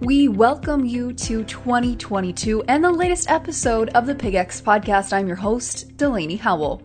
We 0.00 0.28
welcome 0.28 0.86
you 0.86 1.12
to 1.12 1.44
2022 1.44 2.62
and 2.68 2.82
the 2.82 2.90
latest 2.90 3.30
episode 3.30 3.90
of 3.90 4.06
the 4.06 4.14
PigX 4.14 4.62
podcast. 4.62 5.12
I'm 5.12 5.26
your 5.26 5.36
host, 5.36 5.94
Delaney 5.98 6.36
Howell. 6.36 6.80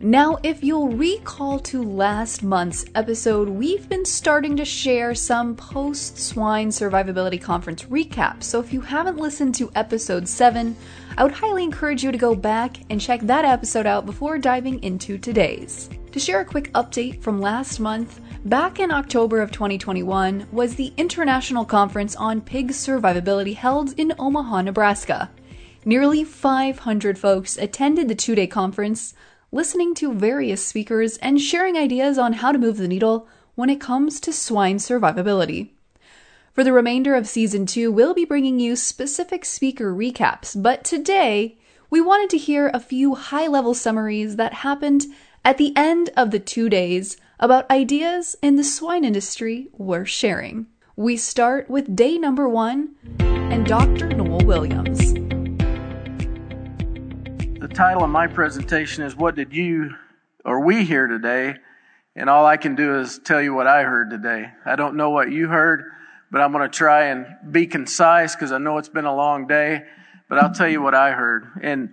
Now, 0.00 0.38
if 0.42 0.64
you'll 0.64 0.88
recall 0.88 1.58
to 1.58 1.82
last 1.82 2.42
month's 2.42 2.86
episode, 2.94 3.50
we've 3.50 3.86
been 3.90 4.06
starting 4.06 4.56
to 4.56 4.64
share 4.64 5.14
some 5.14 5.56
post 5.56 6.16
swine 6.18 6.70
survivability 6.70 7.38
conference 7.38 7.82
recaps. 7.82 8.44
So 8.44 8.60
if 8.60 8.72
you 8.72 8.80
haven't 8.80 9.18
listened 9.18 9.54
to 9.56 9.70
episode 9.74 10.26
7, 10.26 10.74
I 11.18 11.24
would 11.24 11.32
highly 11.32 11.64
encourage 11.64 12.02
you 12.02 12.12
to 12.12 12.18
go 12.18 12.34
back 12.34 12.78
and 12.88 12.98
check 12.98 13.20
that 13.24 13.44
episode 13.44 13.84
out 13.84 14.06
before 14.06 14.38
diving 14.38 14.82
into 14.82 15.18
today's. 15.18 15.90
To 16.12 16.18
share 16.18 16.40
a 16.40 16.44
quick 16.44 16.72
update 16.72 17.22
from 17.22 17.40
last 17.40 17.80
month, 17.80 18.20
back 18.44 18.80
in 18.80 18.90
October 18.90 19.40
of 19.40 19.52
2021 19.52 20.48
was 20.50 20.74
the 20.74 20.92
International 20.96 21.64
Conference 21.64 22.16
on 22.16 22.40
Pig 22.40 22.70
Survivability 22.70 23.54
held 23.54 23.92
in 23.98 24.12
Omaha, 24.18 24.62
Nebraska. 24.62 25.30
Nearly 25.84 26.24
500 26.24 27.18
folks 27.18 27.56
attended 27.56 28.08
the 28.08 28.14
two 28.14 28.34
day 28.34 28.46
conference 28.46 29.14
listening 29.50 29.94
to 29.94 30.12
various 30.12 30.64
speakers, 30.64 31.16
and 31.18 31.40
sharing 31.40 31.76
ideas 31.76 32.18
on 32.18 32.34
how 32.34 32.52
to 32.52 32.58
move 32.58 32.76
the 32.76 32.88
needle 32.88 33.26
when 33.54 33.70
it 33.70 33.80
comes 33.80 34.20
to 34.20 34.32
swine 34.32 34.76
survivability. 34.76 35.70
For 36.52 36.62
the 36.64 36.72
remainder 36.72 37.14
of 37.14 37.28
season 37.28 37.66
two, 37.66 37.90
we'll 37.90 38.14
be 38.14 38.24
bringing 38.24 38.60
you 38.60 38.76
specific 38.76 39.44
speaker 39.44 39.94
recaps, 39.94 40.60
but 40.60 40.84
today 40.84 41.56
we 41.88 42.00
wanted 42.00 42.28
to 42.30 42.38
hear 42.38 42.68
a 42.68 42.80
few 42.80 43.14
high 43.14 43.46
level 43.46 43.72
summaries 43.72 44.36
that 44.36 44.52
happened 44.52 45.06
at 45.48 45.56
the 45.56 45.74
end 45.76 46.10
of 46.14 46.30
the 46.30 46.38
two 46.38 46.68
days 46.68 47.16
about 47.40 47.70
ideas 47.70 48.36
in 48.42 48.56
the 48.56 48.62
swine 48.62 49.02
industry 49.02 49.68
we're 49.72 50.04
sharing. 50.04 50.66
We 50.94 51.16
start 51.16 51.70
with 51.70 51.96
day 51.96 52.18
number 52.18 52.46
one 52.46 52.90
and 53.18 53.64
Dr. 53.64 54.10
Noel 54.10 54.44
Williams 54.44 55.14
the 57.60 57.74
title 57.74 58.04
of 58.04 58.10
my 58.10 58.26
presentation 58.26 59.04
is 59.04 59.16
What 59.16 59.36
Did 59.36 59.54
You 59.54 59.94
or 60.44 60.60
We 60.60 60.84
Hear 60.84 61.06
Today? 61.06 61.56
And 62.14 62.28
all 62.28 62.44
I 62.44 62.58
can 62.58 62.74
do 62.74 63.00
is 63.00 63.18
tell 63.18 63.40
you 63.40 63.54
what 63.54 63.66
I 63.66 63.84
heard 63.84 64.10
today. 64.10 64.50
I 64.66 64.76
don't 64.76 64.96
know 64.96 65.10
what 65.10 65.32
you 65.32 65.48
heard, 65.48 65.84
but 66.30 66.40
I'm 66.42 66.52
going 66.52 66.68
to 66.68 66.76
try 66.76 67.06
and 67.06 67.26
be 67.50 67.66
concise 67.66 68.34
because 68.34 68.52
I 68.52 68.58
know 68.58 68.76
it's 68.76 68.88
been 68.90 69.06
a 69.06 69.14
long 69.14 69.46
day, 69.46 69.82
but 70.28 70.38
I'll 70.38 70.52
tell 70.52 70.68
you 70.68 70.82
what 70.82 70.94
I 70.94 71.12
heard. 71.12 71.46
And 71.62 71.90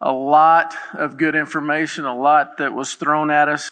a 0.00 0.12
lot 0.12 0.74
of 0.94 1.16
good 1.16 1.34
information, 1.34 2.04
a 2.04 2.16
lot 2.16 2.58
that 2.58 2.72
was 2.72 2.94
thrown 2.94 3.30
at 3.30 3.48
us. 3.48 3.70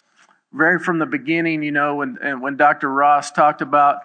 Very 0.53 0.79
from 0.79 0.99
the 0.99 1.05
beginning, 1.05 1.63
you 1.63 1.71
know, 1.71 1.95
when, 1.95 2.17
and 2.21 2.41
when 2.41 2.55
Dr. 2.57 2.89
Ross 2.89 3.31
talked 3.31 3.61
about 3.61 4.01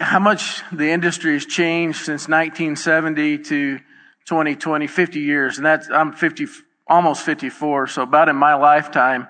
how 0.00 0.18
much 0.18 0.62
the 0.72 0.90
industry 0.90 1.34
has 1.34 1.46
changed 1.46 1.98
since 1.98 2.28
1970 2.28 3.38
to 3.38 3.80
20, 4.26 4.56
20, 4.56 4.86
50 4.86 5.20
years, 5.20 5.56
and 5.58 5.66
that's, 5.66 5.88
I'm 5.90 6.12
50, 6.12 6.46
almost 6.86 7.24
54, 7.24 7.88
so 7.88 8.02
about 8.02 8.28
in 8.28 8.36
my 8.36 8.54
lifetime 8.54 9.28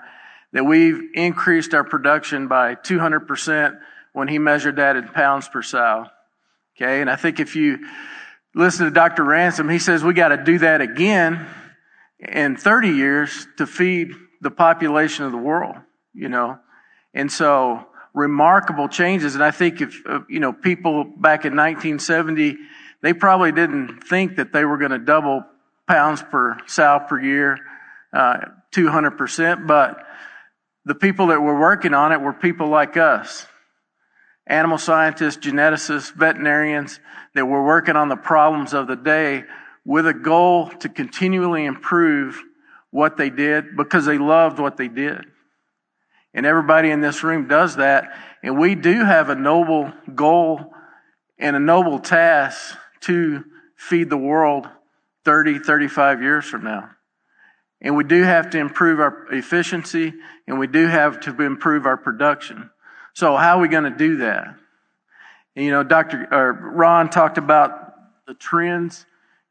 that 0.52 0.64
we've 0.64 1.00
increased 1.14 1.74
our 1.74 1.84
production 1.84 2.48
by 2.48 2.74
200% 2.74 3.78
when 4.12 4.28
he 4.28 4.38
measured 4.38 4.76
that 4.76 4.96
in 4.96 5.08
pounds 5.08 5.48
per 5.48 5.62
sow. 5.62 6.06
Okay, 6.76 7.00
and 7.00 7.10
I 7.10 7.16
think 7.16 7.40
if 7.40 7.56
you 7.56 7.86
listen 8.54 8.84
to 8.86 8.90
Dr. 8.90 9.24
Ransom, 9.24 9.68
he 9.68 9.78
says 9.78 10.02
we 10.04 10.14
got 10.14 10.28
to 10.28 10.42
do 10.42 10.58
that 10.58 10.80
again 10.80 11.46
in 12.28 12.56
30 12.56 12.88
years 12.88 13.46
to 13.58 13.66
feed 13.66 14.12
the 14.40 14.50
population 14.50 15.24
of 15.24 15.32
the 15.32 15.38
world, 15.38 15.76
you 16.14 16.28
know. 16.28 16.58
And 17.14 17.30
so 17.30 17.86
remarkable 18.14 18.88
changes. 18.88 19.34
And 19.34 19.42
I 19.42 19.50
think 19.50 19.80
if, 19.80 20.00
uh, 20.06 20.20
you 20.28 20.40
know, 20.40 20.52
people 20.52 21.04
back 21.04 21.44
in 21.44 21.56
1970 21.56 22.56
they 23.02 23.12
probably 23.12 23.52
didn't 23.52 24.04
think 24.04 24.36
that 24.36 24.52
they 24.52 24.64
were 24.64 24.78
going 24.78 24.92
to 24.92 24.98
double 24.98 25.44
pounds 25.88 26.22
per 26.22 26.56
sow 26.66 27.04
per 27.06 27.20
year, 27.20 27.58
uh, 28.12 28.38
200%, 28.72 29.66
but 29.66 30.06
the 30.84 30.94
people 30.94 31.26
that 31.28 31.40
were 31.40 31.58
working 31.58 31.94
on 31.94 32.12
it 32.12 32.20
were 32.20 32.32
people 32.32 32.68
like 32.68 32.96
us. 32.96 33.46
Animal 34.46 34.78
scientists, 34.78 35.36
geneticists, 35.36 36.12
veterinarians 36.12 37.00
that 37.34 37.46
were 37.46 37.64
working 37.64 37.96
on 37.96 38.08
the 38.08 38.16
problems 38.16 38.72
of 38.72 38.86
the 38.86 38.96
day 38.96 39.44
with 39.84 40.06
a 40.06 40.14
goal 40.14 40.68
to 40.68 40.88
continually 40.88 41.64
improve 41.64 42.40
what 42.90 43.16
they 43.16 43.30
did 43.30 43.76
because 43.76 44.04
they 44.04 44.18
loved 44.18 44.58
what 44.58 44.76
they 44.76 44.88
did. 44.88 45.24
And 46.34 46.46
everybody 46.46 46.90
in 46.90 47.00
this 47.00 47.22
room 47.22 47.48
does 47.48 47.76
that. 47.76 48.16
And 48.42 48.58
we 48.58 48.74
do 48.74 49.04
have 49.04 49.28
a 49.28 49.34
noble 49.34 49.92
goal 50.14 50.72
and 51.38 51.56
a 51.56 51.60
noble 51.60 51.98
task 51.98 52.76
to 53.00 53.44
feed 53.76 54.08
the 54.08 54.16
world 54.16 54.68
30, 55.24 55.58
35 55.58 56.22
years 56.22 56.44
from 56.44 56.64
now. 56.64 56.90
And 57.80 57.96
we 57.96 58.04
do 58.04 58.22
have 58.22 58.50
to 58.50 58.58
improve 58.58 59.00
our 59.00 59.26
efficiency 59.32 60.14
and 60.46 60.58
we 60.58 60.68
do 60.68 60.86
have 60.86 61.20
to 61.20 61.42
improve 61.42 61.84
our 61.84 61.96
production. 61.96 62.70
So 63.14 63.36
how 63.36 63.58
are 63.58 63.60
we 63.60 63.68
going 63.68 63.84
to 63.84 63.90
do 63.90 64.18
that? 64.18 64.54
You 65.54 65.70
know, 65.70 65.82
Dr. 65.82 66.28
Ron 66.74 67.10
talked 67.10 67.38
about 67.38 67.94
the 68.26 68.34
trends 68.34 69.04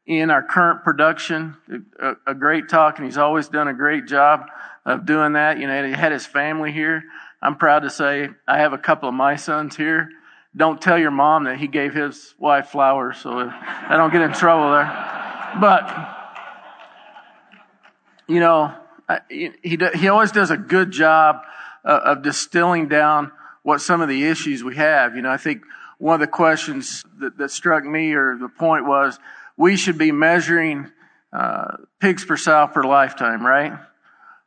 in 0.06 0.30
our 0.30 0.42
current 0.42 0.84
production. 0.84 1.56
A, 2.00 2.14
a, 2.26 2.34
great 2.34 2.68
talk, 2.68 2.98
and 2.98 3.06
he's 3.06 3.18
always 3.18 3.48
done 3.48 3.68
a 3.68 3.74
great 3.74 4.06
job 4.06 4.46
of 4.84 5.06
doing 5.06 5.34
that. 5.34 5.58
You 5.58 5.66
know, 5.66 5.86
he 5.86 5.92
had 5.92 6.12
his 6.12 6.26
family 6.26 6.72
here. 6.72 7.02
I'm 7.40 7.56
proud 7.56 7.80
to 7.80 7.90
say 7.90 8.30
I 8.46 8.58
have 8.58 8.72
a 8.72 8.78
couple 8.78 9.08
of 9.08 9.14
my 9.14 9.36
sons 9.36 9.76
here 9.76 10.08
don't 10.54 10.80
tell 10.80 10.98
your 10.98 11.10
mom 11.10 11.44
that 11.44 11.58
he 11.58 11.66
gave 11.66 11.94
his 11.94 12.34
wife 12.38 12.68
flowers 12.68 13.18
so 13.18 13.38
I 13.38 13.96
don't 13.96 14.12
get 14.12 14.20
in 14.20 14.32
trouble 14.32 14.70
there. 14.70 15.58
But, 15.60 16.18
you 18.28 18.40
know, 18.40 18.74
he, 19.30 19.50
he 19.94 20.08
always 20.08 20.32
does 20.32 20.50
a 20.50 20.56
good 20.56 20.90
job 20.90 21.40
uh, 21.84 22.00
of 22.04 22.22
distilling 22.22 22.88
down 22.88 23.32
what 23.62 23.80
some 23.80 24.00
of 24.00 24.08
the 24.08 24.24
issues 24.26 24.62
we 24.62 24.76
have. 24.76 25.16
You 25.16 25.22
know, 25.22 25.30
I 25.30 25.36
think 25.38 25.62
one 25.98 26.14
of 26.14 26.20
the 26.20 26.26
questions 26.26 27.04
that, 27.18 27.38
that 27.38 27.50
struck 27.50 27.84
me 27.84 28.12
or 28.12 28.36
the 28.36 28.48
point 28.48 28.86
was 28.86 29.18
we 29.56 29.76
should 29.76 29.98
be 29.98 30.12
measuring 30.12 30.90
uh, 31.32 31.76
pigs 32.00 32.24
per 32.24 32.36
sow 32.36 32.68
per 32.68 32.84
lifetime, 32.84 33.44
right? 33.44 33.78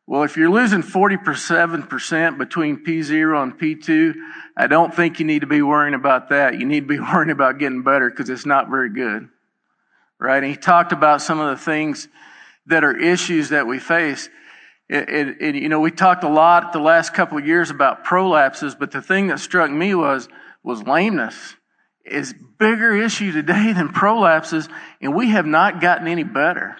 Well, 0.07 0.21
if 0.21 0.37
you're 0.37 0.51
losing 0.51 0.83
47% 0.83 2.37
between 2.37 2.83
P0 2.85 3.41
and 3.41 3.57
P2, 3.57 4.13
I 4.55 4.67
don't 4.67 4.93
think 4.93 5.19
you 5.19 5.25
need 5.25 5.39
to 5.39 5.47
be 5.47 5.63
worrying 5.63 5.95
about 5.95 6.29
that. 6.29 6.59
You 6.59 6.65
need 6.65 6.81
to 6.81 6.87
be 6.87 6.99
worrying 7.13 7.31
about 7.31 7.57
getting 7.57 7.81
better 7.81 8.09
because 8.09 8.29
it's 8.29 8.45
not 8.45 8.69
very 8.69 8.89
good. 8.89 9.29
Right? 10.19 10.37
And 10.37 10.45
he 10.45 10.55
talked 10.55 10.91
about 10.91 11.21
some 11.21 11.39
of 11.39 11.57
the 11.57 11.63
things 11.63 12.07
that 12.67 12.83
are 12.83 12.95
issues 12.95 13.49
that 13.49 13.67
we 13.67 13.79
face. 13.79 14.29
And, 14.87 15.55
you 15.55 15.69
know, 15.69 15.79
we 15.79 15.89
talked 15.89 16.23
a 16.23 16.29
lot 16.29 16.71
the 16.71 16.79
last 16.79 17.15
couple 17.15 17.39
of 17.39 17.47
years 17.47 17.71
about 17.71 18.05
prolapses, 18.05 18.77
but 18.77 18.91
the 18.91 19.01
thing 19.01 19.27
that 19.27 19.39
struck 19.39 19.71
me 19.71 19.95
was, 19.95 20.29
was 20.63 20.83
lameness 20.83 21.55
is 22.05 22.33
bigger 22.59 22.95
issue 22.95 23.31
today 23.31 23.73
than 23.73 23.89
prolapses, 23.89 24.69
and 25.01 25.15
we 25.15 25.29
have 25.31 25.45
not 25.45 25.81
gotten 25.81 26.07
any 26.07 26.23
better. 26.23 26.77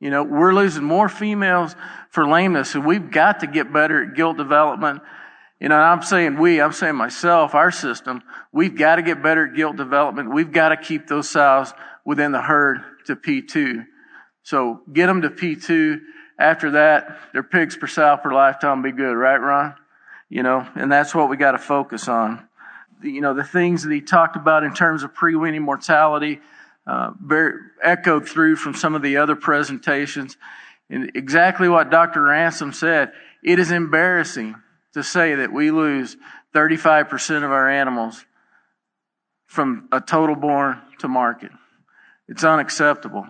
You 0.00 0.10
know, 0.10 0.22
we're 0.24 0.52
losing 0.52 0.84
more 0.84 1.08
females 1.08 1.74
for 2.10 2.26
lameness, 2.26 2.74
and 2.74 2.84
we've 2.84 3.10
got 3.10 3.40
to 3.40 3.46
get 3.46 3.72
better 3.72 4.02
at 4.02 4.14
gilt 4.14 4.36
development. 4.36 5.02
You 5.60 5.68
know, 5.68 5.76
I'm 5.76 6.02
saying 6.02 6.38
we, 6.38 6.60
I'm 6.60 6.72
saying 6.72 6.96
myself, 6.96 7.54
our 7.54 7.70
system, 7.70 8.22
we've 8.52 8.76
got 8.76 8.96
to 8.96 9.02
get 9.02 9.22
better 9.22 9.46
at 9.46 9.54
gilt 9.54 9.76
development. 9.76 10.32
We've 10.32 10.52
got 10.52 10.70
to 10.70 10.76
keep 10.76 11.06
those 11.06 11.30
sows 11.30 11.72
within 12.04 12.32
the 12.32 12.42
herd 12.42 12.80
to 13.06 13.16
P2. 13.16 13.86
So 14.42 14.82
get 14.92 15.06
them 15.06 15.22
to 15.22 15.30
P2. 15.30 16.00
After 16.38 16.72
that, 16.72 17.18
their 17.32 17.44
pigs 17.44 17.76
per 17.76 17.86
sow 17.86 18.18
per 18.22 18.32
lifetime 18.32 18.82
be 18.82 18.92
good, 18.92 19.14
right, 19.14 19.36
Ron? 19.36 19.74
You 20.28 20.42
know, 20.42 20.68
and 20.74 20.90
that's 20.90 21.14
what 21.14 21.30
we 21.30 21.36
got 21.36 21.52
to 21.52 21.58
focus 21.58 22.08
on. 22.08 22.46
You 23.04 23.20
know, 23.20 23.34
the 23.34 23.44
things 23.44 23.82
that 23.82 23.92
he 23.92 24.00
talked 24.00 24.36
about 24.36 24.64
in 24.64 24.74
terms 24.74 25.02
of 25.02 25.14
pre-weaning 25.14 25.62
mortality, 25.62 26.40
uh, 26.86 27.12
very, 27.20 27.54
echoed 27.82 28.28
through 28.28 28.56
from 28.56 28.74
some 28.74 28.94
of 28.94 29.02
the 29.02 29.16
other 29.16 29.36
presentations. 29.36 30.36
And 30.90 31.10
exactly 31.14 31.68
what 31.68 31.90
Dr. 31.90 32.22
Ransom 32.22 32.72
said. 32.72 33.12
It 33.42 33.58
is 33.58 33.70
embarrassing 33.70 34.56
to 34.92 35.02
say 35.02 35.34
that 35.34 35.52
we 35.52 35.70
lose 35.70 36.16
35% 36.54 37.44
of 37.44 37.50
our 37.50 37.68
animals 37.68 38.24
from 39.46 39.88
a 39.92 40.00
total 40.00 40.36
born 40.36 40.80
to 40.98 41.08
market. 41.08 41.50
It's 42.28 42.44
unacceptable. 42.44 43.26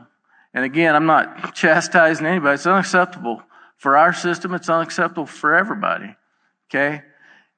And 0.53 0.65
again, 0.65 0.95
I'm 0.95 1.07
not 1.07 1.55
chastising 1.55 2.27
anybody. 2.27 2.55
It's 2.55 2.67
unacceptable 2.67 3.43
for 3.77 3.97
our 3.97 4.13
system. 4.13 4.55
It's 4.55 4.69
unacceptable 4.69 5.27
for 5.27 5.55
everybody. 5.55 6.15
Okay? 6.71 7.03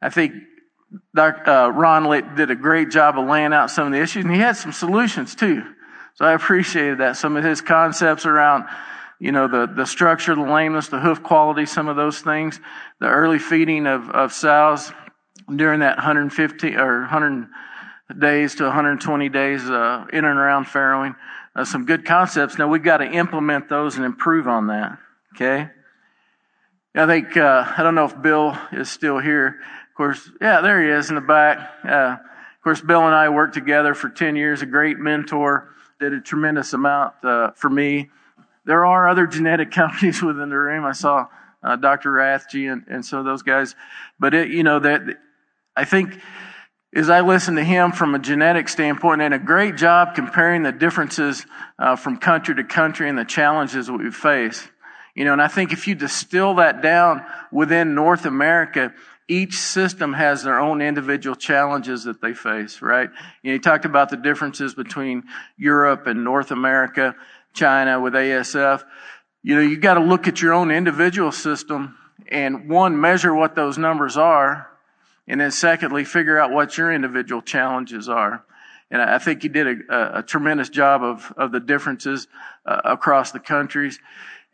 I 0.01 0.09
think 0.09 0.35
Dr. 1.15 1.51
Uh, 1.51 1.69
Ron 1.69 2.35
did 2.35 2.51
a 2.51 2.55
great 2.55 2.91
job 2.91 3.19
of 3.19 3.29
laying 3.29 3.53
out 3.53 3.71
some 3.71 3.87
of 3.87 3.93
the 3.93 4.01
issues, 4.01 4.25
and 4.25 4.35
he 4.35 4.41
had 4.41 4.57
some 4.57 4.73
solutions 4.73 5.35
too. 5.35 5.63
So 6.15 6.25
I 6.25 6.33
appreciated 6.33 6.99
that. 6.99 7.17
Some 7.17 7.37
of 7.37 7.45
his 7.45 7.61
concepts 7.61 8.27
around, 8.27 8.65
you 9.19 9.33
know, 9.33 9.49
the, 9.49 9.67
the 9.67 9.87
structure, 9.87 10.35
the 10.35 10.41
lameness, 10.41 10.89
the 10.89 11.01
hoof 11.01 11.23
quality, 11.23 11.67
some 11.67 11.89
of 11.89 11.97
those 11.97 12.21
things, 12.21 12.59
the 13.01 13.09
early 13.09 13.39
feeding 13.39 13.87
of, 13.87 14.09
of 14.11 14.33
sows 14.33 14.93
during 15.55 15.81
that 15.81 15.97
150 15.97 16.77
or 16.77 17.01
100, 17.01 17.49
days 18.19 18.55
to 18.57 18.65
120 18.65 19.29
days 19.29 19.69
uh, 19.69 20.05
in 20.13 20.25
and 20.25 20.39
around 20.39 20.67
farrowing. 20.67 21.17
Uh, 21.55 21.65
some 21.65 21.87
good 21.87 22.05
concepts. 22.05 22.59
Now 22.59 22.69
we've 22.69 22.83
got 22.83 22.99
to 22.99 23.07
implement 23.07 23.69
those 23.69 23.97
and 23.97 24.05
improve 24.05 24.47
on 24.47 24.69
that. 24.69 24.99
Okay. 25.35 25.69
I 26.95 27.07
think 27.07 27.37
uh, 27.37 27.75
I 27.77 27.83
don't 27.83 27.95
know 27.95 28.05
if 28.05 28.21
Bill 28.23 28.57
is 28.73 28.91
still 28.91 29.19
here. 29.19 29.61
Of 29.97 29.99
course, 29.99 30.31
yeah, 30.43 30.61
there 30.61 30.83
he 30.83 30.91
is 30.91 31.09
in 31.09 31.15
the 31.15 31.23
back. 31.23 31.71
Uh, 31.83 32.19
of 32.19 32.63
course, 32.63 32.83
Bill 32.83 33.07
and 33.07 33.15
I 33.15 33.31
worked 33.31 33.55
together 33.55 33.95
for 33.95 34.11
10 34.11 34.37
years. 34.37 34.61
A 34.61 34.67
great 34.67 34.99
mentor. 34.99 35.71
Did 35.99 36.13
a 36.13 36.21
tremendous 36.21 36.75
amount 36.75 37.15
uh, 37.25 37.53
for 37.53 37.71
me. 37.71 38.11
There 38.67 38.85
are 38.85 39.09
other 39.09 39.27
genetic 39.27 39.71
companies 39.73 40.21
within 40.21 40.51
the 40.51 40.59
room. 40.59 40.85
I 40.85 40.93
saw 40.93 41.29
uh, 41.63 41.77
Dr. 41.77 42.13
Rathje 42.13 42.71
and, 42.71 42.85
and 42.89 43.07
so 43.07 43.23
those 43.23 43.41
guys. 43.41 43.75
But 44.21 44.35
it, 44.35 44.51
you 44.51 44.65
know 44.65 44.81
that 44.81 45.01
I 45.75 45.87
think 45.87 46.21
as 46.95 47.09
I 47.09 47.23
listen 47.23 47.55
to 47.55 47.65
him 47.65 47.91
from 47.91 48.15
a 48.15 48.19
genetic 48.19 48.69
standpoint, 48.69 49.23
and 49.23 49.33
a 49.33 49.39
great 49.39 49.77
job 49.77 50.15
comparing 50.15 50.63
the 50.63 50.73
differences 50.73 51.47
uh, 51.79 51.97
from 51.97 52.19
country 52.19 52.55
to 52.55 52.65
country 52.65 53.09
and 53.09 53.17
the 53.17 53.25
challenges 53.25 53.87
that 53.87 53.95
we 53.95 54.11
face. 54.11 54.69
You 55.15 55.25
know, 55.25 55.33
and 55.33 55.41
I 55.41 55.49
think 55.49 55.73
if 55.73 55.89
you 55.89 55.95
distill 55.95 56.57
that 56.57 56.83
down 56.83 57.25
within 57.51 57.95
North 57.95 58.27
America, 58.27 58.93
each 59.29 59.59
system 59.59 60.13
has 60.13 60.43
their 60.43 60.61
own 60.61 60.81
individual 60.81 61.35
challenges 61.35 62.05
that 62.05 62.21
they 62.21 62.33
face, 62.33 62.81
right? 62.81 63.11
You 63.43 63.51
know, 63.51 63.55
he 63.55 63.59
talked 63.59 63.85
about 63.85 64.09
the 64.09 64.17
differences 64.17 64.75
between 64.75 65.25
Europe 65.57 66.07
and 66.07 66.23
North 66.23 66.51
America, 66.51 67.15
China 67.53 68.01
with 68.01 68.15
ASF. 68.15 68.85
You 69.43 69.57
know, 69.57 69.61
you 69.61 69.79
got 69.79 69.95
to 69.95 70.01
look 70.01 70.29
at 70.29 70.41
your 70.41 70.53
own 70.53 70.71
individual 70.71 71.33
system 71.33 71.97
and 72.29 72.69
one, 72.69 73.01
measure 73.01 73.35
what 73.35 73.55
those 73.55 73.79
numbers 73.79 74.17
are 74.17 74.69
and 75.29 75.41
then 75.41 75.51
secondly, 75.51 76.05
figure 76.05 76.39
out 76.39 76.53
what 76.53 76.79
your 76.79 76.93
individual 76.93 77.43
challenges 77.43 78.09
are. 78.09 78.45
And 78.91 79.03
I 79.03 79.19
think 79.19 79.43
you 79.43 79.51
did 79.51 79.81
a, 79.91 80.19
a 80.19 80.23
tremendous 80.23 80.69
job 80.69 81.03
of, 81.03 81.33
of 81.37 81.51
the 81.51 81.59
differences 81.59 82.29
uh, 82.65 82.81
across 82.85 83.33
the 83.33 83.41
countries. 83.41 83.99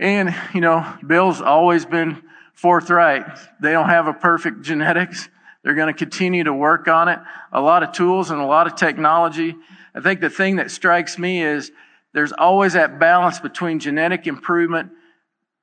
And, 0.01 0.35
you 0.55 0.63
know, 0.63 0.87
Bill's 1.07 1.43
always 1.43 1.85
been 1.85 2.23
forthright. 2.53 3.27
They 3.61 3.73
don't 3.73 3.89
have 3.89 4.07
a 4.07 4.13
perfect 4.13 4.63
genetics. 4.63 5.29
They're 5.63 5.75
going 5.75 5.93
to 5.93 5.99
continue 5.99 6.45
to 6.45 6.53
work 6.53 6.89
on 6.89 7.09
it. 7.09 7.19
A 7.53 7.61
lot 7.61 7.83
of 7.83 7.93
tools 7.93 8.31
and 8.31 8.41
a 8.41 8.45
lot 8.45 8.67
of 8.67 8.75
technology. 8.75 9.55
I 9.95 10.01
think 10.01 10.21
the 10.21 10.31
thing 10.31 10.57
that 10.57 10.71
strikes 10.71 11.19
me 11.19 11.43
is 11.43 11.71
there's 12.13 12.33
always 12.33 12.75
that 12.75 12.99
balance 12.99 13.39
between 13.39 13.79
genetic 13.79 14.27
improvement, 14.27 14.91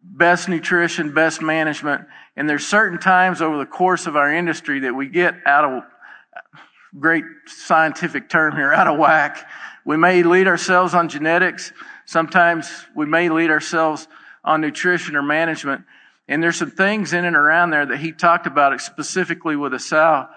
best 0.01 0.49
nutrition, 0.49 1.13
best 1.13 1.41
management, 1.41 2.05
and 2.35 2.49
there's 2.49 2.65
certain 2.65 2.99
times 2.99 3.41
over 3.41 3.57
the 3.57 3.65
course 3.65 4.07
of 4.07 4.15
our 4.15 4.33
industry 4.33 4.79
that 4.81 4.93
we 4.93 5.07
get 5.07 5.35
out 5.45 5.65
of 5.65 5.83
great 6.97 7.25
scientific 7.45 8.29
term 8.29 8.55
here, 8.55 8.73
out 8.73 8.87
of 8.87 8.97
whack. 8.97 9.47
We 9.85 9.97
may 9.97 10.23
lead 10.23 10.47
ourselves 10.47 10.93
on 10.93 11.09
genetics. 11.09 11.71
Sometimes 12.05 12.69
we 12.95 13.05
may 13.05 13.29
lead 13.29 13.51
ourselves 13.51 14.07
on 14.43 14.61
nutrition 14.61 15.15
or 15.15 15.21
management. 15.21 15.83
And 16.29 16.41
there's 16.41 16.55
some 16.55 16.71
things 16.71 17.11
in 17.11 17.25
and 17.25 17.35
around 17.35 17.71
there 17.71 17.85
that 17.85 17.97
he 17.97 18.13
talked 18.13 18.47
about 18.47 18.79
specifically 18.79 19.57
with 19.57 19.73
a 19.73 19.79
sow 19.79 20.27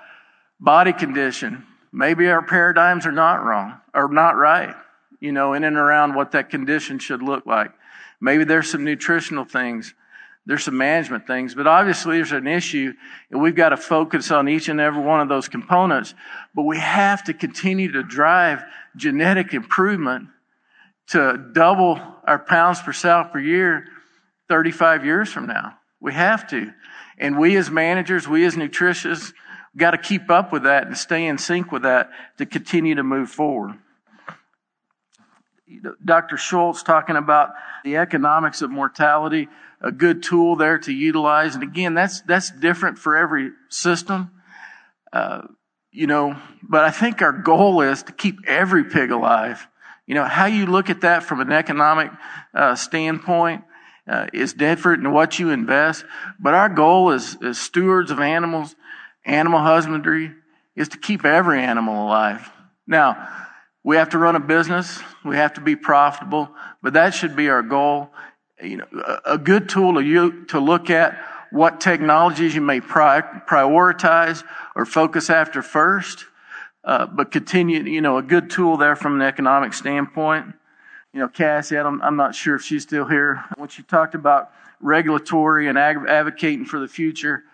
body 0.59 0.93
condition. 0.93 1.65
Maybe 1.93 2.29
our 2.29 2.43
paradigms 2.43 3.07
are 3.07 3.13
not 3.13 3.45
wrong 3.45 3.79
or 3.95 4.09
not 4.09 4.37
right, 4.37 4.75
you 5.21 5.31
know, 5.31 5.53
in 5.53 5.63
and 5.63 5.77
around 5.77 6.15
what 6.15 6.33
that 6.33 6.51
condition 6.51 6.99
should 6.99 7.23
look 7.23 7.47
like. 7.47 7.71
Maybe 8.21 8.43
there's 8.43 8.71
some 8.71 8.85
nutritional 8.85 9.45
things 9.45 9.95
there's 10.45 10.65
some 10.65 10.77
management 10.77 11.27
things, 11.27 11.55
but 11.55 11.69
obviously 11.69 12.17
there's 12.17 12.33
an 12.33 12.49
issue 12.49 12.93
and 13.31 13.41
we've 13.41 13.55
got 13.55 13.69
to 13.69 13.77
focus 13.77 14.31
on 14.33 14.49
each 14.49 14.69
and 14.69 14.81
every 14.81 15.03
one 15.03 15.21
of 15.21 15.29
those 15.29 15.49
components. 15.49 16.15
But 16.55 16.63
we 16.63 16.79
have 16.79 17.23
to 17.25 17.35
continue 17.35 17.93
to 17.93 18.03
drive 18.03 18.65
genetic 18.97 19.55
improvement 19.55 20.29
to 21.09 21.51
double 21.53 22.01
our 22.27 22.41
pounds 22.41 22.81
per 22.81 22.93
sow 22.93 23.29
per 23.33 23.39
year 23.39 23.87
35 24.49 25.05
years 25.05 25.33
from 25.33 25.47
now. 25.47 25.79
We 26.03 26.13
have 26.13 26.49
to. 26.49 26.73
And 27.17 27.39
we 27.39 27.57
as 27.57 27.71
managers, 27.71 28.27
we 28.27 28.45
as 28.45 28.57
nutritionists, 28.57 29.33
got 29.77 29.93
to 29.93 29.99
keep 29.99 30.29
up 30.31 30.53
with 30.53 30.65
that 30.65 30.87
and 30.87 30.99
stay 30.99 31.27
in 31.27 31.39
sync 31.39 31.73
with 31.73 31.83
that 31.83 32.11
to 32.39 32.45
continue 32.45 32.97
to 32.97 33.05
move 33.05 33.31
forward. 33.31 33.79
Dr. 36.05 36.37
Schultz 36.37 36.83
talking 36.83 37.17
about 37.17 37.51
the 37.85 37.97
economics 37.97 38.61
of 38.61 38.71
mortality 38.71 39.49
a 39.81 39.91
good 39.91 40.23
tool 40.23 40.57
there 40.57 40.79
to 40.79 40.93
utilize. 40.93 41.55
And 41.55 41.63
again, 41.63 41.95
that's, 41.95 42.21
that's 42.23 42.51
different 42.51 42.99
for 42.99 43.17
every 43.17 43.51
system. 43.69 44.31
Uh, 45.13 45.43
you 45.91 46.07
know, 46.07 46.37
but 46.63 46.85
I 46.85 46.91
think 46.91 47.21
our 47.21 47.33
goal 47.33 47.81
is 47.81 48.03
to 48.05 48.13
keep 48.13 48.39
every 48.47 48.85
pig 48.85 49.11
alive. 49.11 49.67
You 50.07 50.15
know, 50.15 50.25
how 50.25 50.47
you 50.47 50.67
look 50.67 50.89
at 50.89 51.03
that 51.03 51.23
from 51.23 51.41
an 51.41 51.53
economic 51.53 52.11
uh, 52.55 52.75
standpoint 52.77 53.65
uh, 54.13 54.27
is 54.33 54.53
different 54.53 55.05
in 55.05 55.13
what 55.13 55.39
you 55.39 55.51
invest. 55.51 56.05
But 56.39 56.55
our 56.55 56.69
goal 56.69 57.11
as, 57.11 57.37
as 57.43 57.59
stewards 57.59 58.11
of 58.11 58.21
animals, 58.21 58.77
animal 59.25 59.61
husbandry, 59.61 60.33
is 60.77 60.89
to 60.89 60.99
keep 60.99 61.25
every 61.25 61.63
animal 61.63 62.07
alive. 62.07 62.51
Now, 62.87 63.29
we 63.85 63.97
have 63.97 64.11
to 64.11 64.19
run 64.19 64.37
a 64.37 64.41
business. 64.41 65.01
We 65.25 65.37
have 65.37 65.55
to 65.55 65.61
be 65.61 65.77
profitable, 65.77 66.51
but 66.83 66.93
that 66.93 67.15
should 67.15 67.37
be 67.37 67.49
our 67.49 67.63
goal 67.63 68.11
you 68.63 68.77
know, 68.79 68.87
a 69.25 69.39
good 69.39 69.69
tool 69.69 69.95
to, 69.95 70.01
you, 70.01 70.45
to 70.47 70.61
look 70.61 70.91
at 70.91 71.19
what 71.51 71.81
technologies 71.81 72.55
you 72.55 72.61
may 72.61 72.81
pri- 72.81 73.43
prioritize 73.49 74.45
or 74.75 74.87
focus 74.87 75.31
after 75.31 75.63
first, 75.63 76.25
uh, 76.85 77.07
but 77.07 77.31
continue, 77.31 77.83
you 77.83 78.01
know, 78.01 78.19
a 78.19 78.23
good 78.23 78.51
tool 78.51 78.77
there 78.77 78.97
from 78.97 79.21
an 79.21 79.23
economic 79.23 79.75
standpoint. 79.75 80.47
You 81.13 81.21
know, 81.21 81.29
Cassie, 81.29 81.77
I'm, 81.77 82.01
I'm 82.03 82.17
not 82.17 82.35
sure 82.35 82.55
if 82.55 82.63
she's 82.63 82.83
still 82.83 83.07
here. 83.07 83.45
When 83.57 83.69
she 83.69 83.83
talked 83.83 84.15
about 84.15 84.51
regulatory 84.81 85.69
and 85.69 85.79
ag- 85.79 86.09
advocating 86.09 86.65
for 86.65 86.81
the 86.81 86.89
future, 86.89 87.45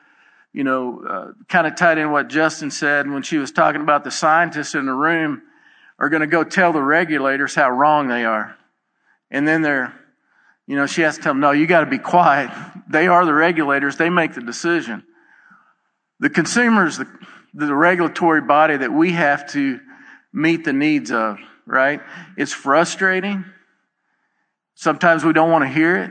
you 0.53 0.65
know, 0.65 1.03
uh, 1.05 1.33
kind 1.49 1.67
of 1.67 1.77
tied 1.77 1.99
in 1.99 2.11
what 2.11 2.29
Justin 2.29 2.71
said 2.71 3.11
when 3.11 3.23
she 3.23 3.39
was 3.39 3.51
talking 3.51 3.81
about 3.81 4.05
the 4.05 4.11
scientists 4.11 4.75
in 4.75 4.87
the 4.87 4.93
room 4.93 5.43
are 5.99 6.09
going 6.09 6.21
to 6.21 6.27
go 6.27 6.45
tell 6.45 6.73
the 6.73 6.83
regulators 6.83 7.55
how 7.55 7.69
wrong 7.71 8.09
they 8.09 8.25
are. 8.25 8.57
And 9.31 9.47
then 9.47 9.63
they're 9.63 9.93
you 10.69 10.77
know, 10.77 10.85
she 10.85 11.01
has 11.01 11.17
to 11.17 11.23
tell 11.23 11.33
them, 11.33 11.41
no, 11.41 11.51
you 11.53 11.67
got 11.67 11.81
to 11.81 11.87
be 11.87 11.99
quiet. 11.99 12.51
They 12.91 13.09
are 13.09 13.25
the 13.25 13.33
regulators. 13.33 13.97
They 13.97 14.11
make 14.11 14.35
the 14.35 14.43
decision. 14.43 15.03
The 16.21 16.29
consumer 16.29 16.87
is 16.87 16.99
the, 16.99 17.09
the 17.55 17.75
regulatory 17.75 18.43
body 18.43 18.77
that 18.77 18.93
we 18.93 19.13
have 19.13 19.51
to 19.53 19.81
meet 20.31 20.65
the 20.65 20.75
needs 20.75 21.11
of, 21.11 21.39
right? 21.69 22.01
It's 22.37 22.53
frustrating. 22.53 23.45
Sometimes 24.75 25.25
we 25.25 25.33
don't 25.33 25.51
want 25.51 25.63
to 25.63 25.69
hear 25.69 25.97
it. 25.97 26.11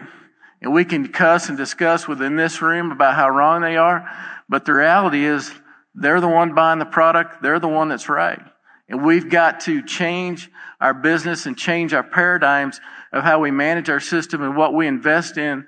And 0.61 0.73
we 0.73 0.85
can 0.85 1.07
cuss 1.09 1.49
and 1.49 1.57
discuss 1.57 2.07
within 2.07 2.35
this 2.35 2.61
room 2.61 2.91
about 2.91 3.15
how 3.15 3.29
wrong 3.29 3.61
they 3.61 3.77
are. 3.77 4.09
But 4.49 4.65
the 4.65 4.73
reality 4.73 5.25
is 5.25 5.51
they're 5.93 6.21
the 6.21 6.27
one 6.27 6.55
buying 6.55 6.79
the 6.79 6.85
product. 6.85 7.41
They're 7.41 7.59
the 7.59 7.67
one 7.67 7.89
that's 7.89 8.09
right. 8.09 8.41
And 8.89 9.05
we've 9.05 9.29
got 9.29 9.61
to 9.61 9.83
change 9.83 10.49
our 10.79 10.93
business 10.93 11.45
and 11.45 11.57
change 11.57 11.93
our 11.93 12.03
paradigms 12.03 12.79
of 13.11 13.23
how 13.23 13.39
we 13.39 13.51
manage 13.51 13.89
our 13.89 13.99
system 13.99 14.41
and 14.41 14.55
what 14.55 14.73
we 14.73 14.87
invest 14.87 15.37
in 15.37 15.65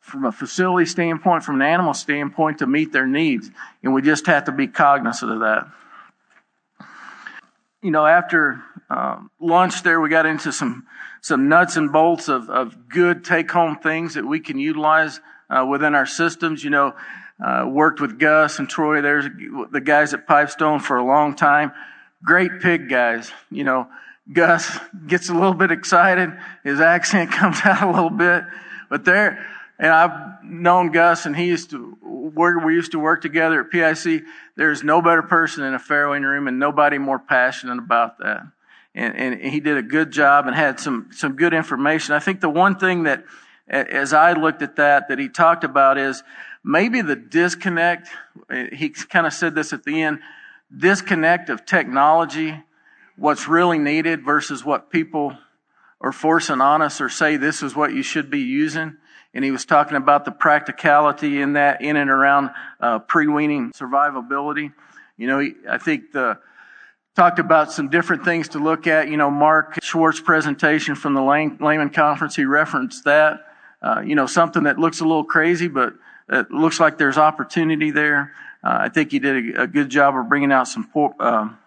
from 0.00 0.24
a 0.24 0.32
facility 0.32 0.84
standpoint, 0.84 1.44
from 1.44 1.56
an 1.56 1.62
animal 1.62 1.94
standpoint 1.94 2.58
to 2.58 2.66
meet 2.66 2.92
their 2.92 3.06
needs. 3.06 3.50
And 3.82 3.94
we 3.94 4.02
just 4.02 4.26
have 4.26 4.44
to 4.44 4.52
be 4.52 4.66
cognizant 4.66 5.32
of 5.32 5.40
that. 5.40 5.66
You 7.82 7.90
know, 7.90 8.04
after 8.04 8.62
um, 8.92 9.30
lunch 9.40 9.82
there, 9.82 10.00
we 10.00 10.10
got 10.10 10.26
into 10.26 10.52
some, 10.52 10.86
some 11.22 11.48
nuts 11.48 11.76
and 11.76 11.90
bolts 11.90 12.28
of, 12.28 12.50
of 12.50 12.88
good 12.90 13.24
take 13.24 13.50
home 13.50 13.78
things 13.78 14.14
that 14.14 14.26
we 14.26 14.38
can 14.38 14.58
utilize 14.58 15.18
uh, 15.48 15.64
within 15.64 15.94
our 15.94 16.04
systems. 16.04 16.62
You 16.62 16.70
know, 16.70 16.94
uh, 17.42 17.64
worked 17.66 18.00
with 18.00 18.18
Gus 18.18 18.58
and 18.58 18.68
Troy. 18.68 19.00
There's 19.00 19.26
the 19.70 19.80
guys 19.80 20.12
at 20.12 20.26
Pipestone 20.26 20.80
for 20.80 20.98
a 20.98 21.04
long 21.04 21.34
time. 21.34 21.72
Great 22.22 22.60
pig 22.60 22.90
guys. 22.90 23.32
You 23.50 23.64
know, 23.64 23.88
Gus 24.30 24.78
gets 25.06 25.30
a 25.30 25.34
little 25.34 25.54
bit 25.54 25.70
excited. 25.70 26.30
His 26.62 26.80
accent 26.80 27.32
comes 27.32 27.60
out 27.64 27.82
a 27.82 27.90
little 27.90 28.10
bit, 28.10 28.44
but 28.90 29.06
there, 29.06 29.44
and 29.78 29.90
I've 29.90 30.44
known 30.44 30.92
Gus 30.92 31.24
and 31.24 31.34
he 31.34 31.46
used 31.46 31.70
to 31.70 31.96
work, 32.02 32.62
we 32.62 32.74
used 32.74 32.92
to 32.92 32.98
work 32.98 33.22
together 33.22 33.62
at 33.62 33.70
PIC. 33.70 34.22
There's 34.54 34.84
no 34.84 35.00
better 35.00 35.22
person 35.22 35.64
in 35.64 35.72
a 35.72 35.78
farrowing 35.78 36.22
room 36.22 36.46
and 36.46 36.58
nobody 36.58 36.98
more 36.98 37.18
passionate 37.18 37.78
about 37.78 38.18
that. 38.18 38.42
And, 38.94 39.16
and 39.16 39.40
he 39.40 39.60
did 39.60 39.78
a 39.78 39.82
good 39.82 40.10
job 40.10 40.46
and 40.46 40.54
had 40.54 40.78
some, 40.78 41.08
some 41.12 41.36
good 41.36 41.54
information. 41.54 42.14
I 42.14 42.18
think 42.18 42.40
the 42.40 42.50
one 42.50 42.78
thing 42.78 43.04
that, 43.04 43.24
as 43.68 44.12
I 44.12 44.34
looked 44.34 44.62
at 44.62 44.76
that, 44.76 45.08
that 45.08 45.18
he 45.18 45.28
talked 45.28 45.64
about 45.64 45.96
is 45.96 46.22
maybe 46.62 47.00
the 47.00 47.16
disconnect. 47.16 48.08
He 48.72 48.90
kind 48.90 49.26
of 49.26 49.32
said 49.32 49.54
this 49.54 49.72
at 49.72 49.84
the 49.84 50.02
end, 50.02 50.20
disconnect 50.76 51.48
of 51.48 51.64
technology 51.64 52.62
what's 53.16 53.46
really 53.46 53.78
needed 53.78 54.24
versus 54.24 54.64
what 54.64 54.90
people 54.90 55.36
are 56.00 56.12
forcing 56.12 56.60
on 56.60 56.82
us 56.82 57.00
or 57.00 57.08
say 57.08 57.36
this 57.36 57.62
is 57.62 57.76
what 57.76 57.92
you 57.92 58.02
should 58.02 58.30
be 58.30 58.40
using. 58.40 58.96
And 59.34 59.44
he 59.44 59.50
was 59.50 59.64
talking 59.64 59.96
about 59.96 60.24
the 60.24 60.32
practicality 60.32 61.40
in 61.40 61.54
that, 61.54 61.80
in 61.80 61.96
and 61.96 62.10
around 62.10 62.50
uh, 62.80 62.98
pre-weaning 62.98 63.72
survivability. 63.72 64.72
You 65.16 65.26
know, 65.26 65.50
I 65.70 65.78
think 65.78 66.12
the 66.12 66.38
talked 67.14 67.38
about 67.38 67.72
some 67.72 67.88
different 67.88 68.24
things 68.24 68.48
to 68.50 68.58
look 68.58 68.86
at. 68.86 69.08
You 69.08 69.16
know, 69.16 69.30
Mark 69.30 69.78
Schwartz 69.82 70.20
presentation 70.20 70.94
from 70.94 71.14
the 71.14 71.22
Leman 71.22 71.90
Conference, 71.90 72.36
he 72.36 72.44
referenced 72.44 73.04
that. 73.04 73.40
Uh, 73.82 74.00
you 74.04 74.14
know, 74.14 74.26
something 74.26 74.64
that 74.64 74.78
looks 74.78 75.00
a 75.00 75.04
little 75.04 75.24
crazy, 75.24 75.68
but 75.68 75.94
it 76.28 76.50
looks 76.50 76.78
like 76.78 76.98
there's 76.98 77.18
opportunity 77.18 77.90
there. 77.90 78.32
Uh, 78.62 78.78
I 78.82 78.88
think 78.88 79.10
he 79.10 79.18
did 79.18 79.56
a, 79.56 79.62
a, 79.62 79.66
good 79.66 79.88
job 79.88 80.16
of 80.16 80.28
bringing 80.28 80.52
out 80.52 80.68
some 80.68 80.88
po- 80.88 81.14
um, 81.18 81.58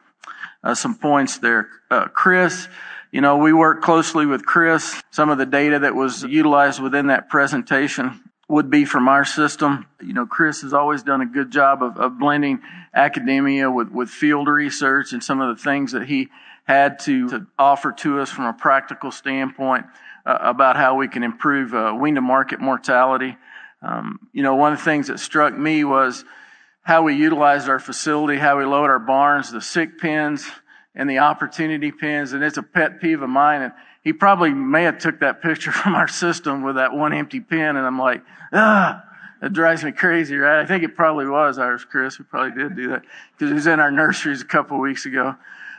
uh, 0.63 0.73
some 0.73 0.95
points 0.95 1.39
there. 1.39 1.67
Uh, 1.91 2.05
Chris, 2.07 2.69
you 3.11 3.19
know, 3.19 3.37
we 3.37 3.51
work 3.51 3.81
closely 3.81 4.25
with 4.25 4.45
Chris. 4.45 5.01
Some 5.11 5.29
of 5.29 5.37
the 5.37 5.45
data 5.45 5.79
that 5.79 5.93
was 5.93 6.23
utilized 6.23 6.81
within 6.81 7.07
that 7.07 7.29
presentation 7.29 8.21
would 8.47 8.69
be 8.69 8.85
from 8.85 9.07
our 9.07 9.25
system. 9.25 9.85
You 10.01 10.13
know, 10.13 10.25
Chris 10.25 10.61
has 10.61 10.73
always 10.73 11.03
done 11.03 11.21
a 11.21 11.25
good 11.25 11.51
job 11.51 11.81
of, 11.81 11.97
of 11.97 12.19
blending 12.19 12.61
academia 12.93 13.71
with, 13.71 13.89
with 13.89 14.09
field 14.09 14.47
research 14.47 15.13
and 15.13 15.23
some 15.23 15.41
of 15.41 15.55
the 15.55 15.61
things 15.61 15.93
that 15.93 16.07
he 16.07 16.29
had 16.65 16.99
to, 16.99 17.29
to 17.29 17.47
offer 17.57 17.91
to 17.91 18.19
us 18.19 18.29
from 18.29 18.45
a 18.45 18.53
practical 18.53 19.11
standpoint 19.11 19.85
uh, 20.25 20.37
about 20.41 20.75
how 20.75 20.95
we 20.95 21.07
can 21.07 21.23
improve 21.23 21.73
uh, 21.73 21.95
wean 21.99 22.15
to 22.15 22.21
market 22.21 22.59
mortality. 22.59 23.37
Um, 23.81 24.19
you 24.33 24.43
know, 24.43 24.55
one 24.55 24.73
of 24.73 24.79
the 24.79 24.85
things 24.85 25.07
that 25.07 25.19
struck 25.19 25.55
me 25.55 25.83
was 25.83 26.25
how 26.81 27.03
we 27.03 27.15
utilized 27.15 27.67
our 27.67 27.79
facility, 27.79 28.37
how 28.37 28.57
we 28.57 28.65
load 28.65 28.89
our 28.89 28.99
barns, 28.99 29.51
the 29.51 29.61
sick 29.61 29.99
pens 29.99 30.45
and 30.95 31.09
the 31.09 31.19
opportunity 31.19 31.91
pens, 31.91 32.33
and 32.33 32.43
it's 32.43 32.57
a 32.57 32.63
pet 32.63 33.01
peeve 33.01 33.21
of 33.21 33.29
mine. 33.29 33.61
And 33.61 33.73
he 34.05 34.13
probably 34.13 34.51
may 34.51 34.83
have 34.83 35.00
took 35.00 35.19
that 35.19 35.41
picture 35.41 35.71
from 35.74 35.95
our 35.95 36.07
system 36.07 36.63
with 36.63 36.75
that 36.75 36.93
one 36.93 37.12
empty 37.12 37.41
pen, 37.41 37.75
and 37.75 37.85
I'm 37.85 38.00
like, 38.00 38.24
ah, 38.53 39.03
it 39.41 39.51
drives 39.51 39.83
me 39.83 39.91
crazy, 39.91 40.38
right? 40.38 40.62
I 40.62 40.65
think 40.65 40.83
it 40.83 40.95
probably 40.95 41.27
was 41.27 41.57
ours, 41.57 41.83
Chris. 41.83 42.17
We 42.17 42.25
probably 42.25 42.63
did 42.63 42.75
do 42.77 42.89
that 42.89 43.01
because 43.33 43.51
it 43.51 43.53
was 43.53 43.67
in 43.67 43.81
our 43.81 43.91
nurseries 43.91 44.41
a 44.41 44.45
couple 44.45 44.77
of 44.77 44.81
weeks 44.81 45.05
ago. 45.05 45.35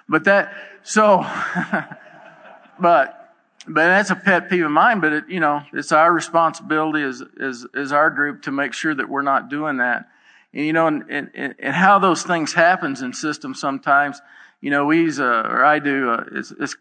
But 0.09 0.25
that, 0.25 0.53
so, 0.83 1.19
but, 2.81 3.35
but 3.67 3.87
that's 3.87 4.11
a 4.11 4.17
pet 4.17 4.51
peeve 4.51 4.65
of 4.65 4.71
mine. 4.71 5.01
But 5.01 5.13
it, 5.13 5.29
you 5.29 5.41
know, 5.41 5.63
it's 5.73 5.91
our 5.91 6.13
responsibility 6.13 7.03
as 7.03 7.23
as 7.41 7.67
as 7.75 7.93
our 7.93 8.11
group 8.11 8.43
to 8.43 8.53
make 8.53 8.73
sure 8.73 8.95
that 8.95 9.09
we're 9.09 9.23
not 9.23 9.49
doing 9.49 9.79
that. 9.79 10.09
And 10.53 10.67
you 10.67 10.73
know, 10.73 10.87
and 10.87 11.05
and, 11.09 11.55
and 11.59 11.75
how 11.75 11.99
those 11.99 12.23
things 12.23 12.53
happens 12.53 13.03
in 13.03 13.13
systems 13.13 13.59
sometimes. 13.59 14.21
You 14.61 14.71
know, 14.71 14.87
we 14.87 15.11
uh, 15.19 15.23
or 15.23 15.65
I 15.65 15.79
do, 15.81 16.11
uh, 16.11 16.25
it's, 16.33 16.53
it's 16.59 16.77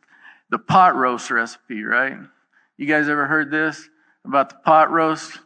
the 0.56 0.60
pot 0.60 0.96
roast 0.96 1.30
recipe, 1.32 1.84
right? 1.84 2.18
You 2.78 2.86
guys 2.86 3.10
ever 3.10 3.26
heard 3.26 3.52
this 3.52 3.90
about 4.24 4.48
the 4.48 4.56
pot 4.56 4.90
roast? 4.90 5.38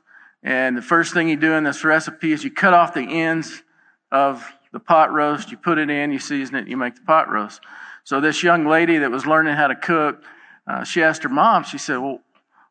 And 0.43 0.77
the 0.77 0.83
first 0.83 1.15
thing 1.15 1.27
you 1.27 1.35
do 1.35 1.53
in 1.53 1.63
this 1.63 1.83
recipe 1.83 2.31
is 2.31 2.43
you 2.43 2.51
cut 2.51 2.75
off 2.75 2.93
the 2.93 3.01
ends 3.01 3.63
of 4.11 4.47
the 4.71 4.79
pot 4.79 5.11
roast, 5.11 5.49
you 5.49 5.57
put 5.57 5.79
it 5.79 5.89
in, 5.89 6.11
you 6.11 6.19
season 6.19 6.57
it, 6.57 6.67
you 6.67 6.77
make 6.77 6.93
the 6.93 7.01
pot 7.01 7.27
roast. 7.27 7.59
So 8.03 8.21
this 8.21 8.43
young 8.43 8.67
lady 8.67 8.99
that 8.99 9.09
was 9.09 9.25
learning 9.25 9.55
how 9.55 9.65
to 9.65 9.75
cook, 9.75 10.21
uh, 10.67 10.83
she 10.83 11.01
asked 11.01 11.23
her 11.23 11.29
mom, 11.29 11.63
she 11.63 11.79
said, 11.79 11.97
well, 11.97 12.19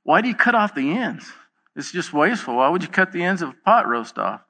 why 0.05 0.21
do 0.21 0.29
you 0.29 0.37
cut 0.37 0.55
off 0.55 0.77
the 0.77 0.93
ends? 0.93 1.33
It's 1.75 1.91
just 1.91 2.13
wasteful. 2.13 2.59
Why 2.59 2.69
would 2.69 2.85
you 2.85 2.89
cut 2.89 3.11
the 3.11 3.25
ends 3.25 3.43
of 3.43 3.49
a 3.49 3.57
pot 3.65 3.89
roast 3.89 4.17
off? 4.17 4.43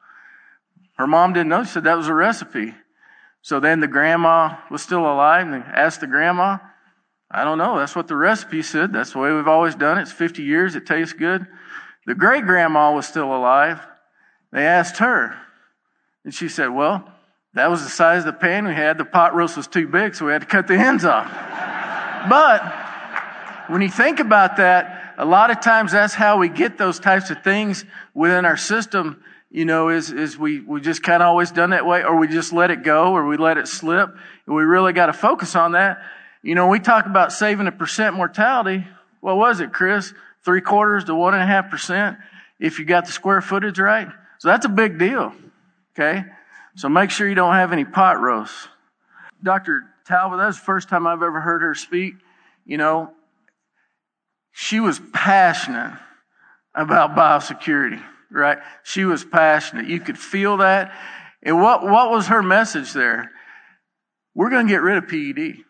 Her 0.99 1.07
mom 1.07 1.33
didn't 1.33 1.49
know. 1.49 1.65
She 1.65 1.71
said 1.71 1.85
that 1.85 1.97
was 1.97 2.09
a 2.09 2.15
recipe. 2.15 2.75
So 3.41 3.61
then 3.61 3.81
the 3.81 3.89
grandma 3.89 4.59
was 4.71 4.83
still 4.83 5.11
alive 5.11 5.49
and 5.49 5.63
they 5.63 5.67
asked 5.69 6.03
the 6.03 6.07
grandma, 6.07 6.59
I 7.31 7.45
don't 7.45 7.59
know. 7.59 7.79
That's 7.79 7.95
what 7.95 8.09
the 8.09 8.17
recipe 8.17 8.63
said. 8.63 8.93
That's 8.93 9.13
the 9.13 9.19
way 9.19 9.33
we've 9.33 9.49
always 9.49 9.75
done 9.75 9.99
it. 9.99 10.03
It's 10.03 10.13
50 10.13 10.43
years. 10.43 10.75
It 10.75 10.87
tastes 10.87 11.13
good. 11.13 11.47
The 12.07 12.15
great 12.15 12.47
grandma 12.47 12.95
was 12.95 13.07
still 13.07 13.35
alive. 13.35 13.81
They 14.51 14.67
asked 14.67 14.97
her, 14.99 15.37
and 16.25 16.33
she 16.33 16.49
said, 16.49 16.69
Well, 16.69 17.07
that 17.53 17.71
was 17.71 17.83
the 17.83 17.91
size 17.91 18.21
of 18.21 18.27
the 18.27 18.33
pan 18.33 18.67
we 18.67 18.75
had. 18.75 18.97
The 18.97 19.05
pot 19.05 19.35
roast 19.35 19.59
was 19.59 19.67
too 19.67 19.87
big, 19.87 20.15
so 20.15 20.25
we 20.25 20.33
had 20.33 20.41
to 20.41 20.47
cut 20.47 20.67
the 20.67 20.75
ends 20.75 21.05
off. 21.05 21.27
but 22.31 22.63
when 23.69 23.83
you 23.83 23.91
think 23.91 24.21
about 24.21 24.57
that, 24.57 25.15
a 25.19 25.25
lot 25.27 25.51
of 25.51 25.61
times 25.61 25.93
that's 25.93 26.15
how 26.15 26.39
we 26.39 26.49
get 26.49 26.79
those 26.79 26.99
types 26.99 27.31
of 27.31 27.43
things 27.43 27.85
within 28.15 28.47
our 28.47 28.57
system, 28.57 29.23
you 29.51 29.67
know, 29.67 29.91
is, 29.91 30.11
is 30.11 30.39
we, 30.39 30.61
we 30.61 30.81
just 30.81 31.03
kind 31.03 31.23
of 31.23 31.27
always 31.27 31.51
done 31.51 31.71
that 31.71 31.85
way, 31.85 32.05
or 32.05 32.17
we 32.17 32.29
just 32.29 32.55
let 32.55 32.71
it 32.71 32.83
go, 32.85 33.13
or 33.13 33.27
we 33.27 33.37
let 33.37 33.59
it 33.59 33.69
slip. 33.69 34.09
And 34.47 34.57
we 34.57 34.63
really 34.63 34.95
got 34.95 35.07
to 35.07 35.13
focus 35.13 35.57
on 35.57 35.73
that 35.73 35.99
you 36.43 36.55
know, 36.55 36.69
we 36.69 36.81
talk 36.81 37.07
about 37.07 37.33
saving 37.33 37.67
a 37.67 37.73
percent 37.73 38.15
mortality. 38.15 38.87
What 39.21 39.37
was 39.37 39.61
it, 39.61 39.73
Chris? 39.73 40.13
Three 40.45 40.61
quarters 40.61 41.05
to 41.05 41.15
one 41.15 41.35
and 41.35 41.43
a 41.43 41.47
half 41.47 41.71
percent 41.71 42.19
if 42.59 42.79
you 42.79 42.85
got 42.85 43.07
the 43.07 43.13
square 43.13 43.41
footage 43.41 43.79
right. 43.79 44.09
So 44.39 44.49
that's 44.49 44.67
a 44.67 44.71
big 44.71 44.99
deal. 44.99 45.33
Okay. 45.99 46.25
So 46.77 46.89
make 46.89 47.11
sure 47.11 47.29
you 47.29 47.35
don't 47.35 47.55
have 47.55 47.73
any 47.73 47.85
pot 47.85 48.21
roasts. 48.21 48.69
Dr. 49.43 49.83
Talbot, 50.07 50.39
that's 50.39 50.59
the 50.59 50.65
first 50.65 50.89
time 50.89 51.07
I've 51.07 51.23
ever 51.23 51.41
heard 51.41 51.63
her 51.63 51.75
speak. 51.75 52.15
You 52.65 52.77
know, 52.77 53.13
she 54.53 54.81
was 54.81 55.01
passionate 55.13 55.99
about 56.75 57.17
biosecurity, 57.17 58.03
right? 58.31 58.59
She 58.85 59.05
was 59.05 59.25
passionate. 59.25 59.89
You 59.89 60.01
could 60.01 60.19
feel 60.19 60.59
that. 60.59 60.93
And 61.43 61.61
what, 61.61 61.83
what 61.83 62.11
was 62.11 62.29
her 62.29 62.43
message 62.43 62.93
there? 62.93 63.31
We're 64.35 64.51
going 64.51 64.67
to 64.67 64.73
get 64.73 64.83
rid 64.83 64.99
of 64.99 65.09
PED. 65.09 65.65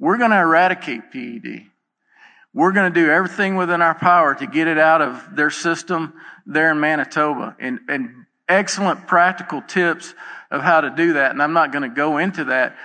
We're 0.00 0.16
going 0.16 0.30
to 0.30 0.40
eradicate 0.40 1.12
PED. 1.12 1.66
We're 2.54 2.72
going 2.72 2.92
to 2.92 3.00
do 3.00 3.10
everything 3.10 3.56
within 3.56 3.82
our 3.82 3.94
power 3.94 4.34
to 4.34 4.46
get 4.46 4.66
it 4.66 4.78
out 4.78 5.02
of 5.02 5.36
their 5.36 5.50
system 5.50 6.14
there 6.46 6.72
in 6.72 6.80
Manitoba. 6.80 7.54
And, 7.60 7.80
and 7.86 8.24
excellent 8.48 9.06
practical 9.06 9.60
tips 9.60 10.14
of 10.50 10.62
how 10.62 10.80
to 10.80 10.90
do 10.90 11.12
that. 11.12 11.32
And 11.32 11.42
I'm 11.42 11.52
not 11.52 11.70
going 11.70 11.82
to 11.82 11.94
go 11.94 12.16
into 12.16 12.44
that. 12.44 12.76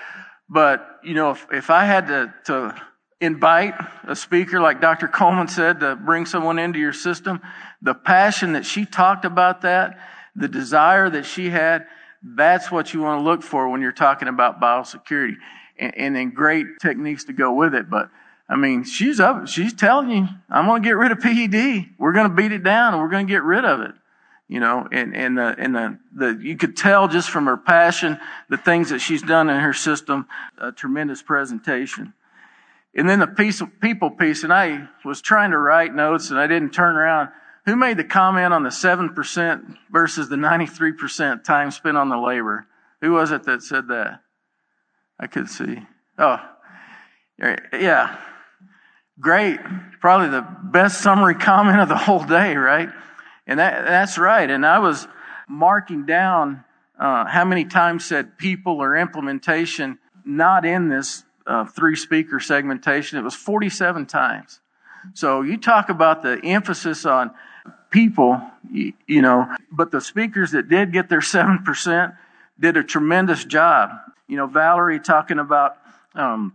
But, 0.50 1.00
you 1.04 1.14
know, 1.14 1.32
if, 1.32 1.48
if 1.52 1.70
I 1.70 1.86
had 1.86 2.08
to, 2.08 2.34
to 2.48 2.76
invite 3.22 3.76
a 4.04 4.16
speaker 4.16 4.60
like 4.60 4.82
Dr. 4.82 5.08
Coleman 5.08 5.48
said 5.48 5.80
to 5.80 5.96
bring 5.96 6.26
someone 6.26 6.60
into 6.60 6.80
your 6.80 6.94
system, 6.94 7.40
the 7.82 7.96
passion 7.96 8.54
that 8.54 8.66
she 8.66 8.86
talked 8.86 9.24
about 9.24 9.62
that, 9.62 9.98
the 10.36 10.50
desire 10.50 11.10
that 11.10 11.26
she 11.26 11.50
had, 11.50 11.88
that's 12.22 12.70
what 12.70 12.94
you 12.94 13.02
want 13.02 13.22
to 13.22 13.24
look 13.24 13.42
for 13.42 13.70
when 13.70 13.82
you're 13.82 13.94
talking 13.94 14.28
about 14.28 14.60
biosecurity 14.60 15.38
and, 15.78 15.98
and 15.98 16.16
then 16.16 16.32
great 16.32 16.66
techniques 16.82 17.26
to 17.26 17.34
go 17.34 17.54
with 17.54 17.74
it. 17.74 17.90
But 17.90 18.10
I 18.48 18.56
mean, 18.56 18.84
she's 18.84 19.20
up, 19.20 19.48
she's 19.48 19.74
telling 19.74 20.10
you, 20.10 20.28
I'm 20.50 20.66
going 20.66 20.84
to 20.84 20.88
get 20.88 20.98
rid 20.98 21.12
of 21.12 21.20
PED. 21.20 21.96
We're 21.98 22.14
going 22.14 22.30
to 22.30 22.36
beat 22.36 22.52
it 22.52 22.64
down 22.64 22.94
and 22.94 23.02
we're 23.02 23.10
going 23.10 23.26
to 23.28 23.34
get 23.34 23.44
rid 23.44 23.66
of 23.66 23.82
it. 23.82 23.94
You 24.48 24.60
know, 24.60 24.88
and, 24.92 25.16
and 25.16 25.38
the, 25.38 25.56
and 25.58 25.76
the, 25.76 26.00
the, 26.14 26.40
you 26.40 26.56
could 26.56 26.78
tell 26.78 27.08
just 27.08 27.32
from 27.32 27.48
her 27.48 27.58
passion, 27.58 28.20
the 28.48 28.58
things 28.58 28.92
that 28.92 29.00
she's 29.00 29.24
done 29.24 29.50
in 29.50 29.60
her 29.60 29.74
system, 29.74 30.28
a 30.60 30.72
tremendous 30.72 31.24
presentation. 31.24 32.14
And 32.94 33.10
then 33.10 33.20
the 33.20 33.28
piece 33.28 33.60
of 33.62 33.80
people 33.82 34.12
piece, 34.12 34.44
and 34.44 34.54
I 34.54 34.88
was 35.04 35.20
trying 35.20 35.50
to 35.50 35.58
write 35.58 35.96
notes 35.96 36.30
and 36.30 36.40
I 36.40 36.46
didn't 36.46 36.72
turn 36.72 36.96
around. 36.96 37.30
Who 37.66 37.76
made 37.76 37.98
the 37.98 38.04
comment 38.04 38.54
on 38.54 38.62
the 38.62 38.70
7% 38.70 39.78
versus 39.92 40.30
the 40.30 40.36
93% 40.36 41.44
time 41.44 41.72
spent 41.72 41.98
on 41.98 42.10
the 42.10 42.18
labor? 42.18 42.68
Who 43.02 43.14
was 43.14 43.32
it 43.32 43.44
that 43.44 43.64
said 43.64 43.88
that? 43.88 44.22
I 45.20 45.28
could 45.28 45.50
see. 45.50 45.80
Oh, 46.18 46.40
yeah. 47.40 48.18
Great. 49.20 49.60
Probably 50.00 50.30
the 50.30 50.46
best 50.64 51.02
summary 51.02 51.36
comment 51.40 51.80
of 51.80 51.90
the 51.90 51.98
whole 51.98 52.24
day, 52.24 52.56
right? 52.56 52.90
And 53.48 53.60
that, 53.60 53.86
that's 53.86 54.18
right. 54.18 54.50
And 54.50 54.66
I 54.66 54.80
was 54.80 55.08
marking 55.48 56.06
down 56.06 56.64
uh, 57.00 57.26
how 57.26 57.46
many 57.46 57.66
times 57.66 58.06
said 58.06 58.38
people 58.38 58.82
or 58.82 58.96
implementation 58.96 60.00
not 60.26 60.66
in 60.66 60.90
this 60.90 61.24
uh, 61.46 61.66
three 61.66 61.96
speaker 61.96 62.40
segmentation. 62.40 63.20
It 63.20 63.22
was 63.22 63.36
47 63.36 64.08
times. 64.08 64.60
So 65.14 65.42
you 65.44 65.58
talk 65.58 65.90
about 65.90 66.24
the 66.24 66.40
emphasis 66.44 67.06
on 67.06 67.32
people, 67.92 68.42
you, 68.72 68.94
you 69.06 69.22
know, 69.22 69.48
but 69.72 69.92
the 69.92 70.02
speakers 70.02 70.52
that 70.52 70.68
did 70.68 70.92
get 70.92 71.10
their 71.10 71.20
7% 71.20 72.18
did 72.60 72.78
a 72.78 72.84
tremendous 72.84 73.46
job 73.46 73.92
you 74.28 74.38
know, 74.38 74.48
Valerie 74.48 75.00
talking 75.00 75.40
about, 75.40 75.78
um, 76.14 76.54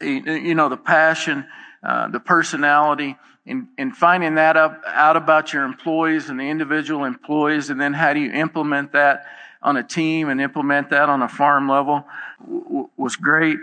you 0.00 0.54
know, 0.54 0.68
the 0.68 0.76
passion, 0.76 1.46
uh, 1.82 2.08
the 2.08 2.20
personality, 2.20 3.16
and, 3.46 3.68
and 3.78 3.96
finding 3.96 4.34
that 4.34 4.56
up, 4.56 4.82
out 4.86 5.16
about 5.16 5.52
your 5.52 5.64
employees 5.64 6.28
and 6.28 6.38
the 6.38 6.44
individual 6.44 7.04
employees, 7.04 7.70
and 7.70 7.80
then 7.80 7.92
how 7.92 8.12
do 8.12 8.20
you 8.20 8.32
implement 8.32 8.92
that 8.92 9.26
on 9.62 9.76
a 9.76 9.82
team 9.82 10.28
and 10.28 10.40
implement 10.40 10.90
that 10.90 11.08
on 11.08 11.22
a 11.22 11.28
farm 11.28 11.68
level 11.68 12.04
w- 12.40 12.88
was 12.96 13.16
great. 13.16 13.58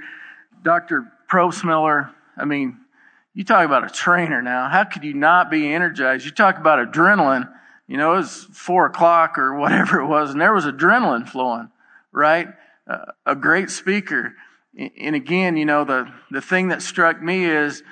Dr. 0.62 1.12
Prosmiller, 1.31 2.12
I 2.38 2.45
mean, 2.45 2.77
you 3.33 3.43
talk 3.43 3.65
about 3.65 3.83
a 3.83 3.89
trainer 3.89 4.41
now. 4.41 4.69
How 4.69 4.83
could 4.83 5.03
you 5.03 5.13
not 5.13 5.50
be 5.50 5.74
energized? 5.74 6.25
You 6.25 6.31
talk 6.31 6.57
about 6.57 6.91
adrenaline. 6.91 7.51
You 7.88 7.98
know, 7.98 8.13
it 8.13 8.17
was 8.17 8.48
four 8.51 8.86
o'clock 8.86 9.38
or 9.38 9.55
whatever 9.55 10.00
it 10.00 10.07
was, 10.07 10.31
and 10.31 10.41
there 10.41 10.53
was 10.53 10.65
adrenaline 10.65 11.27
flowing, 11.27 11.69
right? 12.12 12.50
A 13.25 13.35
great 13.35 13.69
speaker. 13.69 14.35
And 14.77 15.15
again, 15.15 15.55
you 15.57 15.65
know, 15.65 15.85
the, 15.85 16.11
the 16.31 16.41
thing 16.41 16.69
that 16.69 16.81
struck 16.81 17.21
me 17.21 17.45
is 17.45 17.83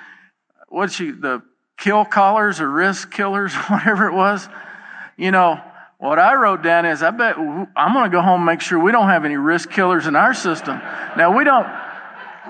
what 0.68 0.90
she, 0.90 1.10
the 1.10 1.42
kill 1.78 2.04
callers 2.04 2.60
or 2.60 2.70
risk 2.70 3.10
killers, 3.10 3.54
whatever 3.68 4.08
it 4.08 4.14
was. 4.14 4.48
You 5.16 5.30
know, 5.30 5.60
what 5.98 6.18
I 6.18 6.34
wrote 6.34 6.62
down 6.62 6.86
is 6.86 7.02
I 7.02 7.10
bet 7.10 7.36
I'm 7.38 7.92
going 7.92 8.10
to 8.10 8.14
go 8.14 8.22
home 8.22 8.40
and 8.40 8.46
make 8.46 8.60
sure 8.60 8.78
we 8.78 8.92
don't 8.92 9.08
have 9.08 9.24
any 9.24 9.36
risk 9.36 9.70
killers 9.70 10.06
in 10.06 10.16
our 10.16 10.34
system. 10.34 10.78
Now 11.16 11.36
we 11.36 11.44
don't, 11.44 11.66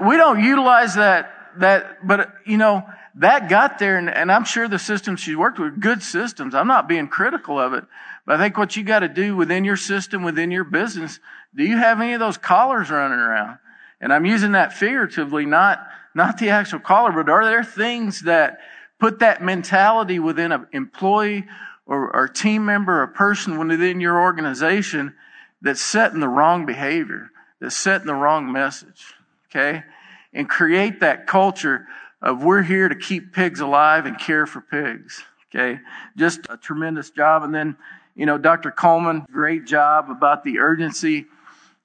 we 0.07 0.17
don't 0.17 0.43
utilize 0.43 0.95
that, 0.95 1.31
that, 1.59 2.07
but 2.07 2.33
you 2.47 2.57
know, 2.57 2.83
that 3.17 3.51
got 3.51 3.79
there 3.79 3.99
and, 3.99 4.09
and 4.09 4.33
I'm 4.33 4.45
sure 4.45 4.69
the 4.69 4.79
systems 4.79 5.21
she 5.21 5.37
worked 5.37 5.59
with, 5.59 5.81
good 5.81 6.03
systems. 6.03 6.55
I'm 6.55 6.67
not 6.67 6.89
being 6.89 7.09
critical 7.09 7.59
of 7.59 7.75
it, 7.75 7.85
but 8.25 8.37
I 8.37 8.43
think 8.43 8.57
what 8.57 8.75
you 8.75 8.85
got 8.85 9.01
to 9.01 9.09
do 9.09 9.37
within 9.37 9.65
your 9.65 9.77
system, 9.77 10.23
within 10.23 10.51
your 10.51 10.65
business, 10.65 11.21
do 11.55 11.65
you 11.65 11.77
have 11.77 12.01
any 12.01 12.15
of 12.15 12.21
those 12.21 12.37
collars 12.37 12.91
running 12.91 13.19
around? 13.19 13.59
And 14.01 14.13
I'm 14.13 14.27
using 14.27 14.53
that 14.53 14.73
figuratively, 14.73 15.47
not, 15.47 15.87
not 16.15 16.39
the 16.39 16.51
actual 16.51 16.81
collar, 16.81 17.13
but 17.13 17.31
are 17.31 17.45
there 17.45 17.63
things 17.63 18.23
that 18.23 18.59
put 18.99 19.21
that 19.21 19.43
mentality 19.43 20.19
within 20.19 20.53
an 20.53 20.67
employee 20.73 21.45
or, 21.87 22.15
or 22.15 22.29
team 22.29 22.65
member 22.65 23.03
or 23.03 23.07
person 23.07 23.59
within 23.69 24.01
your 24.01 24.21
organization 24.21 25.15
that's 25.61 25.83
setting 25.83 26.21
the 26.21 26.29
wrong 26.29 26.67
behavior, 26.67 27.31
that's 27.61 27.77
setting 27.77 28.07
the 28.07 28.15
wrong 28.15 28.51
message? 28.51 29.15
Okay? 29.51 29.85
And 30.33 30.49
create 30.49 31.01
that 31.01 31.27
culture 31.27 31.87
of 32.23 32.43
we're 32.43 32.63
here 32.63 32.89
to 32.89 32.95
keep 32.95 33.33
pigs 33.33 33.61
alive 33.61 34.07
and 34.07 34.19
care 34.19 34.47
for 34.47 34.61
pigs. 34.61 35.23
Okay? 35.55 35.81
Just 36.17 36.41
a 36.49 36.57
tremendous 36.57 37.11
job. 37.11 37.43
And 37.43 37.55
then, 37.55 37.77
you 38.17 38.27
know, 38.27 38.39
Dr. 38.39 38.71
Coleman, 38.71 39.27
great 39.31 39.67
job 39.67 40.11
about 40.11 40.45
the 40.45 40.59
urgency, 40.59 41.27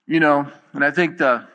you 0.07 0.19
know, 0.19 0.49
and 0.73 0.83
I 0.83 0.91
think 0.91 1.17
the, 1.17 1.45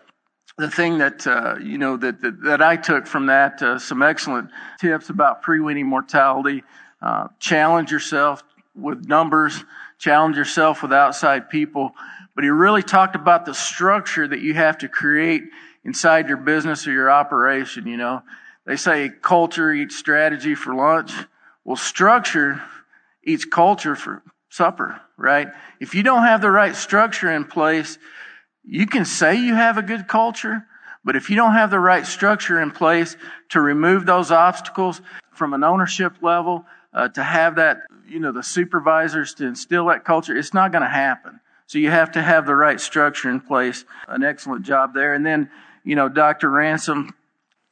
the 0.58 0.70
thing 0.70 0.98
that, 0.98 1.26
uh, 1.26 1.56
you 1.60 1.78
know, 1.78 1.96
that, 1.96 2.20
that, 2.20 2.42
that, 2.42 2.62
I 2.62 2.76
took 2.76 3.06
from 3.06 3.26
that, 3.26 3.62
uh, 3.62 3.78
some 3.78 4.02
excellent 4.02 4.50
tips 4.80 5.08
about 5.08 5.42
pre-weaning 5.42 5.86
mortality, 5.86 6.62
uh, 7.00 7.28
challenge 7.38 7.90
yourself 7.90 8.42
with 8.74 9.08
numbers, 9.08 9.64
challenge 9.98 10.36
yourself 10.36 10.82
with 10.82 10.92
outside 10.92 11.48
people. 11.48 11.92
But 12.34 12.44
he 12.44 12.50
really 12.50 12.82
talked 12.82 13.16
about 13.16 13.46
the 13.46 13.54
structure 13.54 14.28
that 14.28 14.40
you 14.40 14.54
have 14.54 14.78
to 14.78 14.88
create 14.88 15.44
inside 15.84 16.28
your 16.28 16.36
business 16.36 16.86
or 16.86 16.92
your 16.92 17.10
operation, 17.10 17.86
you 17.86 17.96
know. 17.96 18.22
They 18.66 18.76
say 18.76 19.10
culture 19.20 19.72
eats 19.72 19.96
strategy 19.96 20.54
for 20.54 20.74
lunch. 20.74 21.12
Well, 21.64 21.76
structure 21.76 22.62
eats 23.24 23.44
culture 23.44 23.96
for 23.96 24.22
supper, 24.50 25.00
right? 25.16 25.48
If 25.80 25.94
you 25.94 26.02
don't 26.02 26.24
have 26.24 26.40
the 26.40 26.50
right 26.50 26.76
structure 26.76 27.32
in 27.32 27.44
place, 27.44 27.98
you 28.64 28.86
can 28.86 29.04
say 29.04 29.36
you 29.36 29.54
have 29.54 29.78
a 29.78 29.82
good 29.82 30.06
culture, 30.08 30.66
but 31.04 31.16
if 31.16 31.30
you 31.30 31.36
don't 31.36 31.54
have 31.54 31.70
the 31.70 31.80
right 31.80 32.06
structure 32.06 32.60
in 32.60 32.70
place 32.70 33.16
to 33.50 33.60
remove 33.60 34.06
those 34.06 34.30
obstacles 34.30 35.00
from 35.32 35.54
an 35.54 35.64
ownership 35.64 36.14
level, 36.22 36.64
uh, 36.94 37.08
to 37.08 37.22
have 37.22 37.56
that, 37.56 37.82
you 38.06 38.20
know, 38.20 38.32
the 38.32 38.42
supervisors 38.42 39.34
to 39.34 39.46
instill 39.46 39.86
that 39.86 40.04
culture, 40.04 40.36
it's 40.36 40.54
not 40.54 40.72
going 40.72 40.82
to 40.82 40.88
happen. 40.88 41.40
So 41.66 41.78
you 41.78 41.90
have 41.90 42.12
to 42.12 42.22
have 42.22 42.46
the 42.46 42.54
right 42.54 42.80
structure 42.80 43.30
in 43.30 43.40
place. 43.40 43.84
An 44.06 44.22
excellent 44.22 44.64
job 44.64 44.92
there. 44.92 45.14
And 45.14 45.24
then, 45.24 45.50
you 45.84 45.96
know, 45.96 46.08
Dr. 46.08 46.50
Ransom 46.50 47.14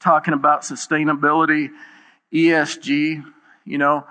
talking 0.01 0.33
about 0.33 0.63
sustainability, 0.63 1.69
ESG, 2.33 3.23
you 3.65 3.79
know, 3.79 4.07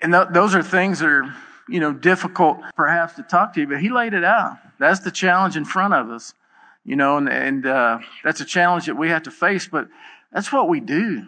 and 0.00 0.12
th- 0.12 0.28
those 0.32 0.54
are 0.54 0.62
things 0.62 0.98
that 0.98 1.08
are, 1.08 1.34
you 1.68 1.80
know, 1.80 1.92
difficult 1.92 2.58
perhaps 2.74 3.14
to 3.14 3.22
talk 3.22 3.54
to 3.54 3.60
you, 3.60 3.66
but 3.66 3.80
he 3.80 3.90
laid 3.90 4.14
it 4.14 4.24
out. 4.24 4.58
That's 4.78 5.00
the 5.00 5.10
challenge 5.10 5.56
in 5.56 5.64
front 5.64 5.94
of 5.94 6.10
us, 6.10 6.34
you 6.84 6.96
know, 6.96 7.16
and, 7.16 7.28
and 7.28 7.66
uh, 7.66 7.98
that's 8.22 8.40
a 8.40 8.44
challenge 8.44 8.86
that 8.86 8.96
we 8.96 9.08
have 9.08 9.22
to 9.24 9.30
face, 9.30 9.66
but 9.66 9.88
that's 10.32 10.52
what 10.52 10.68
we 10.68 10.80
do. 10.80 11.24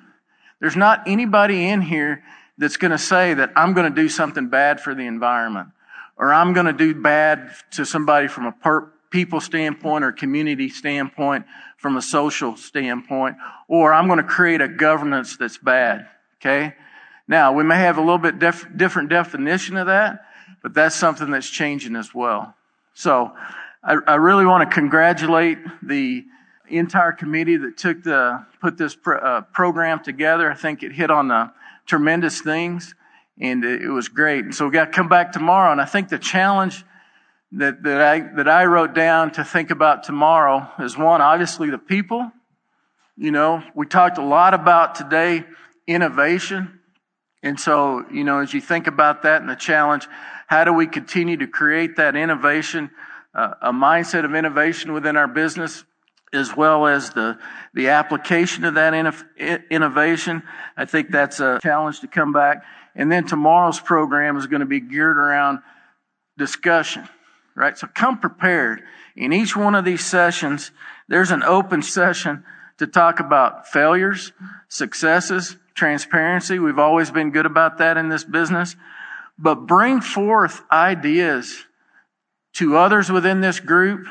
There's 0.61 0.76
not 0.76 1.02
anybody 1.07 1.69
in 1.69 1.83
here 1.83 2.23
that's 2.59 2.76
going 2.76 2.90
to 2.90 2.99
say 2.99 3.35
that 3.35 3.52
I'm 3.57 3.73
going 3.75 3.93
to 3.93 4.02
do 4.02 4.09
something 4.09 4.49
bad 4.49 4.81
for 4.81 4.95
the 4.95 5.07
environment 5.07 5.69
or 6.16 6.33
I'm 6.33 6.52
going 6.52 6.66
to 6.66 6.73
do 6.73 6.95
bad 6.95 7.50
to 7.73 7.85
somebody 7.85 8.28
from 8.28 8.47
a 8.47 8.52
per- 8.52 8.90
people 9.11 9.40
standpoint 9.40 10.05
or 10.05 10.12
community 10.12 10.69
standpoint, 10.69 11.45
from 11.76 11.97
a 11.97 12.02
social 12.02 12.57
standpoint, 12.57 13.37
or 13.69 13.93
I'm 13.93 14.07
going 14.07 14.18
to 14.18 14.25
create 14.25 14.61
a 14.61 14.68
governance 14.68 15.37
that's 15.37 15.59
bad. 15.59 16.09
Okay? 16.40 16.75
Now, 17.29 17.53
we 17.53 17.64
may 17.64 17.77
have 17.77 17.99
a 17.99 18.01
little 18.01 18.18
bit 18.18 18.38
def- 18.38 18.66
different 18.77 19.09
definition 19.09 19.77
of 19.77 19.87
that, 19.87 20.25
but 20.66 20.74
that's 20.74 20.96
something 20.96 21.31
that's 21.31 21.48
changing 21.48 21.94
as 21.94 22.12
well. 22.12 22.52
So, 22.92 23.31
I, 23.85 23.98
I 24.05 24.14
really 24.16 24.44
want 24.44 24.68
to 24.68 24.74
congratulate 24.74 25.59
the 25.81 26.24
entire 26.68 27.12
committee 27.12 27.57
that 27.57 27.76
took 27.76 28.02
the 28.02 28.44
put 28.61 28.76
this 28.76 28.96
pr- 28.96 29.14
uh, 29.14 29.42
program 29.42 30.02
together. 30.02 30.50
I 30.50 30.57
think 30.57 30.83
it 30.83 30.90
hit 30.90 31.09
on 31.09 31.29
the 31.29 31.52
tremendous 31.87 32.40
things, 32.40 32.96
and 33.40 33.64
it, 33.64 33.83
it 33.83 33.90
was 33.90 34.09
great. 34.09 34.44
And 34.44 34.52
so 34.52 34.64
we 34.64 34.72
got 34.72 34.87
to 34.87 34.90
come 34.90 35.09
back 35.09 35.31
tomorrow. 35.31 35.70
And 35.70 35.81
I 35.81 35.85
think 35.85 36.09
the 36.09 36.18
challenge 36.18 36.85
that, 37.52 37.85
that 37.85 38.02
I 38.02 38.18
that 38.35 38.48
I 38.48 38.64
wrote 38.64 38.92
down 38.92 39.31
to 39.35 39.44
think 39.44 39.70
about 39.70 40.02
tomorrow 40.02 40.68
is 40.81 40.98
one, 40.98 41.20
obviously 41.20 41.70
the 41.70 41.79
people. 41.79 42.33
You 43.16 43.31
know, 43.31 43.62
we 43.76 43.87
talked 43.87 44.18
a 44.18 44.24
lot 44.24 44.52
about 44.52 44.96
today 44.96 45.44
innovation. 45.87 46.81
And 47.44 47.61
so, 47.61 48.05
you 48.11 48.24
know, 48.24 48.40
as 48.40 48.52
you 48.52 48.61
think 48.61 48.88
about 48.88 49.22
that 49.22 49.40
and 49.40 49.48
the 49.48 49.55
challenge, 49.55 50.09
how 50.46 50.64
do 50.64 50.72
we 50.72 50.87
continue 50.87 51.37
to 51.38 51.46
create 51.46 51.96
that 51.96 52.16
innovation, 52.16 52.90
uh, 53.35 53.54
a 53.62 53.72
mindset 53.72 54.24
of 54.24 54.35
innovation 54.35 54.92
within 54.92 55.16
our 55.16 55.28
business? 55.28 55.85
as 56.32 56.56
well 56.56 56.87
as 56.87 57.11
the, 57.11 57.38
the 57.74 57.88
application 57.88 58.64
of 58.64 58.74
that 58.74 58.94
innovation. 59.70 60.42
I 60.76 60.85
think 60.85 61.11
that's 61.11 61.40
a 61.40 61.59
challenge 61.62 62.00
to 62.00 62.09
come 62.09 62.32
back. 62.32 62.64
And 62.94 63.11
then 63.11 63.26
tomorrow's 63.26 63.80
program 63.80 64.37
is 64.37 64.46
going 64.46 64.61
to 64.61 64.66
be 64.66 64.80
geared 64.80 65.18
around 65.18 65.61
discussion, 66.38 67.09
right? 67.54 67.76
So 67.76 67.87
come 67.87 68.18
prepared. 68.18 68.82
In 69.14 69.32
each 69.32 69.56
one 69.56 69.74
of 69.74 69.85
these 69.85 70.04
sessions, 70.04 70.70
there's 71.09 71.30
an 71.30 71.42
open 71.42 71.82
session 71.82 72.44
to 72.78 72.87
talk 72.87 73.20
about 73.20 73.68
failures, 73.68 74.32
successes, 74.68 75.56
transparency. 75.74 76.59
We've 76.59 76.78
always 76.78 77.11
been 77.11 77.30
good 77.30 77.46
about 77.46 77.78
that 77.78 77.96
in 77.96 78.09
this 78.09 78.24
business. 78.24 78.76
But 79.38 79.66
bring 79.66 80.01
forth 80.01 80.62
ideas 80.70 81.64
to 82.55 82.77
others 82.77 83.11
within 83.11 83.40
this 83.40 83.61
group 83.61 84.07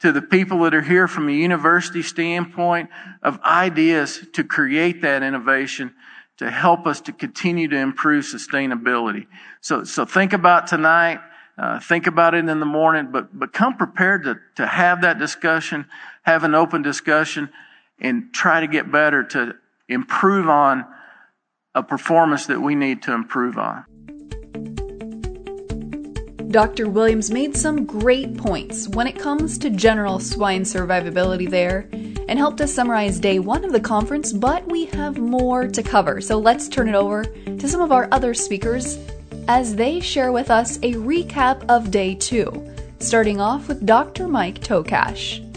to 0.00 0.12
the 0.12 0.22
people 0.22 0.60
that 0.60 0.74
are 0.74 0.82
here 0.82 1.06
from 1.06 1.28
a 1.28 1.32
university 1.32 2.02
standpoint 2.02 2.90
of 3.22 3.40
ideas 3.42 4.26
to 4.34 4.44
create 4.44 5.02
that 5.02 5.22
innovation 5.22 5.94
to 6.38 6.50
help 6.50 6.86
us 6.86 7.02
to 7.02 7.12
continue 7.12 7.68
to 7.68 7.76
improve 7.76 8.24
sustainability. 8.24 9.26
So, 9.60 9.84
so 9.84 10.06
think 10.06 10.32
about 10.32 10.66
tonight. 10.66 11.20
Uh, 11.58 11.78
think 11.78 12.06
about 12.06 12.34
it 12.34 12.48
in 12.48 12.60
the 12.60 12.66
morning, 12.66 13.10
but, 13.12 13.38
but 13.38 13.52
come 13.52 13.76
prepared 13.76 14.24
to, 14.24 14.38
to 14.56 14.66
have 14.66 15.02
that 15.02 15.18
discussion, 15.18 15.84
have 16.22 16.42
an 16.42 16.54
open 16.54 16.80
discussion, 16.80 17.50
and 18.00 18.32
try 18.32 18.60
to 18.60 18.66
get 18.66 18.90
better 18.90 19.22
to 19.22 19.54
improve 19.86 20.48
on 20.48 20.86
a 21.74 21.82
performance 21.82 22.46
that 22.46 22.60
we 22.60 22.74
need 22.74 23.02
to 23.02 23.12
improve 23.12 23.58
on. 23.58 23.84
Dr. 26.50 26.88
Williams 26.88 27.30
made 27.30 27.56
some 27.56 27.86
great 27.86 28.36
points 28.36 28.88
when 28.88 29.06
it 29.06 29.16
comes 29.16 29.56
to 29.58 29.70
general 29.70 30.18
swine 30.18 30.62
survivability 30.62 31.48
there 31.48 31.88
and 31.92 32.40
helped 32.40 32.60
us 32.60 32.74
summarize 32.74 33.20
day 33.20 33.38
one 33.38 33.64
of 33.64 33.70
the 33.70 33.78
conference, 33.78 34.32
but 34.32 34.66
we 34.66 34.86
have 34.86 35.16
more 35.16 35.68
to 35.68 35.80
cover. 35.80 36.20
So 36.20 36.40
let's 36.40 36.68
turn 36.68 36.88
it 36.88 36.96
over 36.96 37.22
to 37.24 37.68
some 37.68 37.80
of 37.80 37.92
our 37.92 38.08
other 38.10 38.34
speakers 38.34 38.98
as 39.46 39.76
they 39.76 40.00
share 40.00 40.32
with 40.32 40.50
us 40.50 40.78
a 40.78 40.94
recap 40.94 41.64
of 41.68 41.92
day 41.92 42.16
two, 42.16 42.68
starting 42.98 43.40
off 43.40 43.68
with 43.68 43.86
Dr. 43.86 44.26
Mike 44.26 44.58
Tokach. 44.58 45.49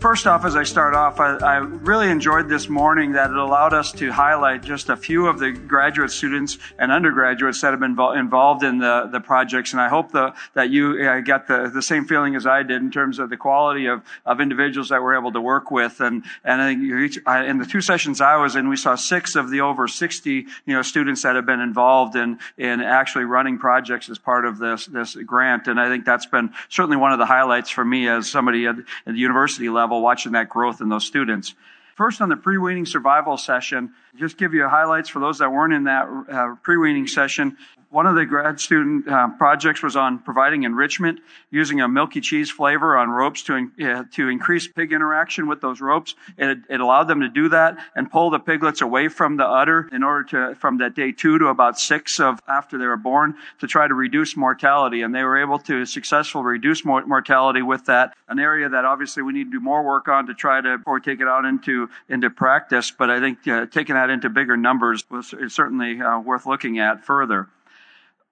First 0.00 0.26
off, 0.26 0.46
as 0.46 0.56
I 0.56 0.62
start 0.62 0.94
off, 0.94 1.20
I, 1.20 1.36
I, 1.36 1.56
really 1.58 2.08
enjoyed 2.08 2.48
this 2.48 2.70
morning 2.70 3.12
that 3.12 3.30
it 3.30 3.36
allowed 3.36 3.74
us 3.74 3.92
to 3.92 4.10
highlight 4.10 4.62
just 4.62 4.88
a 4.88 4.96
few 4.96 5.26
of 5.26 5.38
the 5.38 5.52
graduate 5.52 6.10
students 6.10 6.56
and 6.78 6.90
undergraduates 6.90 7.60
that 7.60 7.72
have 7.72 7.80
been 7.80 7.98
involved 8.16 8.64
in 8.64 8.78
the, 8.78 9.10
the 9.12 9.20
projects. 9.20 9.72
And 9.72 9.80
I 9.82 9.88
hope 9.88 10.10
the, 10.10 10.32
that 10.54 10.70
you 10.70 11.06
uh, 11.06 11.20
got 11.20 11.46
the, 11.48 11.70
the 11.72 11.82
same 11.82 12.06
feeling 12.06 12.34
as 12.34 12.46
I 12.46 12.62
did 12.62 12.80
in 12.80 12.90
terms 12.90 13.18
of 13.18 13.28
the 13.28 13.36
quality 13.36 13.88
of, 13.88 14.00
of 14.24 14.40
individuals 14.40 14.88
that 14.88 15.02
we're 15.02 15.18
able 15.18 15.32
to 15.32 15.40
work 15.40 15.70
with. 15.70 16.00
And, 16.00 16.24
and 16.44 16.62
I 16.62 16.72
think 16.72 16.82
each, 16.82 17.18
I, 17.26 17.44
in 17.44 17.58
the 17.58 17.66
two 17.66 17.82
sessions 17.82 18.22
I 18.22 18.36
was 18.36 18.56
in, 18.56 18.70
we 18.70 18.76
saw 18.76 18.94
six 18.94 19.36
of 19.36 19.50
the 19.50 19.60
over 19.60 19.86
60, 19.86 20.30
you 20.32 20.46
know, 20.66 20.80
students 20.80 21.24
that 21.24 21.36
have 21.36 21.44
been 21.44 21.60
involved 21.60 22.16
in, 22.16 22.38
in 22.56 22.80
actually 22.80 23.24
running 23.24 23.58
projects 23.58 24.08
as 24.08 24.16
part 24.16 24.46
of 24.46 24.56
this, 24.56 24.86
this 24.86 25.14
grant. 25.14 25.68
And 25.68 25.78
I 25.78 25.90
think 25.90 26.06
that's 26.06 26.24
been 26.24 26.54
certainly 26.70 26.96
one 26.96 27.12
of 27.12 27.18
the 27.18 27.26
highlights 27.26 27.68
for 27.68 27.84
me 27.84 28.08
as 28.08 28.30
somebody 28.30 28.66
at, 28.66 28.76
at 28.78 29.12
the 29.12 29.18
university 29.18 29.68
level 29.68 29.89
level, 29.90 30.02
watching 30.02 30.32
that 30.32 30.48
growth 30.48 30.80
in 30.80 30.88
those 30.88 31.04
students. 31.04 31.54
First, 31.96 32.20
on 32.20 32.28
the 32.28 32.36
pre-weaning 32.36 32.86
survival 32.86 33.36
session, 33.36 33.92
just 34.16 34.38
give 34.38 34.54
you 34.54 34.66
highlights 34.68 35.08
for 35.08 35.18
those 35.18 35.38
that 35.38 35.50
weren't 35.50 35.72
in 35.74 35.84
that 35.84 36.06
uh, 36.06 36.54
pre-weaning 36.62 37.08
session. 37.08 37.56
One 37.90 38.06
of 38.06 38.14
the 38.14 38.24
grad 38.24 38.60
student 38.60 39.08
uh, 39.08 39.30
projects 39.30 39.82
was 39.82 39.96
on 39.96 40.20
providing 40.20 40.62
enrichment 40.62 41.18
using 41.50 41.80
a 41.80 41.88
milky 41.88 42.20
cheese 42.20 42.48
flavor 42.48 42.96
on 42.96 43.10
ropes 43.10 43.42
to, 43.44 43.68
uh, 43.82 44.04
to 44.12 44.28
increase 44.28 44.68
pig 44.68 44.92
interaction 44.92 45.48
with 45.48 45.60
those 45.60 45.80
ropes. 45.80 46.14
It, 46.38 46.58
it 46.68 46.80
allowed 46.80 47.08
them 47.08 47.20
to 47.22 47.28
do 47.28 47.48
that 47.48 47.78
and 47.96 48.08
pull 48.08 48.30
the 48.30 48.38
piglets 48.38 48.80
away 48.80 49.08
from 49.08 49.36
the 49.36 49.44
udder 49.44 49.88
in 49.90 50.04
order 50.04 50.22
to, 50.28 50.54
from 50.54 50.78
that 50.78 50.94
day 50.94 51.10
two 51.10 51.40
to 51.40 51.48
about 51.48 51.80
six 51.80 52.20
of 52.20 52.38
after 52.46 52.78
they 52.78 52.86
were 52.86 52.96
born 52.96 53.34
to 53.58 53.66
try 53.66 53.88
to 53.88 53.94
reduce 53.94 54.36
mortality. 54.36 55.02
And 55.02 55.12
they 55.12 55.24
were 55.24 55.42
able 55.42 55.58
to 55.58 55.84
successfully 55.84 56.44
reduce 56.44 56.84
mortality 56.84 57.62
with 57.62 57.86
that, 57.86 58.14
an 58.28 58.38
area 58.38 58.68
that 58.68 58.84
obviously 58.84 59.24
we 59.24 59.32
need 59.32 59.46
to 59.46 59.58
do 59.58 59.60
more 59.60 59.82
work 59.82 60.06
on 60.06 60.28
to 60.28 60.34
try 60.34 60.60
to, 60.60 60.80
we 60.86 61.00
take 61.00 61.20
it 61.20 61.26
out 61.26 61.44
into, 61.44 61.90
into 62.08 62.30
practice. 62.30 62.92
But 62.92 63.10
I 63.10 63.18
think 63.18 63.48
uh, 63.48 63.66
taking 63.66 63.96
that 63.96 64.10
into 64.10 64.30
bigger 64.30 64.56
numbers 64.56 65.02
was, 65.10 65.34
is 65.34 65.52
certainly 65.52 66.00
uh, 66.00 66.20
worth 66.20 66.46
looking 66.46 66.78
at 66.78 67.04
further. 67.04 67.48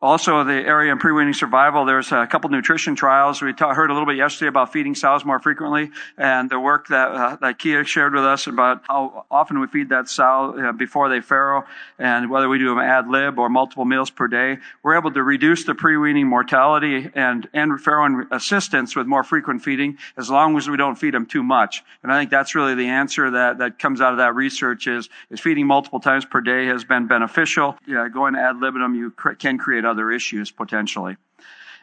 Also, 0.01 0.45
the 0.45 0.53
area 0.53 0.93
of 0.93 1.01
pre-weaning 1.01 1.35
survival, 1.35 1.85
there's 1.85 2.13
a 2.13 2.25
couple 2.29 2.49
nutrition 2.51 2.95
trials. 2.95 3.43
We 3.43 3.53
ta- 3.53 3.75
heard 3.75 3.91
a 3.91 3.93
little 3.93 4.07
bit 4.07 4.17
yesterday 4.17 4.49
about 4.49 4.73
feeding 4.73 4.95
sows 4.95 5.25
more 5.25 5.41
frequently, 5.41 5.91
and 6.17 6.49
the 6.49 6.61
work 6.61 6.87
that 6.87 7.09
uh, 7.09 7.37
that 7.41 7.59
Kia 7.59 7.85
shared 7.85 8.15
with 8.15 8.25
us 8.25 8.47
about 8.47 8.85
how 8.87 9.25
often 9.29 9.59
we 9.59 9.67
feed 9.67 9.89
that 9.89 10.09
sow 10.09 10.55
uh, 10.57 10.71
before 10.71 11.09
they 11.09 11.21
farrow, 11.21 11.65
and 11.99 12.31
whether 12.31 12.49
we 12.49 12.59
do 12.59 12.69
them 12.69 12.79
ad 12.79 13.09
lib 13.09 13.41
or 13.41 13.49
multiple 13.49 13.85
meals 13.85 14.09
per 14.09 14.29
day. 14.29 14.59
We're 14.85 14.97
able 14.97 15.11
to 15.11 15.23
reduce 15.23 15.65
the 15.65 15.75
pre-weaning 15.75 16.29
mortality 16.29 17.11
and 17.17 17.49
and 17.53 17.73
farrowing 17.81 18.31
assistance 18.31 18.95
with 18.95 19.09
more 19.09 19.25
frequent 19.25 19.65
feeding, 19.65 19.99
as 20.17 20.31
long 20.31 20.57
as 20.57 20.71
we 20.71 20.77
don't 20.77 20.95
feed 20.95 21.15
them 21.15 21.27
too 21.27 21.43
much. 21.43 21.83
And 22.05 22.13
I 22.13 22.21
think 22.21 22.31
that's 22.31 22.55
really 22.55 22.77
the 22.77 22.87
answer 22.87 23.33
that 23.33 23.59
that 23.59 23.81
comes 23.81 24.01
out 24.01 24.13
of 24.13 24.19
that 24.19 24.37
research 24.37 24.87
is 24.87 25.09
is 25.29 25.41
feeding 25.41 25.67
multiple 25.67 25.99
times 25.99 26.25
per 26.25 26.41
day 26.41 26.67
has 26.67 26.85
been 26.85 27.09
beneficial. 27.09 27.77
Yeah, 27.85 28.07
going 28.09 28.37
ad 28.37 28.61
libitum, 28.61 28.95
you 28.95 29.11
cr- 29.11 29.33
can 29.33 29.59
create 29.59 29.88
other 29.89 30.11
issues 30.11 30.51
potentially. 30.51 31.17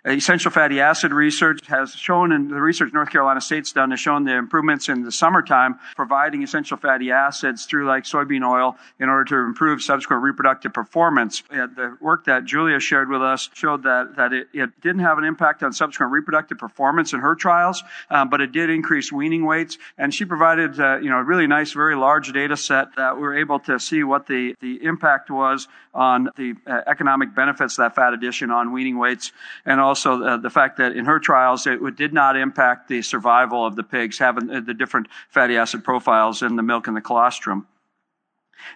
Essential 0.06 0.52
fatty 0.52 0.80
acid 0.80 1.12
research 1.12 1.66
has 1.66 1.96
shown, 1.96 2.32
and 2.32 2.48
the 2.48 2.62
research 2.62 2.94
North 2.94 3.10
Carolina 3.10 3.42
State's 3.42 3.72
done 3.72 3.90
has 3.90 4.00
shown 4.00 4.24
the 4.24 4.36
improvements 4.36 4.88
in 4.88 5.02
the 5.02 5.12
summertime 5.12 5.80
providing 5.96 6.44
essential 6.44 6.78
fatty 6.78 7.10
acids 7.10 7.66
through 7.66 7.88
like 7.88 8.04
soybean 8.04 8.48
oil 8.48 8.78
in 9.00 9.10
order 9.10 9.26
to 9.26 9.36
improve 9.38 9.82
subsequent 9.82 10.22
reproductive 10.22 10.72
performance. 10.74 11.42
The 11.50 11.98
work 12.00 12.26
that 12.26 12.46
Julia 12.46 12.80
shared 12.80 13.10
with 13.10 13.24
us 13.24 13.50
showed 13.54 13.82
that, 13.82 14.16
that 14.18 14.32
it, 14.32 14.48
it 14.54 14.80
didn't 14.80 15.02
have 15.02 15.18
an 15.18 15.24
impact 15.24 15.64
on 15.64 15.74
subsequent 15.74 16.12
reproductive 16.12 16.60
performance 16.60 17.14
in 17.14 17.22
her 17.22 17.34
trials, 17.34 17.84
um, 18.12 18.30
but 18.30 18.42
it 18.42 18.52
did 18.52 18.70
increase 18.70 19.12
weaning 19.12 19.44
weights. 19.44 19.80
And 19.98 20.14
she 20.14 20.24
provided, 20.26 20.80
uh, 20.80 20.98
you 20.98 21.10
know, 21.10 21.18
a 21.18 21.24
really 21.24 21.48
nice, 21.48 21.72
very 21.72 21.96
large 21.96 22.32
data 22.32 22.58
set 22.58 22.96
that 22.98 23.16
we 23.16 23.24
were 23.24 23.36
able 23.36 23.60
to 23.62 23.80
see 23.80 24.04
what 24.04 24.28
the, 24.28 24.56
the 24.62 24.84
impact 24.84 25.32
was 25.32 25.68
on 25.96 26.30
the 26.36 26.54
uh, 26.68 26.82
economic 26.86 27.34
benefits 27.34 27.78
that 27.78 27.96
fat 27.96 28.14
addition 28.14 28.52
on 28.52 28.72
weaning 28.72 29.00
weights 29.00 29.32
and 29.66 29.82
also 29.82 29.95
also 29.96 30.22
uh, 30.22 30.38
the 30.38 30.50
fact 30.50 30.78
that 30.78 30.92
in 30.92 31.06
her 31.06 31.20
trials 31.20 31.66
it 31.66 31.80
did 31.96 32.14
not 32.14 32.36
impact 32.36 32.90
the 32.90 33.02
survival 33.02 33.66
of 33.66 33.78
the 33.78 33.84
pigs 33.84 34.20
having 34.20 34.50
uh, 34.52 34.60
the 34.60 34.74
different 34.74 35.08
fatty 35.30 35.56
acid 35.56 35.84
profiles 35.86 36.42
in 36.42 36.58
the 36.58 36.64
milk 36.64 36.88
and 36.88 36.98
the 36.98 37.02
colostrum. 37.02 37.66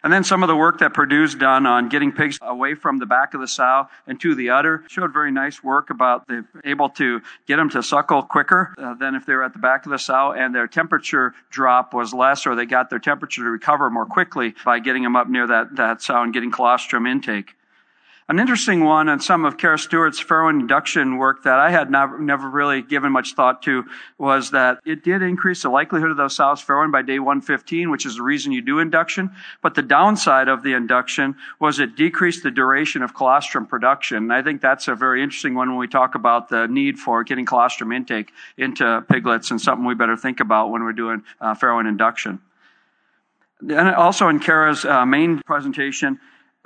And 0.03 0.13
then 0.13 0.23
some 0.23 0.43
of 0.43 0.47
the 0.47 0.55
work 0.55 0.79
that 0.79 0.93
Purdue's 0.93 1.35
done 1.35 1.65
on 1.65 1.89
getting 1.89 2.11
pigs 2.11 2.37
away 2.41 2.75
from 2.75 2.99
the 2.99 3.05
back 3.05 3.33
of 3.33 3.41
the 3.41 3.47
sow 3.47 3.87
and 4.07 4.19
to 4.21 4.35
the 4.35 4.51
udder 4.51 4.83
showed 4.87 5.11
very 5.11 5.31
nice 5.31 5.61
work 5.63 5.89
about 5.89 6.27
the 6.27 6.45
able 6.63 6.89
to 6.91 7.21
get 7.47 7.57
them 7.57 7.69
to 7.71 7.83
suckle 7.83 8.21
quicker 8.21 8.73
uh, 8.77 8.93
than 8.93 9.15
if 9.15 9.25
they 9.25 9.33
were 9.33 9.43
at 9.43 9.53
the 9.53 9.59
back 9.59 9.85
of 9.85 9.91
the 9.91 9.97
sow, 9.97 10.31
and 10.31 10.53
their 10.53 10.67
temperature 10.67 11.33
drop 11.49 11.93
was 11.93 12.13
less, 12.13 12.45
or 12.45 12.55
they 12.55 12.65
got 12.65 12.89
their 12.89 12.99
temperature 12.99 13.43
to 13.43 13.49
recover 13.49 13.89
more 13.89 14.05
quickly 14.05 14.53
by 14.63 14.79
getting 14.79 15.03
them 15.03 15.15
up 15.15 15.27
near 15.27 15.47
that, 15.47 15.75
that 15.75 16.01
sow 16.01 16.21
and 16.21 16.33
getting 16.33 16.51
colostrum 16.51 17.07
intake. 17.07 17.55
An 18.29 18.39
interesting 18.39 18.83
one 18.83 19.09
and 19.09 19.23
some 19.23 19.43
of 19.43 19.57
Kara 19.57 19.79
Stewart's 19.79 20.23
farrowing 20.23 20.59
induction 20.59 21.17
work 21.17 21.41
that 21.45 21.57
I 21.57 21.71
had 21.71 21.89
never, 21.89 22.19
never 22.19 22.47
really 22.47 22.83
given 22.83 23.11
much 23.11 23.33
thought 23.33 23.63
to 23.63 23.85
was 24.19 24.51
that 24.51 24.77
it 24.85 25.03
did 25.03 25.23
increase 25.23 25.63
the 25.63 25.69
likelihood 25.69 26.11
of 26.11 26.17
those 26.17 26.35
sows 26.35 26.63
farrowing 26.63 26.91
by 26.91 27.01
day 27.01 27.17
115, 27.17 27.89
which 27.89 28.05
is 28.05 28.17
the 28.17 28.21
reason 28.21 28.51
you 28.51 28.61
do 28.61 28.77
induction. 28.77 29.31
But 29.63 29.73
the 29.73 29.81
downside 29.81 30.47
of 30.47 30.61
the 30.61 30.73
induction 30.73 31.37
was 31.59 31.79
it 31.79 31.95
decreased 31.95 32.43
the 32.43 32.51
duration 32.51 33.01
of 33.01 33.15
colostrum 33.15 33.65
production. 33.65 34.17
And 34.17 34.33
I 34.33 34.43
think 34.43 34.61
that's 34.61 34.87
a 34.87 34.93
very 34.93 35.23
interesting 35.23 35.55
one 35.55 35.69
when 35.69 35.79
we 35.79 35.87
talk 35.87 36.13
about 36.13 36.49
the 36.49 36.67
need 36.67 36.99
for 36.99 37.23
getting 37.23 37.47
colostrum 37.47 37.91
intake 37.91 38.31
into 38.57 39.03
piglets 39.09 39.49
and 39.49 39.59
something 39.59 39.87
we 39.87 39.95
better 39.95 40.15
think 40.15 40.39
about 40.39 40.69
when 40.69 40.83
we're 40.83 40.93
doing 40.93 41.23
uh, 41.41 41.55
induction. 41.83 42.39
And 43.61 43.95
also 43.95 44.27
in 44.27 44.39
Kara's 44.39 44.85
uh, 44.85 45.03
main 45.07 45.41
presentation, 45.47 46.19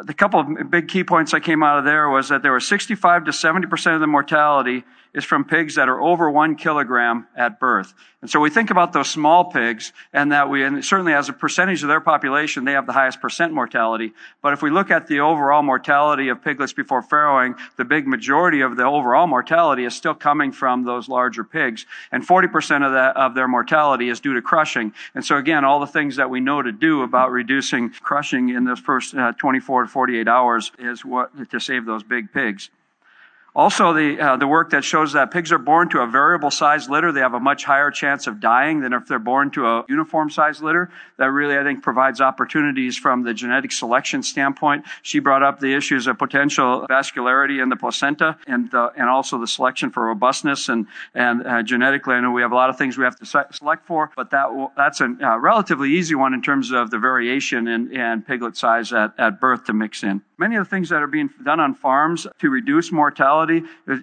the 0.05 0.13
couple 0.13 0.39
of 0.39 0.69
big 0.69 0.87
key 0.87 1.03
points 1.03 1.31
that 1.31 1.41
came 1.41 1.63
out 1.63 1.79
of 1.79 1.85
there 1.85 2.09
was 2.09 2.29
that 2.29 2.41
there 2.41 2.53
was 2.53 2.67
65 2.67 3.25
to 3.25 3.31
70% 3.31 3.95
of 3.95 4.01
the 4.01 4.07
mortality 4.07 4.83
is 5.13 5.23
from 5.23 5.45
pigs 5.45 5.75
that 5.75 5.89
are 5.89 6.01
over 6.01 6.29
one 6.29 6.55
kilogram 6.55 7.27
at 7.35 7.59
birth. 7.59 7.93
And 8.21 8.29
so 8.29 8.39
we 8.39 8.49
think 8.49 8.71
about 8.71 8.93
those 8.93 9.09
small 9.09 9.51
pigs 9.51 9.91
and 10.13 10.31
that 10.31 10.49
we, 10.49 10.63
and 10.63 10.83
certainly 10.83 11.13
as 11.13 11.27
a 11.27 11.33
percentage 11.33 11.83
of 11.83 11.89
their 11.89 11.99
population, 11.99 12.63
they 12.63 12.71
have 12.71 12.87
the 12.87 12.93
highest 12.93 13.19
percent 13.21 13.53
mortality. 13.53 14.13
But 14.41 14.53
if 14.53 14.61
we 14.61 14.69
look 14.69 14.91
at 14.91 15.07
the 15.07 15.19
overall 15.19 15.61
mortality 15.61 16.29
of 16.29 16.41
piglets 16.41 16.71
before 16.71 17.03
farrowing, 17.03 17.57
the 17.75 17.83
big 17.83 18.07
majority 18.07 18.61
of 18.61 18.77
the 18.77 18.85
overall 18.85 19.27
mortality 19.27 19.83
is 19.83 19.93
still 19.93 20.15
coming 20.15 20.51
from 20.51 20.85
those 20.85 21.09
larger 21.09 21.43
pigs. 21.43 21.85
And 22.11 22.25
40% 22.25 22.85
of 22.85 22.93
that, 22.93 23.17
of 23.17 23.35
their 23.35 23.47
mortality 23.47 24.07
is 24.07 24.19
due 24.21 24.35
to 24.35 24.41
crushing. 24.41 24.93
And 25.13 25.23
so 25.25 25.35
again, 25.35 25.65
all 25.65 25.79
the 25.81 25.87
things 25.87 26.15
that 26.15 26.29
we 26.29 26.39
know 26.39 26.61
to 26.61 26.71
do 26.71 27.03
about 27.03 27.31
reducing 27.31 27.89
crushing 27.89 28.49
in 28.49 28.63
those 28.63 28.79
first 28.79 29.13
uh, 29.15 29.33
24 29.33 29.83
to 29.83 29.87
48 29.89 30.27
hours 30.27 30.71
is 30.79 31.03
what, 31.03 31.49
to 31.51 31.59
save 31.59 31.85
those 31.85 32.03
big 32.03 32.31
pigs. 32.31 32.69
Also, 33.55 33.93
the, 33.93 34.19
uh, 34.19 34.35
the 34.35 34.47
work 34.47 34.71
that 34.71 34.83
shows 34.83 35.13
that 35.13 35.29
pigs 35.29 35.51
are 35.51 35.59
born 35.59 35.87
to 35.87 35.99
a 35.99 36.07
variable 36.07 36.49
size 36.49 36.89
litter. 36.89 37.11
They 37.11 37.19
have 37.19 37.35
a 37.35 37.39
much 37.39 37.63
higher 37.63 37.91
chance 37.91 38.25
of 38.25 38.39
dying 38.39 38.81
than 38.81 38.93
if 38.93 39.07
they're 39.07 39.19
born 39.19 39.51
to 39.51 39.67
a 39.67 39.85
uniform 39.87 40.31
size 40.31 40.59
litter. 40.59 40.89
That 41.17 41.27
really, 41.27 41.55
I 41.55 41.63
think, 41.63 41.83
provides 41.83 42.19
opportunities 42.19 42.97
from 42.97 43.21
the 43.23 43.31
genetic 43.31 43.71
selection 43.71 44.23
standpoint. 44.23 44.85
She 45.03 45.19
brought 45.19 45.43
up 45.43 45.59
the 45.59 45.75
issues 45.75 46.07
of 46.07 46.17
potential 46.17 46.87
vascularity 46.89 47.61
in 47.61 47.69
the 47.69 47.75
placenta 47.75 48.37
and, 48.47 48.73
uh, 48.73 48.89
and 48.97 49.07
also 49.07 49.37
the 49.39 49.45
selection 49.45 49.91
for 49.91 50.07
robustness 50.07 50.67
and, 50.67 50.87
and 51.13 51.45
uh, 51.45 51.61
genetically. 51.61 52.15
I 52.15 52.21
know 52.21 52.31
we 52.31 52.41
have 52.41 52.53
a 52.53 52.55
lot 52.55 52.71
of 52.71 52.77
things 52.79 52.97
we 52.97 53.03
have 53.03 53.17
to 53.17 53.45
select 53.51 53.85
for, 53.85 54.09
but 54.15 54.31
that 54.31 54.47
that's 54.75 54.99
a 54.99 55.15
uh, 55.21 55.37
relatively 55.37 55.91
easy 55.91 56.15
one 56.15 56.33
in 56.33 56.41
terms 56.41 56.71
of 56.71 56.89
the 56.89 56.97
variation 56.97 57.67
in, 57.67 57.95
in 57.95 58.23
piglet 58.23 58.57
size 58.57 58.91
at, 58.93 59.13
at 59.19 59.39
birth 59.39 59.65
to 59.65 59.73
mix 59.73 60.01
in. 60.01 60.23
Many 60.39 60.55
of 60.55 60.65
the 60.65 60.69
things 60.69 60.89
that 60.89 61.03
are 61.03 61.07
being 61.07 61.29
done 61.43 61.59
on 61.59 61.75
farms 61.75 62.25
to 62.39 62.49
reduce 62.49 62.91
mortality, 62.91 63.42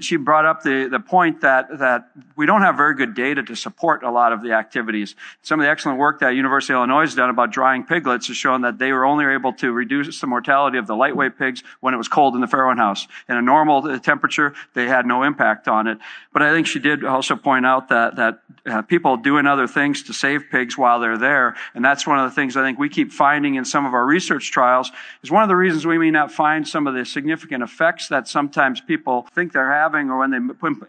she 0.00 0.16
brought 0.16 0.46
up 0.46 0.62
the, 0.62 0.88
the 0.90 1.00
point 1.00 1.40
that, 1.42 1.78
that 1.78 2.10
we 2.36 2.46
don't 2.46 2.62
have 2.62 2.76
very 2.76 2.94
good 2.94 3.14
data 3.14 3.42
to 3.42 3.54
support 3.54 4.02
a 4.02 4.10
lot 4.10 4.32
of 4.32 4.42
the 4.42 4.52
activities. 4.52 5.14
Some 5.42 5.60
of 5.60 5.64
the 5.64 5.70
excellent 5.70 5.98
work 5.98 6.20
that 6.20 6.30
University 6.30 6.72
of 6.72 6.78
Illinois 6.78 7.02
has 7.02 7.14
done 7.14 7.30
about 7.30 7.50
drying 7.52 7.84
piglets 7.84 8.28
has 8.28 8.36
shown 8.36 8.62
that 8.62 8.78
they 8.78 8.92
were 8.92 9.04
only 9.04 9.24
able 9.26 9.52
to 9.54 9.72
reduce 9.72 10.20
the 10.20 10.26
mortality 10.26 10.78
of 10.78 10.86
the 10.86 10.94
lightweight 10.96 11.38
pigs 11.38 11.62
when 11.80 11.94
it 11.94 11.96
was 11.96 12.08
cold 12.08 12.34
in 12.34 12.40
the 12.40 12.46
farrowing 12.46 12.78
house. 12.78 13.06
In 13.28 13.36
a 13.36 13.42
normal 13.42 13.98
temperature, 14.00 14.54
they 14.74 14.86
had 14.86 15.06
no 15.06 15.22
impact 15.22 15.68
on 15.68 15.86
it. 15.86 15.98
But 16.32 16.42
I 16.42 16.52
think 16.52 16.66
she 16.66 16.78
did 16.78 17.04
also 17.04 17.36
point 17.36 17.66
out 17.66 17.88
that, 17.88 18.16
that 18.16 18.40
uh, 18.66 18.82
people 18.82 19.16
doing 19.16 19.46
other 19.46 19.66
things 19.66 20.04
to 20.04 20.12
save 20.12 20.44
pigs 20.50 20.76
while 20.76 21.00
they're 21.00 21.18
there. 21.18 21.56
And 21.74 21.84
that's 21.84 22.06
one 22.06 22.18
of 22.18 22.30
the 22.30 22.34
things 22.34 22.56
I 22.56 22.62
think 22.62 22.78
we 22.78 22.88
keep 22.88 23.12
finding 23.12 23.54
in 23.54 23.64
some 23.64 23.86
of 23.86 23.94
our 23.94 24.04
research 24.04 24.50
trials 24.50 24.90
is 25.22 25.30
one 25.30 25.42
of 25.42 25.48
the 25.48 25.56
reasons 25.56 25.86
we 25.86 25.98
may 25.98 26.10
not 26.10 26.30
find 26.30 26.66
some 26.66 26.86
of 26.86 26.94
the 26.94 27.04
significant 27.04 27.62
effects 27.62 28.08
that 28.08 28.28
sometimes 28.28 28.80
people 28.80 29.26
think 29.34 29.52
they're 29.52 29.72
having 29.72 30.10
or 30.10 30.18
when 30.18 30.30
they 30.30 30.38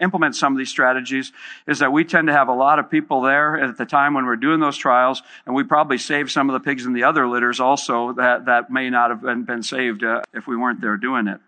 implement 0.04 0.36
some 0.36 0.54
of 0.54 0.58
these 0.58 0.70
strategies 0.70 1.32
is 1.68 1.80
that 1.80 1.92
we 1.92 2.04
tend 2.04 2.28
to 2.28 2.34
have 2.34 2.48
a 2.48 2.54
lot 2.54 2.80
of 2.80 2.90
people 2.90 3.22
there 3.22 3.60
at 3.60 3.78
the 3.78 3.86
time 3.86 4.14
when 4.14 4.26
we're 4.26 4.36
doing 4.36 4.60
those 4.60 4.78
trials 4.78 5.22
and 5.46 5.54
we 5.54 5.64
probably 5.64 5.98
save 5.98 6.32
some 6.32 6.50
of 6.50 6.54
the 6.54 6.60
pigs 6.60 6.86
in 6.86 6.94
the 6.94 7.04
other 7.04 7.28
litters 7.28 7.60
also 7.60 8.14
that, 8.14 8.46
that 8.46 8.72
may 8.72 8.90
not 8.90 9.12
have 9.12 9.22
been, 9.22 9.44
been 9.44 9.64
saved 9.64 10.04
uh, 10.04 10.22
if 10.34 10.48
we 10.48 10.58
weren't 10.58 10.82
there 10.82 10.98
doing 10.98 11.28
it. 11.28 11.40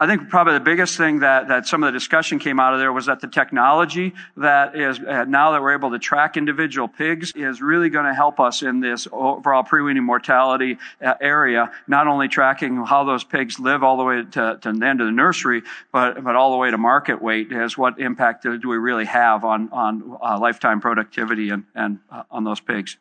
I 0.00 0.06
think 0.06 0.30
probably 0.30 0.54
the 0.54 0.60
biggest 0.60 0.96
thing 0.96 1.18
that, 1.18 1.48
that 1.48 1.66
some 1.66 1.82
of 1.82 1.92
the 1.92 1.98
discussion 1.98 2.38
came 2.38 2.58
out 2.58 2.72
of 2.72 2.80
there 2.80 2.92
was 2.92 3.04
that 3.06 3.20
the 3.20 3.26
technology 3.26 4.14
that 4.38 4.74
is 4.74 4.98
uh, 4.98 5.24
now 5.24 5.52
that 5.52 5.60
we're 5.60 5.74
able 5.74 5.90
to 5.90 5.98
track 5.98 6.38
individual 6.38 6.88
pigs 6.88 7.32
is 7.34 7.60
really 7.60 7.90
going 7.90 8.06
to 8.06 8.14
help 8.14 8.40
us 8.40 8.62
in 8.62 8.80
this 8.80 9.06
overall 9.12 9.62
pre-weaning 9.62 10.02
mortality 10.02 10.78
uh, 11.04 11.14
area, 11.20 11.70
not 11.86 12.06
only 12.06 12.28
tracking 12.28 12.82
how 12.86 13.04
those 13.04 13.24
pigs 13.24 13.60
live 13.60 13.82
all 13.82 13.98
the 13.98 14.04
way 14.04 14.24
to, 14.24 14.58
to 14.62 14.72
the 14.72 14.86
end 14.86 15.02
of 15.02 15.06
the 15.06 15.12
nursery, 15.12 15.62
but, 15.92 16.24
but 16.24 16.34
all 16.34 16.52
the 16.52 16.56
way 16.56 16.70
to 16.70 16.78
market 16.78 17.20
weight 17.20 17.52
is 17.52 17.76
what 17.76 18.00
impact 18.00 18.44
do 18.44 18.68
we 18.68 18.78
really 18.78 19.04
have 19.04 19.44
on, 19.44 19.68
on 19.70 20.16
uh, 20.22 20.38
lifetime 20.38 20.80
productivity 20.80 21.50
and, 21.50 21.64
and 21.74 21.98
uh, 22.10 22.22
on 22.30 22.44
those 22.44 22.60
pigs. 22.60 22.96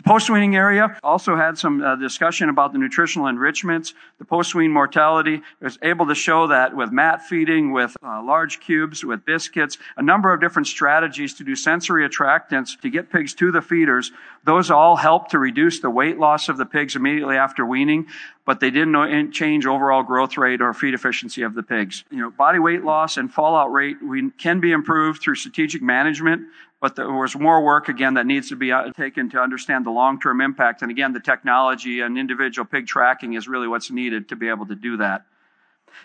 The 0.00 0.08
post-weaning 0.08 0.56
area 0.56 0.98
also 1.04 1.36
had 1.36 1.58
some 1.58 1.82
uh, 1.82 1.94
discussion 1.96 2.48
about 2.48 2.72
the 2.72 2.78
nutritional 2.78 3.26
enrichments. 3.26 3.92
The 4.18 4.24
post-wean 4.24 4.70
mortality 4.72 5.42
was 5.60 5.78
able 5.82 6.06
to 6.06 6.14
show 6.14 6.46
that 6.46 6.74
with 6.74 6.90
mat 6.90 7.26
feeding, 7.26 7.70
with 7.70 7.94
uh, 8.02 8.22
large 8.22 8.60
cubes, 8.60 9.04
with 9.04 9.26
biscuits, 9.26 9.76
a 9.98 10.02
number 10.02 10.32
of 10.32 10.40
different 10.40 10.68
strategies 10.68 11.34
to 11.34 11.44
do 11.44 11.54
sensory 11.54 12.08
attractants 12.08 12.80
to 12.80 12.88
get 12.88 13.12
pigs 13.12 13.34
to 13.34 13.52
the 13.52 13.60
feeders. 13.60 14.10
Those 14.44 14.70
all 14.70 14.96
help 14.96 15.28
to 15.32 15.38
reduce 15.38 15.80
the 15.80 15.90
weight 15.90 16.18
loss 16.18 16.48
of 16.48 16.56
the 16.56 16.64
pigs 16.64 16.96
immediately 16.96 17.36
after 17.36 17.66
weaning. 17.66 18.06
but 18.50 18.58
they 18.58 18.70
didn't 18.72 19.30
change 19.30 19.64
overall 19.64 20.02
growth 20.02 20.36
rate 20.36 20.60
or 20.60 20.74
feed 20.74 20.92
efficiency 20.92 21.42
of 21.42 21.54
the 21.54 21.62
pigs. 21.62 22.02
You 22.10 22.18
know, 22.18 22.30
body 22.30 22.58
weight 22.58 22.82
loss 22.82 23.16
and 23.16 23.32
fallout 23.32 23.70
rate 23.70 23.98
we 24.02 24.30
can 24.30 24.58
be 24.58 24.72
improved 24.72 25.22
through 25.22 25.36
strategic 25.36 25.82
management, 25.82 26.48
but 26.80 26.96
there 26.96 27.10
was 27.10 27.36
more 27.36 27.62
work 27.62 27.88
again 27.88 28.14
that 28.14 28.26
needs 28.26 28.48
to 28.48 28.56
be 28.56 28.72
uh, 28.72 28.90
taken 28.92 29.28
to 29.30 29.38
understand 29.38 29.84
the 29.84 29.90
long-term 29.90 30.40
impact. 30.40 30.82
And 30.82 30.90
again, 30.90 31.12
the 31.12 31.20
technology 31.20 32.00
and 32.00 32.18
individual 32.18 32.64
pig 32.64 32.86
tracking 32.86 33.34
is 33.34 33.46
really 33.46 33.68
what's 33.68 33.90
needed 33.90 34.30
to 34.30 34.36
be 34.36 34.48
able 34.48 34.66
to 34.66 34.74
do 34.74 34.96
that. 34.96 35.26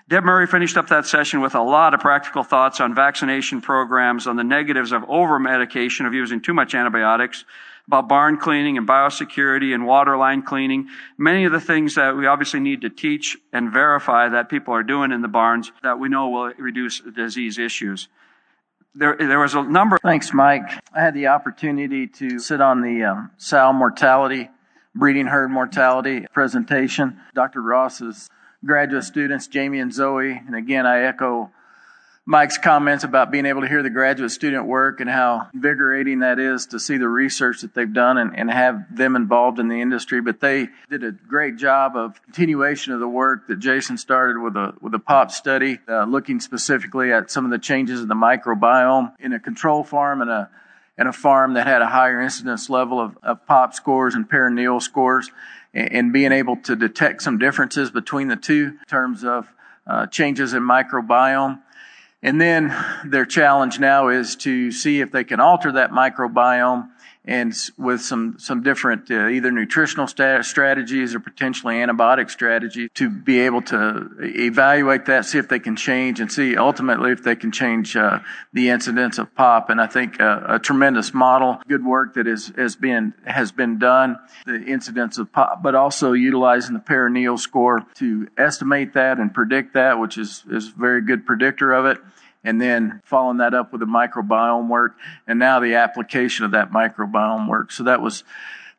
Deb 0.10 0.24
Murray 0.24 0.48
finished 0.48 0.78
up 0.78 0.88
that 0.90 1.06
session 1.06 1.42
with 1.42 1.56
a 1.56 1.62
lot 1.62 1.94
of 1.94 2.00
practical 2.00 2.44
thoughts 2.44 2.80
on 2.80 2.94
vaccination 2.94 3.62
programs, 3.62 4.28
on 4.28 4.36
the 4.36 4.44
negatives 4.44 4.92
of 4.92 5.04
over 5.08 5.40
medication, 5.40 6.06
of 6.06 6.14
using 6.14 6.42
too 6.42 6.54
much 6.54 6.76
antibiotics, 6.76 7.46
about 7.88 8.10
barn 8.10 8.38
cleaning 8.38 8.78
and 8.78 8.88
biosecurity 8.88 9.74
and 9.74 9.86
water 9.86 10.18
line 10.18 10.42
cleaning. 10.42 10.88
Many 11.18 11.46
of 11.46 11.52
the 11.52 11.60
things 11.60 11.96
that 11.96 12.16
we 12.16 12.26
obviously 12.26 12.60
need 12.60 12.82
to 12.82 12.90
teach 12.90 13.38
and 13.54 13.72
verify 13.72 14.28
that 14.30 14.50
people 14.50 14.74
are 14.74 14.84
doing 14.84 15.12
in 15.12 15.22
the 15.22 15.28
barns 15.28 15.72
that 15.84 16.00
we 16.00 16.10
know 16.10 16.30
will 16.30 16.54
reduce 16.58 17.00
disease 17.00 17.60
issues. 17.60 18.08
There, 18.98 19.18
there 19.18 19.40
was 19.40 19.54
a 19.56 19.62
number. 19.62 19.98
Thanks, 20.02 20.34
Mike. 20.34 20.64
I 20.94 21.02
had 21.02 21.14
the 21.14 21.28
opportunity 21.28 22.08
to 22.08 22.40
sit 22.40 22.62
on 22.62 22.82
the 22.82 23.04
um, 23.04 23.32
sow 23.38 23.74
mortality, 23.74 24.50
breeding 24.96 25.28
herd 25.28 25.52
mortality 25.52 26.26
presentation. 26.34 27.20
Dr. 27.34 27.62
Ross's 27.62 28.30
graduate 28.66 29.04
students, 29.04 29.48
Jamie 29.48 29.80
and 29.80 29.94
Zoe. 29.94 30.32
And 30.32 30.56
again, 30.56 30.86
I 30.86 31.02
echo 31.02 31.52
Mike's 32.28 32.58
comments 32.58 33.04
about 33.04 33.30
being 33.30 33.46
able 33.46 33.62
to 33.62 33.68
hear 33.68 33.84
the 33.84 33.90
graduate 33.92 34.32
student 34.32 34.66
work 34.66 35.00
and 35.00 35.08
how 35.08 35.48
invigorating 35.54 36.20
that 36.20 36.40
is 36.40 36.66
to 36.68 36.80
see 36.80 36.98
the 36.98 37.08
research 37.08 37.62
that 37.62 37.76
they've 37.76 37.94
done 37.94 38.18
and, 38.18 38.36
and 38.36 38.50
have 38.50 38.84
them 38.96 39.16
involved 39.16 39.60
in 39.60 39.68
the 39.68 39.80
industry. 39.80 40.22
But 40.22 40.40
they 40.40 40.70
did 40.90 41.04
a 41.04 41.12
great 41.12 41.56
job 41.56 41.96
of 41.96 42.20
continuation 42.24 42.94
of 42.94 43.00
the 43.00 43.08
work 43.08 43.48
that 43.48 43.60
Jason 43.60 44.00
started 44.00 44.42
with 44.42 44.56
a 44.56 44.74
with 44.82 44.96
a 44.96 45.00
POP 45.00 45.30
study, 45.30 45.78
uh, 45.88 46.06
looking 46.06 46.40
specifically 46.40 47.14
at 47.14 47.30
some 47.30 47.46
of 47.46 47.52
the 47.52 47.60
changes 47.60 48.02
in 48.02 48.08
the 48.08 48.16
microbiome 48.16 49.14
in 49.20 49.32
a 49.32 49.40
control 49.40 49.84
farm 49.84 50.22
and 50.22 50.32
a 50.32 50.50
and 50.98 51.08
a 51.08 51.14
farm 51.14 51.54
that 51.54 51.68
had 51.68 51.84
a 51.84 51.88
higher 51.88 52.22
incidence 52.22 52.72
level 52.72 53.00
of, 53.00 53.18
of 53.22 53.46
POP 53.46 53.76
scores 53.76 54.16
and 54.16 54.28
perineal 54.28 54.82
scores 54.82 55.30
and 55.76 56.12
being 56.12 56.32
able 56.32 56.56
to 56.56 56.76
detect 56.76 57.22
some 57.22 57.38
differences 57.38 57.92
between 57.92 58.30
the 58.30 58.36
two 58.36 58.78
in 58.80 58.86
terms 58.88 59.24
of 59.24 59.48
uh, 59.86 60.08
changes 60.08 60.54
in 60.54 60.64
microbiome. 60.64 61.62
And 62.26 62.42
then 62.42 62.76
their 63.06 63.28
challenge 63.28 63.80
now 63.80 64.08
is 64.08 64.36
to 64.38 64.72
see 64.72 65.00
if 65.00 65.12
they 65.12 65.24
can 65.24 65.40
alter 65.40 65.74
that 65.74 65.92
microbiome 65.92 66.90
and 67.28 67.54
with 67.78 68.02
some 68.02 68.38
some 68.38 68.62
different 68.62 69.10
uh, 69.10 69.28
either 69.28 69.52
nutritional 69.52 70.08
strategies 70.08 71.16
or 71.16 71.20
potentially 71.20 71.76
antibiotic 71.76 72.30
strategies 72.30 72.90
to 72.94 73.10
be 73.10 73.40
able 73.40 73.62
to 73.64 74.10
evaluate 74.20 75.06
that, 75.06 75.26
see 75.26 75.40
if 75.40 75.50
they 75.50 75.60
can 75.60 75.76
change, 75.76 76.20
and 76.20 76.32
see 76.32 76.56
ultimately 76.56 77.12
if 77.12 77.24
they 77.24 77.36
can 77.36 77.52
change 77.52 77.96
uh, 77.96 78.20
the 78.54 78.70
incidence 78.70 79.18
of 79.18 79.34
POP. 79.36 79.70
And 79.70 79.82
I 79.82 79.88
think 79.88 80.22
uh, 80.22 80.42
a 80.48 80.60
tremendous 80.60 81.14
model, 81.14 81.60
good 81.68 81.84
work 81.84 82.14
that 82.14 82.28
is 82.28 82.54
has 82.56 82.76
been 82.76 83.14
has 83.26 83.52
been 83.52 83.80
done, 83.80 84.18
the 84.46 84.64
incidence 84.64 85.18
of 85.18 85.32
POP, 85.32 85.64
but 85.64 85.74
also 85.74 86.14
utilizing 86.14 86.74
the 86.74 86.80
perineal 86.80 87.40
score 87.40 87.86
to 87.96 88.28
estimate 88.38 88.94
that 88.94 89.18
and 89.18 89.34
predict 89.34 89.74
that, 89.74 90.00
which 90.00 90.18
is 90.18 90.44
is 90.50 90.70
a 90.70 90.80
very 90.80 91.02
good 91.02 91.26
predictor 91.26 91.74
of 91.74 91.86
it 91.86 91.98
and 92.46 92.62
then 92.62 93.02
following 93.04 93.38
that 93.38 93.54
up 93.54 93.72
with 93.72 93.82
the 93.82 93.88
microbiome 93.88 94.70
work, 94.70 94.96
and 95.28 95.38
now 95.40 95.60
the 95.60 95.76
application 95.76 96.46
of 96.46 96.52
that 96.52 96.72
microbiome 96.72 97.50
work. 97.50 97.72
So 97.72 97.84
that 97.84 98.02
was 98.02 98.24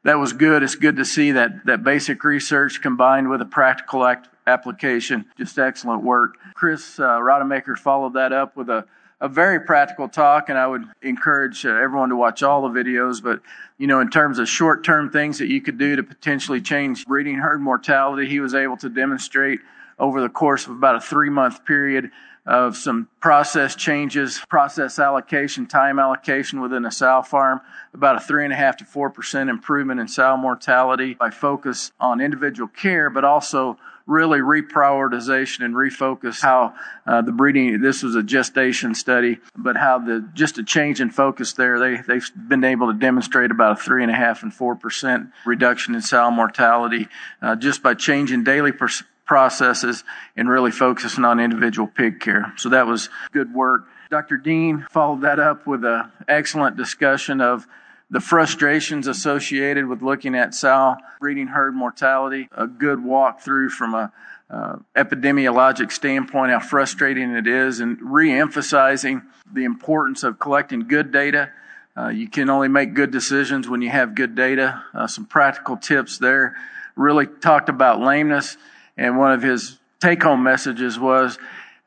that 0.05 0.19
was 0.19 0.33
good. 0.33 0.63
It's 0.63 0.77
good 0.77 0.97
to 0.97 1.05
see 1.05 1.33
that 1.33 1.67
that 1.67 1.83
basic 1.83 2.23
research 2.25 2.81
combined 2.81 3.29
with 3.29 3.43
a 3.43 3.47
practical 3.47 4.05
act, 4.05 4.29
application. 4.47 5.27
Just 5.37 5.59
excellent 5.59 6.05
work. 6.05 6.37
Chris 6.55 6.99
uh, 6.99 7.21
Rademacher 7.21 7.77
followed 7.77 8.15
that 8.15 8.33
up 8.33 8.57
with 8.57 8.71
a 8.71 8.87
a 9.21 9.29
very 9.29 9.61
practical 9.61 10.09
talk, 10.09 10.51
and 10.51 10.59
I 10.59 10.67
would 10.67 10.85
encourage 11.03 11.65
uh, 11.65 11.71
everyone 11.71 12.11
to 12.11 12.17
watch 12.17 12.43
all 12.43 12.69
the 12.69 12.81
videos. 12.81 13.23
But 13.23 13.41
you 13.79 13.87
know, 13.87 14.01
in 14.01 14.11
terms 14.11 14.39
of 14.39 14.49
short-term 14.49 15.11
things 15.11 15.39
that 15.39 15.49
you 15.49 15.61
could 15.61 15.79
do 15.79 15.97
to 15.97 16.03
potentially 16.03 16.61
change 16.61 17.07
breeding 17.07 17.37
herd 17.37 17.61
mortality, 17.61 18.29
he 18.29 18.41
was 18.41 18.55
able 18.55 18.77
to 18.79 18.89
demonstrate 18.89 19.61
over 19.99 20.21
the 20.21 20.29
course 20.29 20.67
of 20.67 20.73
about 20.73 20.97
a 20.97 21.01
three-month 21.01 21.65
period 21.65 22.11
of 22.47 22.77
some 22.77 23.09
process 23.21 23.75
changes, 23.75 24.41
process 24.49 24.99
allocation, 24.99 25.67
time 25.67 25.99
allocation 25.99 26.61
within 26.61 26.85
a 26.85 26.91
sow 26.91 27.23
farm, 27.23 27.61
about 27.93 28.17
a 28.17 28.21
three 28.21 28.45
and 28.45 28.53
a 28.53 28.57
half 28.57 28.77
to 28.77 28.85
four 28.85 29.11
percent 29.11 29.51
improvement 29.51 30.01
in 30.01 30.07
sow 30.07 30.37
mortality 30.37 31.15
by 31.15 31.31
focus 31.31 31.91
on 31.99 32.21
individual 32.21 32.69
care, 32.69 33.11
but 33.11 33.25
also 33.25 33.77
really 34.07 34.39
reprioritization 34.39 35.65
and 35.65 35.75
refocus 35.75 36.41
how 36.41 36.73
uh, 37.07 37.21
the 37.23 37.33
breeding 37.33 37.81
this 37.81 38.03
was 38.03 38.15
a 38.15 38.23
gestation 38.23 38.95
study 38.95 39.39
but 39.57 39.77
how 39.77 39.99
the 39.99 40.25
just 40.33 40.59
a 40.59 40.63
change 40.63 41.01
in 41.01 41.11
focus 41.11 41.55
there 41.55 41.79
they 41.81 42.01
they've 42.03 42.31
been 42.49 42.63
able 42.63 42.93
to 42.93 42.97
demonstrate 42.97 43.51
about 43.51 43.73
a 43.73 43.83
three 43.83 44.03
and 44.03 44.13
a 44.13 44.15
half 44.15 44.45
and 44.45 44.55
four 44.55 44.77
percent 44.77 45.29
reduction 45.45 45.95
in 45.95 46.01
sow 46.01 46.31
mortality 46.31 47.09
uh, 47.43 47.57
just 47.57 47.83
by 47.83 47.95
changing 47.95 48.45
daily 48.45 48.71
pers- 48.71 49.03
processes 49.27 50.05
and 50.37 50.49
really 50.49 50.71
focusing 50.71 51.25
on 51.25 51.41
individual 51.41 51.89
pig 51.89 52.21
care. 52.21 52.53
So 52.57 52.69
that 52.71 52.87
was 52.87 53.11
good 53.33 53.53
work. 53.53 53.87
Dr. 54.11 54.37
Dean 54.37 54.87
followed 54.91 55.23
that 55.23 55.41
up 55.41 55.67
with 55.67 55.85
an 55.85 56.11
excellent 56.29 56.77
discussion 56.77 57.41
of 57.41 57.67
the 58.09 58.21
frustrations 58.21 59.09
associated 59.09 59.87
with 59.87 60.01
looking 60.01 60.37
at 60.37 60.55
sow 60.55 60.97
breeding 61.21 61.49
herd 61.49 61.75
mortality, 61.75 62.49
a 62.53 62.67
good 62.67 63.01
walkthrough 63.01 63.71
from 63.71 63.95
a 63.95 64.13
uh, 64.49 64.77
epidemiologic 64.95 65.91
standpoint, 65.91 66.53
how 66.53 66.61
frustrating 66.61 67.33
it 67.33 67.49
is, 67.49 67.81
and 67.81 67.99
re-emphasizing 68.01 69.23
the 69.53 69.65
importance 69.65 70.23
of 70.23 70.39
collecting 70.39 70.87
good 70.87 71.11
data. 71.11 71.51
Uh, 71.97 72.09
you 72.09 72.29
can 72.29 72.49
only 72.49 72.69
make 72.69 72.95
good 72.95 73.11
decisions 73.11 73.69
when 73.69 73.83
you 73.83 73.91
have 73.91 74.15
good 74.15 74.37
data. 74.37 74.85
Uh, 74.95 75.09
some 75.09 75.25
practical 75.25 75.77
tips 75.77 76.19
there. 76.19 76.55
Really 76.95 77.27
talked 77.27 77.69
about 77.69 78.01
lameness 78.01 78.57
and 78.97 79.19
one 79.19 79.33
of 79.33 79.43
his 79.43 79.79
take 80.01 80.23
home 80.23 80.43
messages 80.43 80.99
was 80.99 81.39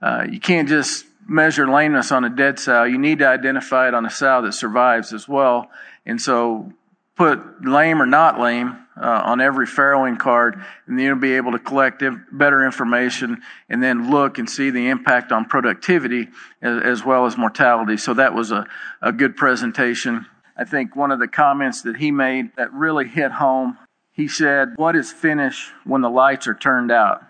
uh, 0.01 0.25
you 0.29 0.39
can't 0.39 0.67
just 0.67 1.05
measure 1.27 1.67
lameness 1.67 2.11
on 2.11 2.23
a 2.23 2.29
dead 2.29 2.59
sow. 2.59 2.83
You 2.83 2.97
need 2.97 3.19
to 3.19 3.27
identify 3.27 3.87
it 3.87 3.93
on 3.93 4.05
a 4.05 4.09
sow 4.09 4.41
that 4.41 4.53
survives 4.53 5.13
as 5.13 5.27
well. 5.27 5.69
And 6.05 6.19
so 6.21 6.73
put 7.15 7.65
lame 7.65 8.01
or 8.01 8.05
not 8.05 8.39
lame 8.39 8.77
uh, 8.99 9.21
on 9.25 9.39
every 9.39 9.65
farrowing 9.65 10.17
card, 10.17 10.63
and 10.87 10.97
then 10.97 11.05
you'll 11.05 11.15
be 11.17 11.33
able 11.33 11.51
to 11.51 11.59
collect 11.59 12.03
better 12.31 12.65
information 12.65 13.41
and 13.69 13.81
then 13.81 14.09
look 14.09 14.37
and 14.37 14.49
see 14.49 14.69
the 14.71 14.89
impact 14.89 15.31
on 15.31 15.45
productivity 15.45 16.27
as, 16.61 16.81
as 16.81 17.05
well 17.05 17.25
as 17.25 17.37
mortality. 17.37 17.97
So 17.97 18.13
that 18.15 18.33
was 18.33 18.51
a, 18.51 18.65
a 19.01 19.11
good 19.11 19.35
presentation. 19.37 20.25
I 20.57 20.65
think 20.65 20.95
one 20.95 21.11
of 21.11 21.19
the 21.19 21.27
comments 21.27 21.83
that 21.83 21.97
he 21.97 22.11
made 22.11 22.55
that 22.57 22.73
really 22.73 23.07
hit 23.07 23.31
home 23.31 23.77
he 24.19 24.27
said, 24.27 24.73
What 24.75 24.97
is 24.97 25.13
finished 25.13 25.71
when 25.85 26.01
the 26.01 26.09
lights 26.09 26.45
are 26.45 26.53
turned 26.53 26.91
out 26.91 27.23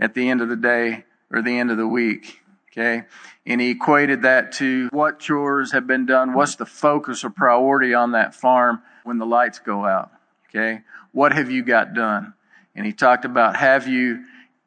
at 0.00 0.14
the 0.14 0.28
end 0.28 0.40
of 0.40 0.48
the 0.48 0.56
day 0.56 1.04
or 1.30 1.40
the 1.40 1.56
end 1.56 1.70
of 1.70 1.76
the 1.76 1.86
week? 1.86 2.40
Okay. 2.72 3.04
And 3.46 3.60
he 3.60 3.70
equated 3.70 4.22
that 4.22 4.50
to 4.54 4.88
what 4.90 5.20
chores 5.20 5.70
have 5.70 5.86
been 5.86 6.04
done. 6.04 6.34
What's 6.34 6.56
the 6.56 6.66
focus 6.66 7.22
or 7.22 7.30
priority 7.30 7.94
on 7.94 8.10
that 8.12 8.34
farm 8.34 8.82
when 9.04 9.18
the 9.18 9.24
lights 9.24 9.60
go 9.60 9.84
out? 9.84 10.10
Okay. 10.48 10.80
What 11.12 11.32
have 11.32 11.48
you 11.48 11.62
got 11.62 11.94
done? 11.94 12.34
And 12.74 12.84
he 12.84 12.92
talked 12.92 13.24
about 13.24 13.54
have 13.54 13.86
you 13.86 14.24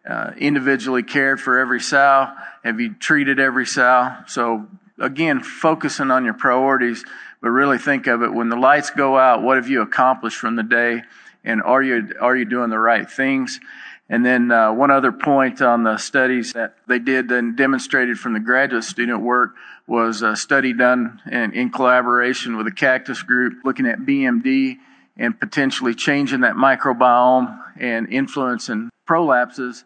uh, 0.10 0.32
individually 0.38 1.04
cared 1.04 1.42
for 1.42 1.60
every 1.60 1.82
sow? 1.82 2.32
Have 2.64 2.80
you 2.80 2.94
treated 2.94 3.38
every 3.38 3.66
sow? 3.66 4.16
So 4.28 4.66
again, 4.98 5.42
focusing 5.42 6.10
on 6.10 6.24
your 6.24 6.36
priorities, 6.36 7.04
but 7.42 7.50
really 7.50 7.80
think 7.80 8.08
of 8.08 8.24
it 8.24 8.34
when 8.34 8.48
the 8.48 8.56
lights 8.56 8.92
go 8.92 9.18
out, 9.18 9.42
what 9.42 9.58
have 9.58 9.68
you 9.68 9.82
accomplished 9.82 10.38
from 10.38 10.56
the 10.56 10.64
day? 10.64 11.04
And 11.46 11.62
are 11.62 11.82
you 11.82 12.14
are 12.20 12.36
you 12.36 12.46
doing 12.46 12.70
the 12.70 12.80
right 12.80 13.10
things? 13.10 13.60
And 14.08 14.24
then 14.24 14.52
uh, 14.52 14.72
one 14.72 14.92
other 14.92 15.12
point 15.12 15.62
on 15.62 15.84
the 15.84 15.98
studies 15.98 16.54
that 16.54 16.76
they 16.88 17.00
did 17.00 17.32
and 17.32 17.58
demonstrated 17.58 18.20
from 18.20 18.34
the 18.34 18.40
graduate 18.40 18.84
student 18.84 19.22
work 19.22 19.56
was 19.88 20.22
a 20.22 20.36
study 20.36 20.74
done 20.74 21.22
in, 21.32 21.54
in 21.54 21.72
collaboration 21.72 22.56
with 22.56 22.68
a 22.68 22.72
cactus 22.72 23.24
group 23.24 23.64
looking 23.64 23.88
at 23.88 24.00
BMD 24.00 24.78
and 25.18 25.40
potentially 25.40 25.96
changing 25.96 26.42
that 26.42 26.56
microbiome 26.56 27.64
and 27.80 28.08
influencing 28.10 28.90
prolapses. 29.10 29.84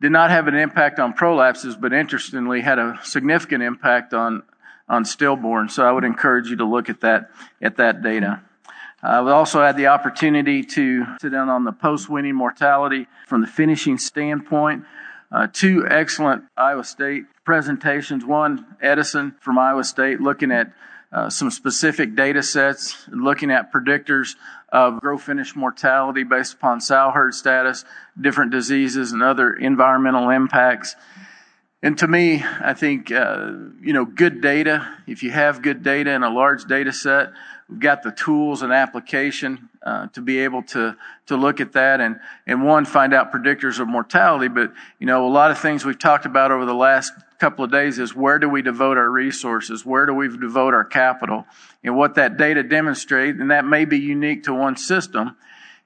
Did 0.00 0.12
not 0.12 0.30
have 0.30 0.48
an 0.48 0.54
impact 0.54 0.98
on 0.98 1.14
prolapses, 1.14 1.80
but 1.80 1.92
interestingly 1.92 2.60
had 2.60 2.78
a 2.78 2.98
significant 3.04 3.62
impact 3.62 4.12
on 4.12 4.42
on 4.88 5.04
stillborn. 5.04 5.68
So 5.68 5.86
I 5.86 5.92
would 5.92 6.04
encourage 6.04 6.48
you 6.48 6.56
to 6.56 6.64
look 6.64 6.90
at 6.90 7.00
that 7.00 7.30
at 7.62 7.76
that 7.76 8.02
data. 8.02 8.42
Uh, 9.02 9.20
we 9.24 9.32
also 9.32 9.60
had 9.60 9.76
the 9.76 9.88
opportunity 9.88 10.62
to 10.62 11.04
sit 11.20 11.32
down 11.32 11.48
on 11.48 11.64
the 11.64 11.72
post-weaning 11.72 12.36
mortality 12.36 13.08
from 13.26 13.40
the 13.40 13.48
finishing 13.48 13.98
standpoint. 13.98 14.84
Uh, 15.32 15.48
two 15.52 15.84
excellent 15.88 16.44
Iowa 16.56 16.84
State 16.84 17.24
presentations. 17.44 18.24
One, 18.24 18.64
Edison 18.80 19.34
from 19.40 19.58
Iowa 19.58 19.82
State, 19.82 20.20
looking 20.20 20.52
at 20.52 20.72
uh, 21.10 21.28
some 21.28 21.50
specific 21.50 22.14
data 22.14 22.42
sets, 22.42 23.06
looking 23.08 23.50
at 23.50 23.72
predictors 23.72 24.36
of 24.70 25.00
grow 25.00 25.18
finish 25.18 25.56
mortality 25.56 26.22
based 26.22 26.54
upon 26.54 26.80
sow 26.80 27.10
herd 27.10 27.34
status, 27.34 27.84
different 28.18 28.52
diseases, 28.52 29.12
and 29.12 29.22
other 29.22 29.52
environmental 29.52 30.30
impacts. 30.30 30.94
And 31.82 31.98
to 31.98 32.06
me, 32.06 32.44
I 32.44 32.74
think, 32.74 33.10
uh, 33.10 33.50
you 33.82 33.92
know, 33.92 34.04
good 34.04 34.40
data, 34.40 34.88
if 35.08 35.24
you 35.24 35.32
have 35.32 35.60
good 35.60 35.82
data 35.82 36.12
in 36.12 36.22
a 36.22 36.30
large 36.30 36.66
data 36.66 36.92
set, 36.92 37.32
we've 37.72 37.80
got 37.80 38.02
the 38.02 38.12
tools 38.12 38.60
and 38.60 38.70
application 38.70 39.70
uh, 39.82 40.06
to 40.08 40.20
be 40.20 40.40
able 40.40 40.62
to, 40.62 40.94
to 41.26 41.36
look 41.38 41.58
at 41.58 41.72
that 41.72 42.02
and, 42.02 42.20
and 42.46 42.62
one, 42.62 42.84
find 42.84 43.14
out 43.14 43.32
predictors 43.32 43.80
of 43.80 43.88
mortality. 43.88 44.48
But, 44.48 44.74
you 44.98 45.06
know, 45.06 45.26
a 45.26 45.32
lot 45.32 45.50
of 45.50 45.58
things 45.58 45.82
we've 45.82 45.98
talked 45.98 46.26
about 46.26 46.52
over 46.52 46.66
the 46.66 46.74
last 46.74 47.14
couple 47.38 47.64
of 47.64 47.72
days 47.72 47.98
is 47.98 48.14
where 48.14 48.38
do 48.38 48.46
we 48.46 48.60
devote 48.60 48.98
our 48.98 49.08
resources? 49.08 49.86
Where 49.86 50.04
do 50.04 50.12
we 50.12 50.28
devote 50.28 50.74
our 50.74 50.84
capital? 50.84 51.46
And 51.82 51.96
what 51.96 52.16
that 52.16 52.36
data 52.36 52.62
demonstrates, 52.62 53.40
and 53.40 53.50
that 53.50 53.64
may 53.64 53.86
be 53.86 53.98
unique 53.98 54.44
to 54.44 54.52
one 54.52 54.76
system, 54.76 55.36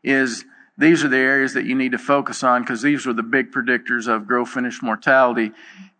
is 0.03 0.45
these 0.79 1.03
are 1.03 1.09
the 1.09 1.17
areas 1.17 1.55
that 1.55 1.65
you 1.65 1.75
need 1.75 1.93
to 1.93 1.99
focus 1.99 2.43
on 2.43 2.63
because 2.63 2.83
these 2.83 3.07
are 3.07 3.13
the 3.13 3.23
big 3.23 3.51
predictors 3.51 4.09
of 4.09 4.27
grow 4.27 4.45
finish 4.45 4.83
mortality. 4.83 5.53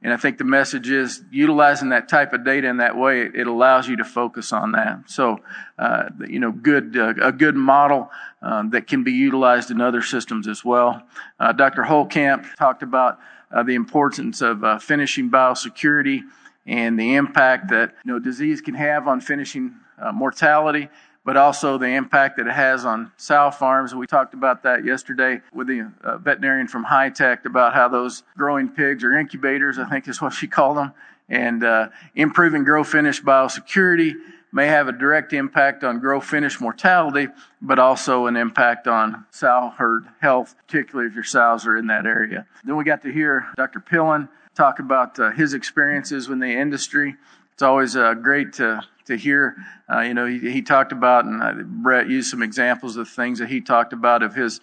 And 0.03 0.13
I 0.13 0.19
think 0.19 0.37
the 0.37 0.45
message 0.45 0.91
is 0.91 1.25
utilizing 1.31 1.89
that 1.89 2.09
type 2.09 2.35
of 2.35 2.45
data 2.45 2.69
in 2.69 2.77
that 2.77 2.97
way, 2.97 3.23
it 3.23 3.47
allows 3.47 3.89
you 3.89 3.97
to 3.97 4.05
focus 4.05 4.53
on 4.53 4.73
that. 4.73 5.09
So, 5.11 5.41
uh, 5.79 6.11
you 6.29 6.39
know, 6.39 6.53
good, 6.53 6.97
uh, 6.97 7.15
a 7.23 7.33
good 7.33 7.57
model 7.57 8.11
um, 8.43 8.71
that 8.71 8.87
can 8.87 9.03
be 9.03 9.13
utilized 9.13 9.71
in 9.71 9.81
other 9.81 10.03
systems 10.03 10.47
as 10.47 10.65
well. 10.65 11.03
Uh, 11.41 11.53
Dr. 11.53 11.83
Holtkamp 11.83 12.55
talked 12.57 12.83
about 12.83 13.19
uh, 13.51 13.63
the 13.63 13.75
importance 13.75 14.43
of 14.43 14.63
uh, 14.63 14.79
finishing 14.79 15.31
biosecurity 15.31 16.23
and 16.67 16.99
the 16.99 17.15
impact 17.15 17.71
that, 17.71 17.95
you 18.05 18.13
know, 18.13 18.19
disease 18.19 18.61
can 18.61 18.75
have 18.75 19.09
on 19.09 19.21
finishing 19.23 19.75
uh, 20.01 20.13
mortality 20.13 20.91
but 21.27 21.37
also 21.37 21.77
the 21.77 21.89
impact 21.89 22.37
that 22.37 22.47
it 22.47 22.53
has 22.53 22.85
on 22.85 23.11
sow 23.17 23.51
farms. 23.51 23.93
We 23.93 24.07
talked 24.07 24.33
about 24.33 24.63
that 24.63 24.85
yesterday 24.85 25.41
with 25.53 25.67
the 25.67 25.91
uh, 26.05 26.19
veterinarian 26.19 26.69
from 26.69 26.85
Hi-Tech 26.85 27.45
about 27.45 27.75
how 27.75 27.89
those 27.89 28.23
growing 28.39 28.69
pigs 28.69 29.03
or 29.03 29.19
incubators, 29.19 29.77
I 29.77 29.89
think 29.89 30.07
is 30.07 30.23
what 30.23 30.33
she 30.33 30.47
called 30.47 30.77
them, 30.77 30.93
and 31.29 31.65
uh, 31.65 31.89
improving 32.15 32.63
grow 32.63 32.85
finish 32.85 33.21
biosecurity 33.21 34.15
may 34.53 34.69
have 34.69 34.87
a 34.87 34.93
direct 34.93 35.33
impact 35.33 35.83
on 35.83 35.99
grow 35.99 36.21
finish 36.21 36.61
mortality, 36.61 37.27
but 37.61 37.81
also 37.81 38.27
an 38.27 38.37
impact 38.37 38.87
on 38.87 39.27
sow 39.33 39.75
herd 39.77 40.05
health, 40.21 40.55
particularly 40.69 41.09
if 41.09 41.15
your 41.17 41.25
sows 41.25 41.67
are 41.67 41.77
in 41.77 41.89
that 41.89 42.07
area. 42.07 42.47
Then 42.65 42.77
we 42.77 42.85
got 42.85 43.03
to 43.03 43.13
hear 43.13 43.49
Dr. 43.57 43.81
Pillen 43.81 44.29
talk 44.55 44.79
about 44.79 45.19
uh, 45.19 45.33
his 45.33 45.55
experiences 45.55 46.29
in 46.29 46.39
the 46.39 46.53
industry. 46.53 47.17
It's 47.53 47.63
always 47.63 47.97
uh, 47.97 48.15
great 48.15 48.53
to 48.55 48.85
to 49.07 49.17
hear. 49.17 49.57
Uh, 49.91 50.01
you 50.01 50.15
know, 50.15 50.27
he, 50.27 50.39
he, 50.51 50.63
talked 50.63 50.93
about, 50.93 51.25
and 51.25 51.43
uh, 51.43 51.53
Brett 51.65 52.09
used 52.09 52.31
some 52.31 52.43
examples 52.43 52.97
of 52.97 53.09
things 53.09 53.39
that 53.39 53.49
he 53.49 53.61
talked 53.61 53.93
about 53.93 54.23
of 54.23 54.35
his 54.35 54.61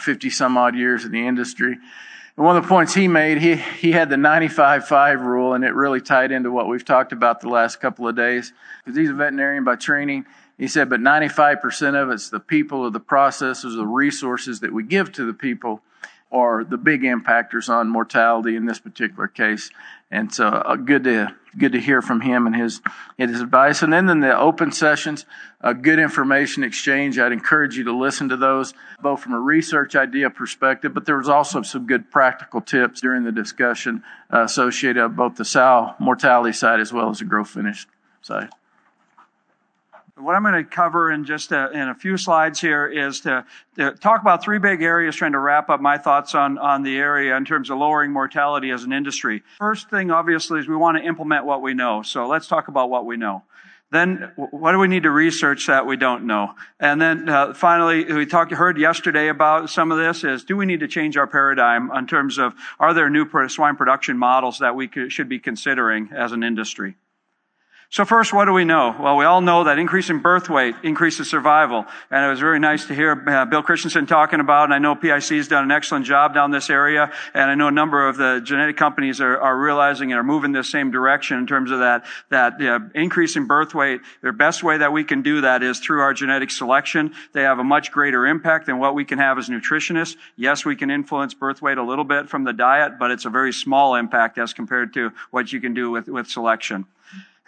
50 0.00 0.28
uh, 0.28 0.30
some 0.30 0.56
odd 0.56 0.74
years 0.74 1.04
in 1.04 1.12
the 1.12 1.26
industry. 1.26 1.76
And 2.36 2.46
one 2.46 2.56
of 2.56 2.62
the 2.62 2.68
points 2.68 2.94
he 2.94 3.08
made, 3.08 3.38
he, 3.38 3.56
he 3.56 3.92
had 3.92 4.08
the 4.08 4.16
95-5 4.16 5.20
rule, 5.20 5.54
and 5.54 5.64
it 5.64 5.74
really 5.74 6.00
tied 6.00 6.32
into 6.32 6.50
what 6.50 6.68
we've 6.68 6.84
talked 6.84 7.12
about 7.12 7.40
the 7.40 7.48
last 7.48 7.80
couple 7.80 8.08
of 8.08 8.16
days. 8.16 8.52
Because 8.84 8.96
he's 8.96 9.10
a 9.10 9.14
veterinarian 9.14 9.64
by 9.64 9.76
training. 9.76 10.26
He 10.56 10.68
said, 10.68 10.88
but 10.88 11.00
95% 11.00 12.00
of 12.00 12.10
it's 12.10 12.30
the 12.30 12.40
people, 12.40 12.80
or 12.80 12.90
the 12.90 13.00
processes, 13.00 13.74
the 13.74 13.86
resources 13.86 14.60
that 14.60 14.72
we 14.72 14.82
give 14.82 15.12
to 15.12 15.24
the 15.24 15.34
people 15.34 15.82
are 16.32 16.64
the 16.64 16.76
big 16.76 17.02
impactors 17.02 17.68
on 17.68 17.88
mortality 17.88 18.56
in 18.56 18.66
this 18.66 18.78
particular 18.78 19.26
case. 19.26 19.70
And 20.10 20.32
so 20.34 20.48
uh, 20.48 20.76
good 20.76 21.04
to 21.04 21.34
good 21.56 21.72
to 21.72 21.80
hear 21.80 22.00
from 22.00 22.20
him 22.20 22.46
and 22.46 22.54
his 22.54 22.80
and 23.18 23.30
his 23.30 23.40
advice. 23.40 23.82
And 23.82 23.92
then 23.92 24.08
in 24.08 24.20
the 24.20 24.36
open 24.36 24.72
sessions, 24.72 25.24
a 25.60 25.74
good 25.74 25.98
information 25.98 26.64
exchange. 26.64 27.18
I'd 27.18 27.32
encourage 27.32 27.76
you 27.76 27.84
to 27.84 27.96
listen 27.96 28.28
to 28.30 28.36
those, 28.36 28.74
both 29.00 29.20
from 29.20 29.34
a 29.34 29.40
research 29.40 29.94
idea 29.94 30.30
perspective, 30.30 30.94
but 30.94 31.06
there 31.06 31.16
was 31.16 31.28
also 31.28 31.62
some 31.62 31.86
good 31.86 32.10
practical 32.10 32.60
tips 32.60 33.00
during 33.00 33.24
the 33.24 33.32
discussion 33.32 34.02
uh, 34.32 34.42
associated 34.42 35.02
with 35.02 35.16
both 35.16 35.36
the 35.36 35.44
sow 35.44 35.94
mortality 35.98 36.52
side 36.52 36.80
as 36.80 36.92
well 36.92 37.10
as 37.10 37.18
the 37.18 37.24
grow 37.24 37.44
finish 37.44 37.86
side. 38.22 38.50
What 40.20 40.34
I'm 40.34 40.42
going 40.42 40.54
to 40.54 40.64
cover 40.64 41.10
in 41.10 41.24
just 41.24 41.50
a, 41.50 41.70
in 41.70 41.88
a 41.88 41.94
few 41.94 42.16
slides 42.16 42.60
here 42.60 42.86
is 42.86 43.20
to, 43.20 43.44
to, 43.76 43.92
talk 43.92 44.20
about 44.20 44.42
three 44.42 44.58
big 44.58 44.82
areas, 44.82 45.16
trying 45.16 45.32
to 45.32 45.38
wrap 45.38 45.70
up 45.70 45.80
my 45.80 45.96
thoughts 45.96 46.34
on, 46.34 46.58
on 46.58 46.82
the 46.82 46.98
area 46.98 47.36
in 47.36 47.44
terms 47.44 47.70
of 47.70 47.78
lowering 47.78 48.12
mortality 48.12 48.70
as 48.70 48.84
an 48.84 48.92
industry. 48.92 49.42
First 49.58 49.88
thing, 49.88 50.10
obviously, 50.10 50.60
is 50.60 50.68
we 50.68 50.76
want 50.76 50.98
to 50.98 51.02
implement 51.02 51.46
what 51.46 51.62
we 51.62 51.72
know. 51.72 52.02
So 52.02 52.26
let's 52.26 52.48
talk 52.48 52.68
about 52.68 52.90
what 52.90 53.06
we 53.06 53.16
know. 53.16 53.44
Then, 53.92 54.30
what 54.36 54.70
do 54.72 54.78
we 54.78 54.86
need 54.86 55.02
to 55.02 55.10
research 55.10 55.66
that 55.66 55.84
we 55.84 55.96
don't 55.96 56.24
know? 56.24 56.54
And 56.78 57.00
then, 57.00 57.28
uh, 57.28 57.54
finally, 57.54 58.04
we 58.04 58.24
talked, 58.24 58.52
heard 58.52 58.78
yesterday 58.78 59.28
about 59.28 59.68
some 59.68 59.90
of 59.90 59.98
this 59.98 60.22
is, 60.22 60.44
do 60.44 60.56
we 60.56 60.64
need 60.64 60.80
to 60.80 60.88
change 60.88 61.16
our 61.16 61.26
paradigm 61.26 61.90
in 61.90 62.06
terms 62.06 62.38
of, 62.38 62.54
are 62.78 62.94
there 62.94 63.10
new 63.10 63.26
swine 63.48 63.74
production 63.74 64.16
models 64.16 64.60
that 64.60 64.76
we 64.76 64.88
should 65.08 65.28
be 65.28 65.40
considering 65.40 66.10
as 66.12 66.30
an 66.30 66.44
industry? 66.44 66.94
So 67.92 68.04
first, 68.04 68.32
what 68.32 68.44
do 68.44 68.52
we 68.52 68.64
know? 68.64 68.94
Well, 69.00 69.16
we 69.16 69.24
all 69.24 69.40
know 69.40 69.64
that 69.64 69.80
increasing 69.80 70.20
birth 70.20 70.48
weight 70.48 70.76
increases 70.84 71.28
survival. 71.28 71.86
And 72.08 72.24
it 72.24 72.28
was 72.28 72.38
very 72.38 72.60
nice 72.60 72.86
to 72.86 72.94
hear 72.94 73.20
uh, 73.26 73.46
Bill 73.46 73.64
Christensen 73.64 74.06
talking 74.06 74.38
about, 74.38 74.66
and 74.66 74.74
I 74.74 74.78
know 74.78 74.94
PIC 74.94 75.24
has 75.38 75.48
done 75.48 75.64
an 75.64 75.72
excellent 75.72 76.06
job 76.06 76.32
down 76.32 76.52
this 76.52 76.70
area, 76.70 77.10
and 77.34 77.50
I 77.50 77.56
know 77.56 77.66
a 77.66 77.72
number 77.72 78.08
of 78.08 78.16
the 78.16 78.42
genetic 78.44 78.76
companies 78.76 79.20
are, 79.20 79.36
are 79.40 79.58
realizing 79.58 80.12
and 80.12 80.20
are 80.20 80.22
moving 80.22 80.52
this 80.52 80.70
same 80.70 80.92
direction 80.92 81.38
in 81.38 81.48
terms 81.48 81.72
of 81.72 81.80
that, 81.80 82.04
that 82.28 82.62
uh, 82.62 82.78
increase 82.94 83.34
in 83.34 83.48
birth 83.48 83.74
weight. 83.74 84.02
The 84.22 84.32
best 84.32 84.62
way 84.62 84.78
that 84.78 84.92
we 84.92 85.02
can 85.02 85.22
do 85.22 85.40
that 85.40 85.64
is 85.64 85.80
through 85.80 86.02
our 86.02 86.14
genetic 86.14 86.52
selection. 86.52 87.12
They 87.32 87.42
have 87.42 87.58
a 87.58 87.64
much 87.64 87.90
greater 87.90 88.24
impact 88.24 88.66
than 88.66 88.78
what 88.78 88.94
we 88.94 89.04
can 89.04 89.18
have 89.18 89.36
as 89.36 89.48
nutritionists. 89.48 90.14
Yes, 90.36 90.64
we 90.64 90.76
can 90.76 90.92
influence 90.92 91.34
birth 91.34 91.60
weight 91.60 91.76
a 91.76 91.82
little 91.82 92.04
bit 92.04 92.28
from 92.28 92.44
the 92.44 92.52
diet, 92.52 93.00
but 93.00 93.10
it's 93.10 93.24
a 93.24 93.30
very 93.30 93.52
small 93.52 93.96
impact 93.96 94.38
as 94.38 94.52
compared 94.52 94.94
to 94.94 95.10
what 95.32 95.52
you 95.52 95.60
can 95.60 95.74
do 95.74 95.90
with, 95.90 96.06
with 96.06 96.28
selection. 96.28 96.84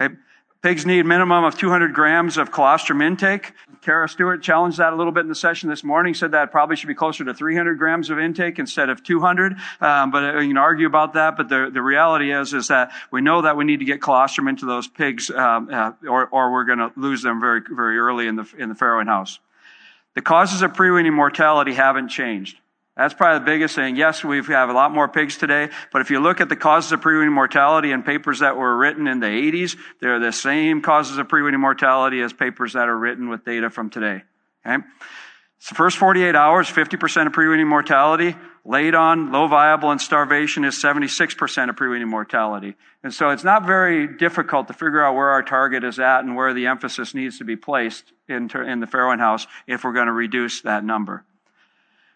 Okay. 0.00 0.16
Pigs 0.62 0.86
need 0.86 1.04
minimum 1.04 1.42
of 1.42 1.58
200 1.58 1.92
grams 1.92 2.36
of 2.36 2.52
colostrum 2.52 3.02
intake. 3.02 3.52
Kara 3.80 4.08
Stewart 4.08 4.44
challenged 4.44 4.78
that 4.78 4.92
a 4.92 4.96
little 4.96 5.10
bit 5.10 5.22
in 5.22 5.28
the 5.28 5.34
session 5.34 5.68
this 5.68 5.82
morning, 5.82 6.14
said 6.14 6.30
that 6.30 6.52
probably 6.52 6.76
should 6.76 6.86
be 6.86 6.94
closer 6.94 7.24
to 7.24 7.34
300 7.34 7.80
grams 7.80 8.10
of 8.10 8.20
intake 8.20 8.60
instead 8.60 8.88
of 8.88 9.02
200. 9.02 9.56
Um, 9.80 10.12
but 10.12 10.36
uh, 10.36 10.38
you 10.38 10.50
can 10.50 10.58
argue 10.58 10.86
about 10.86 11.14
that. 11.14 11.36
But 11.36 11.48
the, 11.48 11.68
the 11.74 11.82
reality 11.82 12.32
is, 12.32 12.54
is 12.54 12.68
that 12.68 12.92
we 13.10 13.20
know 13.20 13.42
that 13.42 13.56
we 13.56 13.64
need 13.64 13.80
to 13.80 13.84
get 13.84 14.00
colostrum 14.00 14.46
into 14.46 14.64
those 14.64 14.86
pigs, 14.86 15.30
um, 15.30 15.68
uh, 15.68 15.92
or, 16.08 16.28
or 16.28 16.52
we're 16.52 16.64
going 16.64 16.78
to 16.78 16.92
lose 16.94 17.22
them 17.22 17.40
very, 17.40 17.62
very 17.68 17.98
early 17.98 18.28
in 18.28 18.36
the, 18.36 18.48
in 18.56 18.68
the 18.68 18.76
farrowing 18.76 19.06
house. 19.06 19.40
The 20.14 20.22
causes 20.22 20.62
of 20.62 20.74
pre-weaning 20.74 21.14
mortality 21.14 21.74
haven't 21.74 22.10
changed. 22.10 22.56
That's 22.96 23.14
probably 23.14 23.38
the 23.38 23.44
biggest 23.46 23.74
thing. 23.74 23.96
Yes, 23.96 24.22
we 24.22 24.42
have 24.42 24.68
a 24.68 24.74
lot 24.74 24.92
more 24.92 25.08
pigs 25.08 25.38
today, 25.38 25.70
but 25.92 26.02
if 26.02 26.10
you 26.10 26.20
look 26.20 26.42
at 26.42 26.50
the 26.50 26.56
causes 26.56 26.92
of 26.92 27.00
pre-weaning 27.00 27.32
mortality 27.32 27.90
in 27.90 28.02
papers 28.02 28.40
that 28.40 28.56
were 28.56 28.76
written 28.76 29.06
in 29.06 29.18
the 29.18 29.26
80s, 29.26 29.78
they're 30.00 30.18
the 30.18 30.32
same 30.32 30.82
causes 30.82 31.16
of 31.16 31.26
pre-weaning 31.28 31.60
mortality 31.60 32.20
as 32.20 32.34
papers 32.34 32.74
that 32.74 32.88
are 32.88 32.98
written 32.98 33.30
with 33.30 33.46
data 33.46 33.70
from 33.70 33.88
today. 33.88 34.22
Okay? 34.66 34.84
It's 35.56 35.70
the 35.70 35.74
first 35.74 35.96
48 35.96 36.34
hours, 36.34 36.68
50% 36.68 37.28
of 37.28 37.32
pre-weaning 37.32 37.68
mortality. 37.68 38.36
Late 38.64 38.94
on, 38.94 39.32
low 39.32 39.48
viable, 39.48 39.90
and 39.90 40.00
starvation 40.00 40.64
is 40.64 40.74
76% 40.74 41.70
of 41.70 41.76
pre-weaning 41.76 42.08
mortality. 42.08 42.76
And 43.02 43.14
so 43.14 43.30
it's 43.30 43.42
not 43.42 43.64
very 43.64 44.06
difficult 44.06 44.68
to 44.68 44.74
figure 44.74 45.02
out 45.02 45.14
where 45.14 45.30
our 45.30 45.42
target 45.42 45.82
is 45.82 45.98
at 45.98 46.20
and 46.20 46.36
where 46.36 46.52
the 46.52 46.66
emphasis 46.66 47.14
needs 47.14 47.38
to 47.38 47.44
be 47.44 47.56
placed 47.56 48.12
in, 48.28 48.50
in 48.50 48.80
the 48.80 48.86
farrowing 48.86 49.18
house 49.18 49.46
if 49.66 49.82
we're 49.82 49.92
going 49.92 50.06
to 50.06 50.12
reduce 50.12 50.60
that 50.60 50.84
number. 50.84 51.24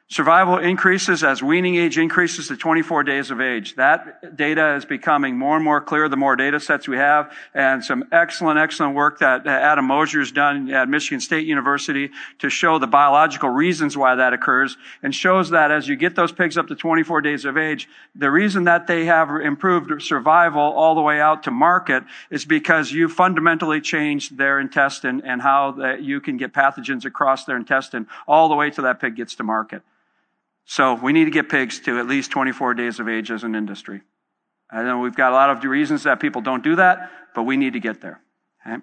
Survival 0.09 0.59
increases 0.59 1.25
as 1.25 1.43
weaning 1.43 1.75
age 1.75 1.99
increases 1.99 2.47
to 2.47 2.57
24 2.57 3.03
days 3.03 3.33
of 3.33 3.41
age. 3.41 3.75
That 3.75 4.37
data 4.37 4.77
is 4.77 4.85
becoming 4.85 5.37
more 5.37 5.57
and 5.57 5.65
more 5.65 5.81
clear 5.81 6.09
the 6.09 6.17
more 6.17 6.37
data 6.37 6.61
sets 6.61 6.87
we 6.87 6.97
have 6.97 7.33
and 7.55 7.85
some 7.85 8.05
excellent, 8.13 8.57
excellent 8.57 8.95
work 8.95 9.19
that 9.19 9.49
Adam 9.49 9.89
Moeser 9.89 10.21
has 10.21 10.31
done 10.31 10.71
at 10.71 10.89
Michigan 10.89 11.19
State 11.19 11.45
University 11.45 12.11
to 12.39 12.49
show 12.49 12.79
the 12.79 12.87
biological 12.87 13.49
reasons 13.49 13.97
why 13.97 14.15
that 14.15 14.33
occurs 14.33 14.77
and 15.03 15.13
shows 15.13 15.51
that 15.51 15.73
as 15.73 15.89
you 15.89 15.97
get 15.97 16.15
those 16.15 16.31
pigs 16.31 16.57
up 16.57 16.69
to 16.69 16.77
24 16.77 17.21
days 17.21 17.45
of 17.45 17.59
age, 17.59 17.89
the 18.15 18.31
reason 18.31 18.63
that 18.63 18.87
they 18.87 19.07
have 19.07 19.29
improved 19.29 20.01
survival 20.01 20.63
all 20.63 20.95
the 20.95 21.03
way 21.03 21.21
out 21.21 21.43
to 21.43 21.51
market 21.51 22.05
is 22.31 22.45
because 22.45 22.93
you 22.93 23.09
fundamentally 23.09 23.81
changed 23.81 24.39
their 24.39 24.61
intestine 24.61 25.21
and 25.25 25.43
how 25.43 25.73
that 25.73 26.05
you 26.05 26.21
can 26.21 26.37
get 26.37 26.53
pathogens 26.53 27.05
across 27.05 27.45
their 27.45 27.57
intestine 27.57 28.07
all 28.29 28.49
the 28.49 28.55
way 28.55 28.71
till 28.71 28.85
that 28.85 29.01
pig 29.01 29.17
gets 29.17 29.35
to 29.35 29.43
market. 29.43 29.83
So 30.67 30.95
we 30.95 31.13
need 31.13 31.25
to 31.25 31.31
get 31.31 31.49
pigs 31.49 31.81
to 31.81 31.99
at 31.99 32.07
least 32.07 32.33
24 32.33 32.75
days 32.75 33.01
of 33.01 33.09
age 33.09 33.31
as 33.31 33.45
an 33.45 33.55
industry. 33.55 34.03
I 34.71 34.83
know 34.83 34.99
we've 34.99 35.15
got 35.15 35.31
a 35.33 35.35
lot 35.35 35.51
of 35.51 35.63
reasons 35.65 36.03
that 36.03 36.21
people 36.21 36.43
don't 36.43 36.63
do 36.63 36.77
that, 36.77 37.11
but 37.35 37.45
we 37.45 37.57
need 37.57 37.75
to 37.75 37.81
get 37.81 38.01
there. 38.01 38.21
Okay? 38.67 38.83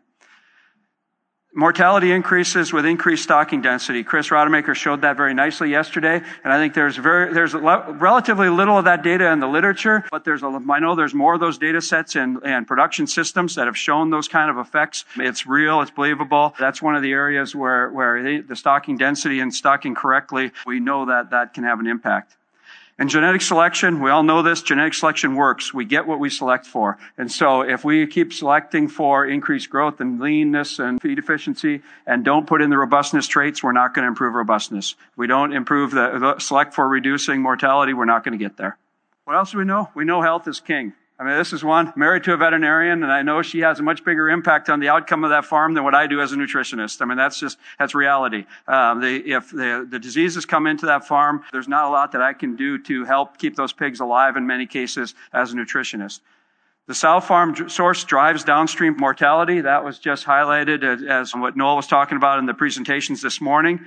Mortality 1.56 2.12
increases 2.12 2.74
with 2.74 2.84
increased 2.84 3.22
stocking 3.22 3.62
density. 3.62 4.04
Chris 4.04 4.32
Rademacher 4.32 4.74
showed 4.74 5.02
that 5.02 5.16
very 5.16 5.36
nicely 5.36 5.70
yesterday, 5.70 6.20
and 6.44 6.52
I 6.52 6.58
think 6.58 6.74
there's 6.74 6.98
very 6.98 7.32
there's 7.32 7.54
relatively 7.54 8.50
little 8.50 8.80
of 8.80 8.86
that 8.86 9.04
data 9.04 9.32
in 9.32 9.40
the 9.40 9.48
literature, 9.48 10.04
but 10.10 10.24
there's 10.24 10.42
a, 10.42 10.48
I 10.48 10.80
know 10.80 10.96
there's 10.96 11.14
more 11.14 11.36
of 11.36 11.40
those 11.40 11.60
data 11.60 11.80
sets 11.80 12.16
and, 12.16 12.40
and 12.44 12.66
production 12.66 13.06
systems 13.06 13.54
that 13.54 13.68
have 13.68 13.78
shown 13.78 14.10
those 14.10 14.28
kind 14.28 14.50
of 14.50 14.58
effects. 14.58 15.06
It's 15.16 15.46
real, 15.46 15.82
it's 15.82 15.92
believable. 15.92 16.56
That's 16.58 16.82
one 16.82 16.96
of 16.96 17.04
the 17.04 17.12
areas 17.12 17.56
where 17.56 17.92
where 17.92 18.42
the 18.42 18.56
stocking 18.56 18.98
density 18.98 19.40
and 19.40 19.54
stocking 19.54 19.94
correctly, 19.94 20.52
we 20.66 20.80
know 20.80 21.06
that 21.06 21.30
that 21.30 21.54
can 21.54 21.66
have 21.66 21.80
an 21.80 21.86
impact. 21.86 22.36
And 23.00 23.10
genetic 23.10 23.42
selection, 23.42 24.02
we 24.02 24.12
all 24.12 24.22
know 24.22 24.44
this, 24.44 24.62
genetic 24.62 24.94
selection 24.94 25.36
works. 25.36 25.74
We 25.74 25.84
get 25.84 26.06
what 26.06 26.20
we 26.20 26.30
select 26.30 26.68
for. 26.68 27.00
And 27.18 27.32
so 27.32 27.62
if 27.62 27.84
we 27.84 28.06
keep 28.06 28.32
selecting 28.32 28.88
for 28.88 29.26
increased 29.26 29.70
growth 29.72 30.00
and 30.00 30.20
leanness 30.20 30.78
and 30.78 31.02
feed 31.02 31.18
efficiency 31.18 31.82
and 32.06 32.24
don't 32.24 32.46
put 32.46 32.62
in 32.62 32.70
the 32.70 32.78
robustness 32.78 33.28
traits, 33.28 33.64
we're 33.64 33.72
not 33.72 33.96
going 33.96 34.04
to 34.04 34.10
improve 34.10 34.36
robustness. 34.36 34.96
We 35.16 35.26
don't 35.26 35.54
improve 35.54 35.92
the, 35.92 36.36
select 36.38 36.76
for 36.76 36.88
reducing 36.88 37.42
mortality, 37.42 37.94
we're 37.94 38.06
not 38.06 38.24
going 38.24 38.38
to 38.38 38.44
get 38.44 38.58
there. 38.58 38.78
What 39.26 39.38
else 39.38 39.52
do 39.52 39.58
we 39.58 39.66
know? 39.66 39.90
We 39.96 40.06
know 40.06 40.22
health 40.22 40.48
is 40.48 40.60
king. 40.60 40.94
I 41.24 41.26
mean, 41.26 41.38
this 41.38 41.54
is 41.54 41.64
one 41.64 41.94
married 41.96 42.26
to 42.26 42.34
a 42.34 42.38
veterinarian, 42.38 43.02
and 43.02 43.10
I 43.10 43.22
know 43.22 43.42
she 43.42 43.60
has 43.60 43.80
a 43.80 43.82
much 43.82 44.04
bigger 44.04 44.30
impact 44.30 44.70
on 44.70 44.82
the 44.82 44.90
outcome 44.90 45.24
of 45.24 45.30
that 45.30 45.46
farm 45.46 45.74
than 45.74 45.86
what 45.86 45.96
I 45.96 46.06
do 46.06 46.20
as 46.20 46.34
a 46.34 46.36
nutritionist. 46.36 47.02
I 47.02 47.06
mean, 47.06 47.16
that's 47.16 47.40
just 47.40 47.58
that's 47.80 47.96
reality. 47.96 48.44
Um, 48.68 49.02
if 49.02 49.50
the, 49.50 49.88
the 49.90 50.00
diseases 50.00 50.46
come 50.46 50.68
into 50.68 50.88
that 50.88 51.08
farm, 51.08 51.46
there's 51.54 51.70
not 51.70 51.86
a 51.86 51.90
lot 51.90 52.12
that 52.12 52.22
I 52.22 52.34
can 52.34 52.58
do 52.58 52.78
to 52.80 53.06
help 53.06 53.38
keep 53.38 53.56
those 53.56 53.72
pigs 53.72 54.02
alive. 54.02 54.36
In 54.36 54.46
many 54.46 54.66
cases, 54.66 55.16
as 55.32 55.54
a 55.54 55.56
nutritionist. 55.56 56.20
The 56.88 56.94
sow 56.94 57.22
farm 57.22 57.70
source 57.70 58.04
drives 58.04 58.44
downstream 58.44 58.98
mortality. 58.98 59.62
That 59.62 59.86
was 59.86 60.00
just 60.00 60.26
highlighted 60.26 61.08
as 61.08 61.34
what 61.34 61.56
Noel 61.56 61.78
was 61.78 61.88
talking 61.88 62.18
about 62.18 62.40
in 62.40 62.48
the 62.48 62.54
presentations 62.54 63.22
this 63.22 63.40
morning. 63.40 63.80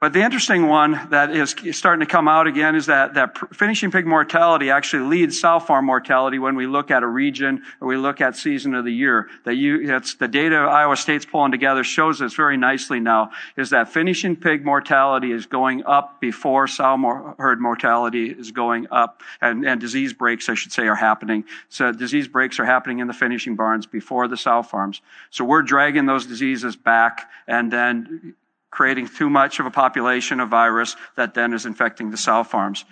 But 0.00 0.14
the 0.14 0.22
interesting 0.22 0.66
one 0.66 0.98
that 1.10 1.30
is 1.30 1.54
starting 1.76 2.00
to 2.00 2.10
come 2.10 2.26
out 2.26 2.46
again 2.46 2.74
is 2.74 2.86
that, 2.86 3.12
that 3.14 3.36
finishing 3.54 3.90
pig 3.90 4.06
mortality 4.06 4.70
actually 4.70 5.06
leads 5.06 5.38
sow 5.38 5.58
farm 5.58 5.84
mortality 5.84 6.38
when 6.38 6.56
we 6.56 6.66
look 6.66 6.90
at 6.90 7.02
a 7.02 7.06
region 7.06 7.62
or 7.82 7.88
we 7.88 7.98
look 7.98 8.22
at 8.22 8.34
season 8.34 8.74
of 8.74 8.86
the 8.86 8.92
year. 8.92 9.28
That 9.44 9.56
you, 9.56 9.86
that's 9.86 10.14
the 10.14 10.26
data 10.26 10.56
Iowa 10.56 10.96
State's 10.96 11.26
pulling 11.26 11.52
together 11.52 11.84
shows 11.84 12.18
this 12.18 12.32
very 12.32 12.56
nicely 12.56 12.98
now, 12.98 13.32
is 13.58 13.68
that 13.70 13.90
finishing 13.90 14.36
pig 14.36 14.64
mortality 14.64 15.32
is 15.32 15.44
going 15.44 15.84
up 15.84 16.18
before 16.18 16.66
sow 16.66 17.34
herd 17.36 17.60
mortality 17.60 18.30
is 18.30 18.52
going 18.52 18.86
up 18.90 19.22
and, 19.42 19.66
and 19.66 19.82
disease 19.82 20.14
breaks, 20.14 20.48
I 20.48 20.54
should 20.54 20.72
say, 20.72 20.88
are 20.88 20.94
happening. 20.94 21.44
So 21.68 21.92
disease 21.92 22.26
breaks 22.26 22.58
are 22.58 22.64
happening 22.64 23.00
in 23.00 23.06
the 23.06 23.12
finishing 23.12 23.54
barns 23.54 23.84
before 23.84 24.28
the 24.28 24.38
sow 24.38 24.62
farms. 24.62 25.02
So 25.28 25.44
we're 25.44 25.60
dragging 25.60 26.06
those 26.06 26.24
diseases 26.24 26.74
back 26.74 27.30
and 27.46 27.70
then 27.70 28.34
creating 28.70 29.08
too 29.08 29.28
much 29.28 29.60
of 29.60 29.66
a 29.66 29.70
population 29.70 30.40
of 30.40 30.48
virus 30.48 30.96
that 31.16 31.34
then 31.34 31.52
is 31.52 31.66
infecting 31.66 32.10
the 32.10 32.16
sow 32.16 32.44
farms. 32.44 32.84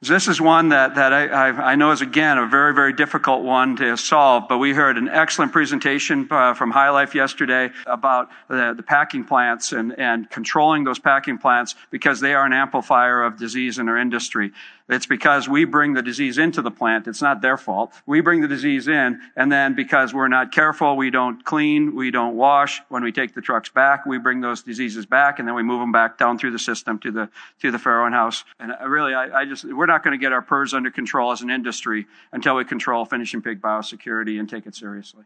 This 0.00 0.28
is 0.28 0.40
one 0.40 0.68
that, 0.68 0.94
that 0.94 1.12
I, 1.12 1.48
I, 1.48 1.74
know 1.74 1.90
is 1.90 2.02
again 2.02 2.38
a 2.38 2.46
very, 2.46 2.72
very 2.72 2.92
difficult 2.92 3.42
one 3.42 3.74
to 3.76 3.96
solve, 3.96 4.44
but 4.48 4.58
we 4.58 4.72
heard 4.72 4.96
an 4.96 5.08
excellent 5.08 5.50
presentation 5.50 6.28
uh, 6.30 6.54
from 6.54 6.72
HyLife 6.72 7.14
yesterday 7.14 7.70
about 7.84 8.28
the, 8.46 8.74
the 8.76 8.84
packing 8.84 9.24
plants 9.24 9.72
and, 9.72 9.98
and 9.98 10.30
controlling 10.30 10.84
those 10.84 11.00
packing 11.00 11.36
plants 11.36 11.74
because 11.90 12.20
they 12.20 12.32
are 12.32 12.46
an 12.46 12.52
amplifier 12.52 13.24
of 13.24 13.38
disease 13.38 13.78
in 13.78 13.88
our 13.88 13.98
industry. 13.98 14.52
It's 14.88 15.04
because 15.04 15.48
we 15.48 15.66
bring 15.66 15.92
the 15.92 16.02
disease 16.02 16.38
into 16.38 16.62
the 16.62 16.70
plant. 16.70 17.06
It's 17.06 17.20
not 17.20 17.42
their 17.42 17.58
fault. 17.58 17.92
We 18.06 18.22
bring 18.22 18.40
the 18.40 18.48
disease 18.48 18.88
in, 18.88 19.20
and 19.36 19.52
then 19.52 19.74
because 19.74 20.14
we're 20.14 20.28
not 20.28 20.50
careful, 20.50 20.96
we 20.96 21.10
don't 21.10 21.44
clean, 21.44 21.94
we 21.94 22.10
don't 22.10 22.36
wash. 22.36 22.80
When 22.88 23.04
we 23.04 23.12
take 23.12 23.34
the 23.34 23.42
trucks 23.42 23.68
back, 23.68 24.06
we 24.06 24.18
bring 24.18 24.40
those 24.40 24.62
diseases 24.62 25.04
back, 25.04 25.38
and 25.38 25.46
then 25.46 25.54
we 25.54 25.62
move 25.62 25.80
them 25.80 25.92
back 25.92 26.16
down 26.16 26.38
through 26.38 26.52
the 26.52 26.58
system 26.58 26.98
to 27.00 27.10
the 27.10 27.28
to 27.60 27.70
the 27.70 27.78
farrowing 27.78 28.12
house. 28.12 28.44
And 28.58 28.72
uh, 28.72 28.88
really, 28.88 29.12
I, 29.12 29.40
I 29.40 29.44
just 29.44 29.64
we're 29.64 29.86
not 29.86 30.02
going 30.02 30.18
to 30.18 30.22
get 30.22 30.32
our 30.32 30.42
PRRS 30.42 30.72
under 30.72 30.90
control 30.90 31.32
as 31.32 31.42
an 31.42 31.50
industry 31.50 32.06
until 32.32 32.56
we 32.56 32.64
control 32.64 33.04
finishing 33.04 33.42
pig 33.42 33.60
biosecurity 33.60 34.40
and 34.40 34.48
take 34.48 34.66
it 34.66 34.74
seriously. 34.74 35.24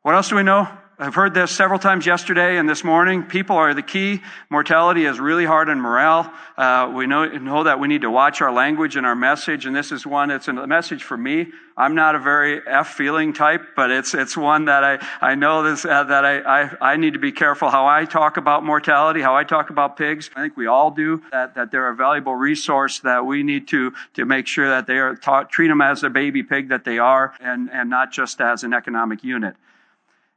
What 0.00 0.14
else 0.14 0.30
do 0.30 0.36
we 0.36 0.44
know? 0.44 0.68
I've 0.98 1.14
heard 1.14 1.34
this 1.34 1.50
several 1.50 1.78
times 1.78 2.06
yesterday 2.06 2.56
and 2.56 2.66
this 2.66 2.82
morning. 2.82 3.24
People 3.24 3.56
are 3.56 3.74
the 3.74 3.82
key. 3.82 4.22
Mortality 4.48 5.04
is 5.04 5.20
really 5.20 5.44
hard 5.44 5.68
on 5.68 5.78
morale. 5.78 6.32
Uh, 6.56 6.90
we 6.94 7.06
know, 7.06 7.26
know 7.26 7.64
that 7.64 7.78
we 7.78 7.86
need 7.86 8.00
to 8.00 8.10
watch 8.10 8.40
our 8.40 8.50
language 8.50 8.96
and 8.96 9.04
our 9.04 9.14
message, 9.14 9.66
and 9.66 9.76
this 9.76 9.92
is 9.92 10.06
one. 10.06 10.30
It's 10.30 10.48
a 10.48 10.54
message 10.54 11.02
for 11.02 11.18
me. 11.18 11.48
I'm 11.76 11.94
not 11.94 12.14
a 12.14 12.18
very 12.18 12.66
F 12.66 12.94
feeling 12.94 13.34
type, 13.34 13.76
but 13.76 13.90
it's 13.90 14.14
it's 14.14 14.38
one 14.38 14.64
that 14.64 14.84
I 14.84 15.06
I 15.20 15.34
know 15.34 15.62
this 15.64 15.84
uh, 15.84 16.04
that 16.04 16.24
I, 16.24 16.38
I 16.62 16.92
I 16.92 16.96
need 16.96 17.12
to 17.12 17.18
be 17.18 17.32
careful 17.32 17.68
how 17.68 17.86
I 17.86 18.06
talk 18.06 18.38
about 18.38 18.64
mortality, 18.64 19.20
how 19.20 19.36
I 19.36 19.44
talk 19.44 19.68
about 19.68 19.98
pigs. 19.98 20.30
I 20.34 20.40
think 20.40 20.56
we 20.56 20.66
all 20.66 20.90
do 20.90 21.22
that 21.30 21.56
that 21.56 21.70
they're 21.70 21.90
a 21.90 21.94
valuable 21.94 22.34
resource 22.34 23.00
that 23.00 23.26
we 23.26 23.42
need 23.42 23.68
to 23.68 23.92
to 24.14 24.24
make 24.24 24.46
sure 24.46 24.70
that 24.70 24.86
they 24.86 24.96
are 24.96 25.14
taught 25.14 25.50
treat 25.50 25.68
them 25.68 25.82
as 25.82 26.02
a 26.02 26.08
baby 26.08 26.42
pig 26.42 26.70
that 26.70 26.84
they 26.84 26.98
are, 26.98 27.34
and 27.38 27.70
and 27.70 27.90
not 27.90 28.12
just 28.12 28.40
as 28.40 28.64
an 28.64 28.72
economic 28.72 29.22
unit. 29.22 29.56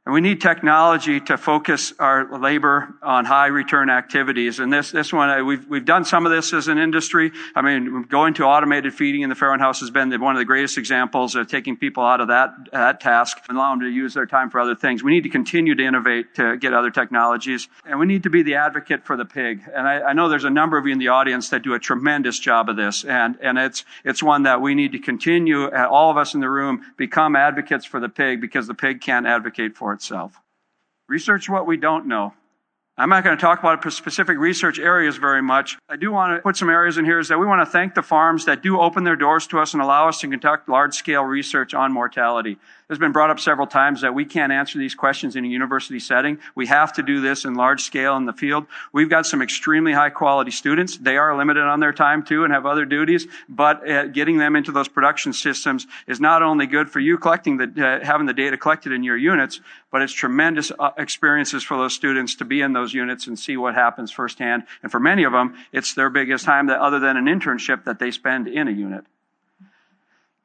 And 0.06 0.14
we 0.14 0.22
need 0.22 0.40
technology 0.40 1.20
to 1.20 1.36
focus 1.36 1.92
our 1.98 2.38
labor 2.38 2.94
on 3.02 3.26
high 3.26 3.48
return 3.48 3.90
activities. 3.90 4.58
And 4.58 4.72
this, 4.72 4.90
this 4.90 5.12
one, 5.12 5.44
we've, 5.44 5.68
we've 5.68 5.84
done 5.84 6.06
some 6.06 6.24
of 6.24 6.32
this 6.32 6.54
as 6.54 6.68
an 6.68 6.78
industry. 6.78 7.32
I 7.54 7.60
mean, 7.60 8.04
going 8.04 8.32
to 8.34 8.44
automated 8.44 8.94
feeding 8.94 9.20
in 9.20 9.28
the 9.28 9.34
farrowing 9.34 9.58
house 9.58 9.80
has 9.80 9.90
been 9.90 10.10
one 10.18 10.34
of 10.34 10.38
the 10.38 10.46
greatest 10.46 10.78
examples 10.78 11.34
of 11.34 11.48
taking 11.48 11.76
people 11.76 12.02
out 12.02 12.22
of 12.22 12.28
that, 12.28 12.50
that 12.72 13.00
task 13.00 13.36
and 13.50 13.58
allowing 13.58 13.80
them 13.80 13.88
to 13.88 13.94
use 13.94 14.14
their 14.14 14.24
time 14.24 14.48
for 14.48 14.58
other 14.58 14.74
things. 14.74 15.04
We 15.04 15.12
need 15.12 15.24
to 15.24 15.28
continue 15.28 15.74
to 15.74 15.84
innovate 15.84 16.34
to 16.36 16.56
get 16.56 16.72
other 16.72 16.90
technologies. 16.90 17.68
And 17.84 18.00
we 18.00 18.06
need 18.06 18.22
to 18.22 18.30
be 18.30 18.42
the 18.42 18.54
advocate 18.54 19.04
for 19.04 19.18
the 19.18 19.26
pig. 19.26 19.62
And 19.72 19.86
I, 19.86 20.00
I 20.00 20.12
know 20.14 20.30
there's 20.30 20.44
a 20.44 20.50
number 20.50 20.78
of 20.78 20.86
you 20.86 20.92
in 20.92 20.98
the 20.98 21.08
audience 21.08 21.50
that 21.50 21.60
do 21.60 21.74
a 21.74 21.78
tremendous 21.78 22.38
job 22.38 22.70
of 22.70 22.76
this. 22.76 23.04
And, 23.04 23.36
and 23.42 23.58
it's, 23.58 23.84
it's 24.02 24.22
one 24.22 24.44
that 24.44 24.62
we 24.62 24.74
need 24.74 24.92
to 24.92 24.98
continue, 24.98 25.66
uh, 25.66 25.86
all 25.90 26.10
of 26.10 26.16
us 26.16 26.32
in 26.32 26.40
the 26.40 26.48
room, 26.48 26.86
become 26.96 27.36
advocates 27.36 27.84
for 27.84 28.00
the 28.00 28.08
pig 28.08 28.40
because 28.40 28.66
the 28.66 28.74
pig 28.74 29.02
can't 29.02 29.26
advocate 29.26 29.76
for 29.76 29.89
itself. 29.92 30.40
Research 31.08 31.48
what 31.48 31.66
we 31.66 31.76
don't 31.76 32.06
know. 32.06 32.34
I'm 32.96 33.08
not 33.08 33.24
going 33.24 33.36
to 33.36 33.40
talk 33.40 33.60
about 33.60 33.90
specific 33.92 34.36
research 34.36 34.78
areas 34.78 35.16
very 35.16 35.40
much. 35.40 35.78
I 35.88 35.96
do 35.96 36.12
want 36.12 36.36
to 36.36 36.42
put 36.42 36.56
some 36.56 36.68
areas 36.68 36.98
in 36.98 37.06
here 37.06 37.18
is 37.18 37.28
that 37.28 37.38
we 37.38 37.46
want 37.46 37.66
to 37.66 37.70
thank 37.70 37.94
the 37.94 38.02
farms 38.02 38.44
that 38.44 38.62
do 38.62 38.78
open 38.78 39.04
their 39.04 39.16
doors 39.16 39.46
to 39.48 39.58
us 39.58 39.72
and 39.72 39.82
allow 39.82 40.06
us 40.06 40.20
to 40.20 40.28
conduct 40.28 40.68
large 40.68 40.94
scale 40.94 41.22
research 41.22 41.72
on 41.72 41.92
mortality. 41.92 42.58
It's 42.90 42.98
been 42.98 43.12
brought 43.12 43.30
up 43.30 43.38
several 43.38 43.68
times 43.68 44.00
that 44.00 44.14
we 44.14 44.24
can't 44.24 44.50
answer 44.50 44.76
these 44.76 44.96
questions 44.96 45.36
in 45.36 45.44
a 45.44 45.48
university 45.48 46.00
setting. 46.00 46.40
We 46.56 46.66
have 46.66 46.92
to 46.94 47.04
do 47.04 47.20
this 47.20 47.44
in 47.44 47.54
large 47.54 47.82
scale 47.82 48.16
in 48.16 48.26
the 48.26 48.32
field. 48.32 48.66
We've 48.92 49.08
got 49.08 49.26
some 49.26 49.42
extremely 49.42 49.92
high 49.92 50.10
quality 50.10 50.50
students. 50.50 50.98
They 50.98 51.16
are 51.16 51.36
limited 51.36 51.62
on 51.62 51.78
their 51.78 51.92
time 51.92 52.24
too 52.24 52.42
and 52.42 52.52
have 52.52 52.66
other 52.66 52.84
duties, 52.84 53.28
but 53.48 53.88
uh, 53.88 54.06
getting 54.08 54.38
them 54.38 54.56
into 54.56 54.72
those 54.72 54.88
production 54.88 55.32
systems 55.32 55.86
is 56.08 56.20
not 56.20 56.42
only 56.42 56.66
good 56.66 56.90
for 56.90 56.98
you 56.98 57.16
collecting 57.16 57.58
the, 57.58 58.00
uh, 58.02 58.04
having 58.04 58.26
the 58.26 58.34
data 58.34 58.56
collected 58.56 58.90
in 58.90 59.04
your 59.04 59.16
units, 59.16 59.60
but 59.92 60.02
it's 60.02 60.12
tremendous 60.12 60.72
uh, 60.76 60.90
experiences 60.98 61.62
for 61.62 61.76
those 61.76 61.94
students 61.94 62.34
to 62.34 62.44
be 62.44 62.60
in 62.60 62.72
those 62.72 62.92
units 62.92 63.28
and 63.28 63.38
see 63.38 63.56
what 63.56 63.76
happens 63.76 64.10
firsthand. 64.10 64.64
And 64.82 64.90
for 64.90 64.98
many 64.98 65.22
of 65.22 65.32
them, 65.32 65.54
it's 65.72 65.94
their 65.94 66.10
biggest 66.10 66.44
time 66.44 66.66
that 66.66 66.80
other 66.80 66.98
than 66.98 67.16
an 67.16 67.26
internship 67.26 67.84
that 67.84 68.00
they 68.00 68.10
spend 68.10 68.48
in 68.48 68.66
a 68.66 68.72
unit. 68.72 69.04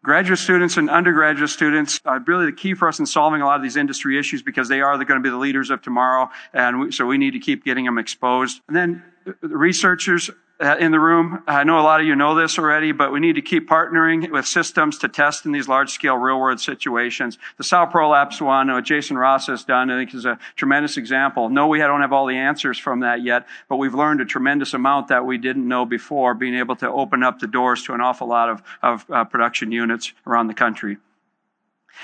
Graduate 0.05 0.37
students 0.37 0.77
and 0.77 0.87
undergraduate 0.87 1.49
students 1.49 1.99
are 2.05 2.19
really 2.27 2.45
the 2.45 2.51
key 2.51 2.75
for 2.75 2.87
us 2.87 2.99
in 2.99 3.07
solving 3.07 3.41
a 3.41 3.45
lot 3.47 3.55
of 3.55 3.63
these 3.63 3.75
industry 3.75 4.19
issues 4.19 4.43
because 4.43 4.69
they 4.69 4.79
are 4.79 4.95
going 5.03 5.19
to 5.19 5.19
be 5.19 5.31
the 5.31 5.35
leaders 5.35 5.71
of 5.71 5.81
tomorrow. 5.81 6.29
And 6.53 6.79
we, 6.79 6.91
so 6.91 7.07
we 7.07 7.17
need 7.17 7.31
to 7.31 7.39
keep 7.39 7.65
getting 7.65 7.85
them 7.85 7.97
exposed. 7.97 8.61
And 8.67 8.77
then 8.77 9.03
uh, 9.25 9.31
the 9.41 9.57
researchers 9.57 10.29
uh, 10.59 10.77
in 10.79 10.91
the 10.91 10.99
room. 10.99 11.43
I 11.47 11.63
know 11.63 11.79
a 11.79 11.81
lot 11.81 11.99
of 11.99 12.07
you 12.07 12.15
know 12.15 12.35
this 12.35 12.57
already, 12.57 12.91
but 12.91 13.11
we 13.11 13.19
need 13.19 13.35
to 13.35 13.41
keep 13.41 13.67
partnering 13.67 14.31
with 14.31 14.47
systems 14.47 14.97
to 14.99 15.07
test 15.07 15.45
in 15.45 15.51
these 15.51 15.67
large 15.67 15.91
scale 15.91 16.15
real 16.15 16.39
world 16.39 16.59
situations. 16.59 17.37
The 17.57 17.63
Sow 17.63 17.85
Prolapse 17.85 18.41
one, 18.41 18.71
what 18.71 18.85
Jason 18.85 19.17
Ross 19.17 19.47
has 19.47 19.63
done, 19.63 19.89
I 19.89 19.99
think 19.99 20.13
is 20.13 20.25
a 20.25 20.39
tremendous 20.55 20.97
example. 20.97 21.49
No, 21.49 21.67
we 21.67 21.79
don't 21.79 22.01
have 22.01 22.13
all 22.13 22.25
the 22.25 22.37
answers 22.37 22.77
from 22.77 23.01
that 23.01 23.21
yet, 23.21 23.47
but 23.67 23.77
we've 23.77 23.95
learned 23.95 24.21
a 24.21 24.25
tremendous 24.25 24.73
amount 24.73 25.09
that 25.09 25.25
we 25.25 25.37
didn't 25.37 25.67
know 25.67 25.85
before, 25.85 26.33
being 26.33 26.55
able 26.55 26.75
to 26.77 26.89
open 26.89 27.23
up 27.23 27.39
the 27.39 27.47
doors 27.47 27.83
to 27.83 27.93
an 27.93 28.01
awful 28.01 28.27
lot 28.27 28.49
of, 28.49 28.63
of 28.81 29.05
uh, 29.09 29.23
production 29.25 29.71
units 29.71 30.13
around 30.25 30.47
the 30.47 30.53
country. 30.53 30.97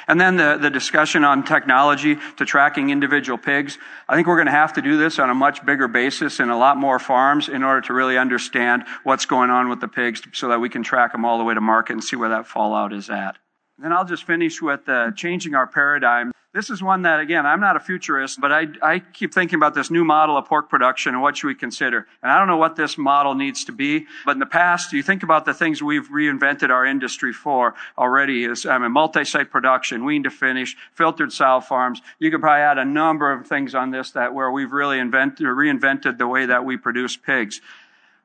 And 0.08 0.20
then 0.20 0.38
the, 0.38 0.58
the 0.60 0.70
discussion 0.70 1.24
on 1.24 1.44
technology 1.44 2.18
to 2.38 2.46
tracking 2.46 2.90
individual 2.90 3.38
pigs. 3.38 3.78
I 4.08 4.16
think 4.16 4.28
we're 4.28 4.36
going 4.36 4.48
to 4.48 4.52
have 4.52 4.74
to 4.74 4.82
do 4.82 4.98
this 4.98 5.20
on 5.20 5.30
a 5.30 5.36
much 5.36 5.66
bigger 5.66 5.88
basis 5.88 6.40
in 6.40 6.50
a 6.50 6.58
lot 6.58 6.78
more 6.78 7.00
farms 7.00 7.50
in 7.50 7.64
order 7.64 7.82
to 7.82 7.94
really 7.94 8.18
understand 8.18 8.86
what's 9.04 9.26
going 9.26 9.50
on 9.50 9.70
with 9.70 9.80
the 9.80 9.88
pigs 9.88 10.22
so 10.34 10.50
that 10.50 10.60
we 10.60 10.70
can 10.70 10.84
track 10.84 11.12
them 11.12 11.26
all 11.26 11.38
the 11.38 11.44
way 11.44 11.54
to 11.54 11.62
market 11.62 11.94
and 11.94 12.04
see 12.04 12.16
where 12.16 12.30
that 12.30 12.48
fallout 12.48 12.94
is 12.94 13.10
at. 13.10 13.38
Then 13.82 13.92
I'll 13.92 14.06
just 14.06 14.26
finish 14.26 14.62
with 14.62 14.88
uh, 14.88 15.12
changing 15.12 15.56
our 15.56 15.66
paradigm. 15.66 16.32
This 16.54 16.70
is 16.70 16.84
one 16.84 17.04
that, 17.04 17.22
again, 17.22 17.46
I'm 17.46 17.62
not 17.62 17.78
a 17.78 17.80
futurist, 17.80 18.42
but 18.42 18.52
I, 18.52 18.68
I 18.84 19.00
keep 19.00 19.34
thinking 19.34 19.56
about 19.56 19.74
this 19.74 19.90
new 19.90 20.04
model 20.04 20.38
of 20.38 20.46
pork 20.46 20.70
production 20.70 21.14
and 21.14 21.22
what 21.24 21.38
should 21.38 21.48
we 21.48 21.56
consider. 21.56 22.06
And 22.22 22.30
I 22.32 22.38
don't 22.38 22.48
know 22.48 22.58
what 22.58 22.76
this 22.76 22.98
model 22.98 23.36
needs 23.36 23.64
to 23.66 23.72
be, 23.72 24.06
but 24.26 24.34
in 24.34 24.40
the 24.40 24.46
past, 24.46 24.92
you 24.92 25.02
think 25.02 25.24
about 25.24 25.46
the 25.46 25.54
things 25.54 25.82
we've 25.82 26.10
reinvented 26.10 26.70
our 26.70 26.86
industry 26.86 27.32
for 27.32 27.74
already 27.98 28.44
is, 28.44 28.66
I 28.66 28.78
mean, 28.78 28.92
multi-site 28.92 29.50
production, 29.50 30.04
wean 30.04 30.24
to 30.24 30.30
finish, 30.30 30.76
filtered 30.94 31.32
sow 31.32 31.62
farms. 31.62 32.02
You 32.20 32.30
could 32.32 32.42
probably 32.42 32.64
add 32.64 32.78
a 32.78 32.86
number 32.86 33.32
of 33.32 33.48
things 33.48 33.74
on 33.74 33.92
this 33.92 34.12
that 34.12 34.34
where 34.34 34.52
we've 34.52 34.74
really 34.74 35.00
invented, 35.00 35.48
reinvented 35.48 36.18
the 36.18 36.28
way 36.28 36.46
that 36.46 36.66
we 36.66 36.76
produce 36.76 37.16
pigs. 37.16 37.62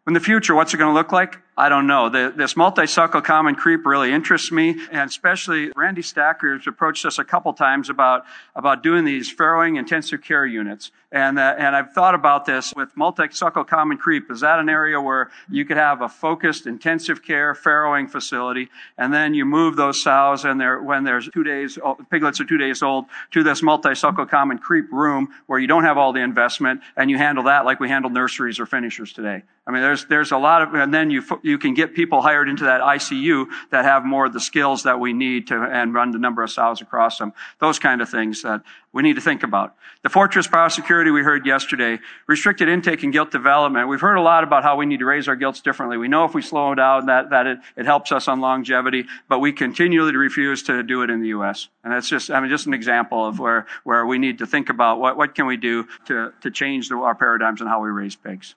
In 0.06 0.14
the 0.14 0.20
future, 0.20 0.54
what's 0.54 0.74
it 0.74 0.78
going 0.78 0.90
to 0.90 0.94
look 0.94 1.12
like? 1.12 1.38
I 1.58 1.70
don't 1.70 1.86
know. 1.86 2.10
The, 2.10 2.34
this 2.36 2.54
multi-suckle 2.54 3.22
common 3.22 3.54
creep 3.54 3.86
really 3.86 4.12
interests 4.12 4.52
me, 4.52 4.78
and 4.92 5.08
especially 5.08 5.72
Randy 5.74 6.02
Stacker 6.02 6.58
has 6.58 6.66
approached 6.66 7.06
us 7.06 7.18
a 7.18 7.24
couple 7.24 7.54
times 7.54 7.88
about 7.88 8.24
about 8.54 8.82
doing 8.82 9.06
these 9.06 9.34
farrowing 9.34 9.78
intensive 9.78 10.22
care 10.22 10.44
units. 10.44 10.90
And 11.10 11.38
uh, 11.38 11.54
and 11.56 11.74
I've 11.74 11.92
thought 11.92 12.14
about 12.14 12.44
this 12.44 12.74
with 12.76 12.94
multi-suckle 12.94 13.64
common 13.64 13.96
creep. 13.96 14.30
Is 14.30 14.40
that 14.40 14.58
an 14.58 14.68
area 14.68 15.00
where 15.00 15.30
you 15.48 15.64
could 15.64 15.78
have 15.78 16.02
a 16.02 16.10
focused 16.10 16.66
intensive 16.66 17.22
care 17.22 17.54
farrowing 17.54 18.10
facility, 18.10 18.68
and 18.98 19.14
then 19.14 19.32
you 19.32 19.46
move 19.46 19.76
those 19.76 20.02
sows 20.02 20.44
and 20.44 20.60
they're 20.60 20.82
when 20.82 21.04
there's 21.04 21.30
two 21.32 21.42
days 21.42 21.78
piglets 22.10 22.38
are 22.38 22.44
two 22.44 22.58
days 22.58 22.82
old 22.82 23.06
to 23.30 23.42
this 23.42 23.62
multi-suckle 23.62 24.26
common 24.26 24.58
creep 24.58 24.92
room 24.92 25.28
where 25.46 25.58
you 25.58 25.66
don't 25.66 25.84
have 25.84 25.96
all 25.96 26.12
the 26.12 26.20
investment, 26.20 26.82
and 26.98 27.10
you 27.10 27.16
handle 27.16 27.44
that 27.44 27.64
like 27.64 27.80
we 27.80 27.88
handle 27.88 28.10
nurseries 28.10 28.60
or 28.60 28.66
finishers 28.66 29.14
today. 29.14 29.42
I 29.66 29.70
mean, 29.72 29.82
there's 29.82 30.04
there's 30.04 30.32
a 30.32 30.38
lot 30.38 30.60
of, 30.60 30.74
and 30.74 30.92
then 30.92 31.10
you 31.10 31.22
you 31.46 31.58
can 31.58 31.74
get 31.74 31.94
people 31.94 32.20
hired 32.20 32.48
into 32.48 32.64
that 32.64 32.80
ICU 32.80 33.46
that 33.70 33.84
have 33.84 34.04
more 34.04 34.26
of 34.26 34.32
the 34.32 34.40
skills 34.40 34.82
that 34.82 34.98
we 34.98 35.12
need 35.12 35.46
to 35.46 35.62
and 35.62 35.94
run 35.94 36.10
the 36.10 36.18
number 36.18 36.42
of 36.42 36.50
sows 36.50 36.80
across 36.80 37.18
them. 37.18 37.32
Those 37.60 37.78
kind 37.78 38.02
of 38.02 38.08
things 38.08 38.42
that 38.42 38.62
we 38.92 39.02
need 39.02 39.14
to 39.14 39.20
think 39.20 39.42
about. 39.42 39.76
The 40.02 40.08
fortress 40.08 40.48
biosecurity 40.48 41.12
we 41.12 41.22
heard 41.22 41.46
yesterday, 41.46 41.98
restricted 42.26 42.68
intake 42.68 43.02
and 43.02 43.12
gilt 43.12 43.30
development. 43.30 43.88
We've 43.88 44.00
heard 44.00 44.16
a 44.16 44.22
lot 44.22 44.42
about 44.42 44.62
how 44.62 44.76
we 44.76 44.86
need 44.86 45.00
to 45.00 45.04
raise 45.04 45.28
our 45.28 45.36
gilts 45.36 45.60
differently. 45.60 45.98
We 45.98 46.08
know 46.08 46.24
if 46.24 46.34
we 46.34 46.42
slow 46.42 46.74
down 46.74 47.06
that, 47.06 47.30
that 47.30 47.46
it, 47.46 47.58
it 47.76 47.86
helps 47.86 48.10
us 48.10 48.26
on 48.26 48.40
longevity, 48.40 49.04
but 49.28 49.38
we 49.38 49.52
continually 49.52 50.16
refuse 50.16 50.62
to 50.64 50.82
do 50.82 51.02
it 51.02 51.10
in 51.10 51.20
the 51.20 51.28
U.S. 51.28 51.68
And 51.84 51.92
that's 51.92 52.08
just, 52.08 52.30
I 52.30 52.40
mean, 52.40 52.50
just 52.50 52.66
an 52.66 52.74
example 52.74 53.24
of 53.24 53.38
where, 53.38 53.66
where 53.84 54.04
we 54.04 54.18
need 54.18 54.38
to 54.38 54.46
think 54.46 54.68
about 54.68 54.98
what, 54.98 55.16
what 55.16 55.34
can 55.34 55.46
we 55.46 55.56
do 55.56 55.86
to, 56.06 56.32
to 56.40 56.50
change 56.50 56.88
the, 56.88 56.96
our 56.96 57.14
paradigms 57.14 57.60
and 57.60 57.68
how 57.68 57.82
we 57.82 57.90
raise 57.90 58.16
pigs. 58.16 58.54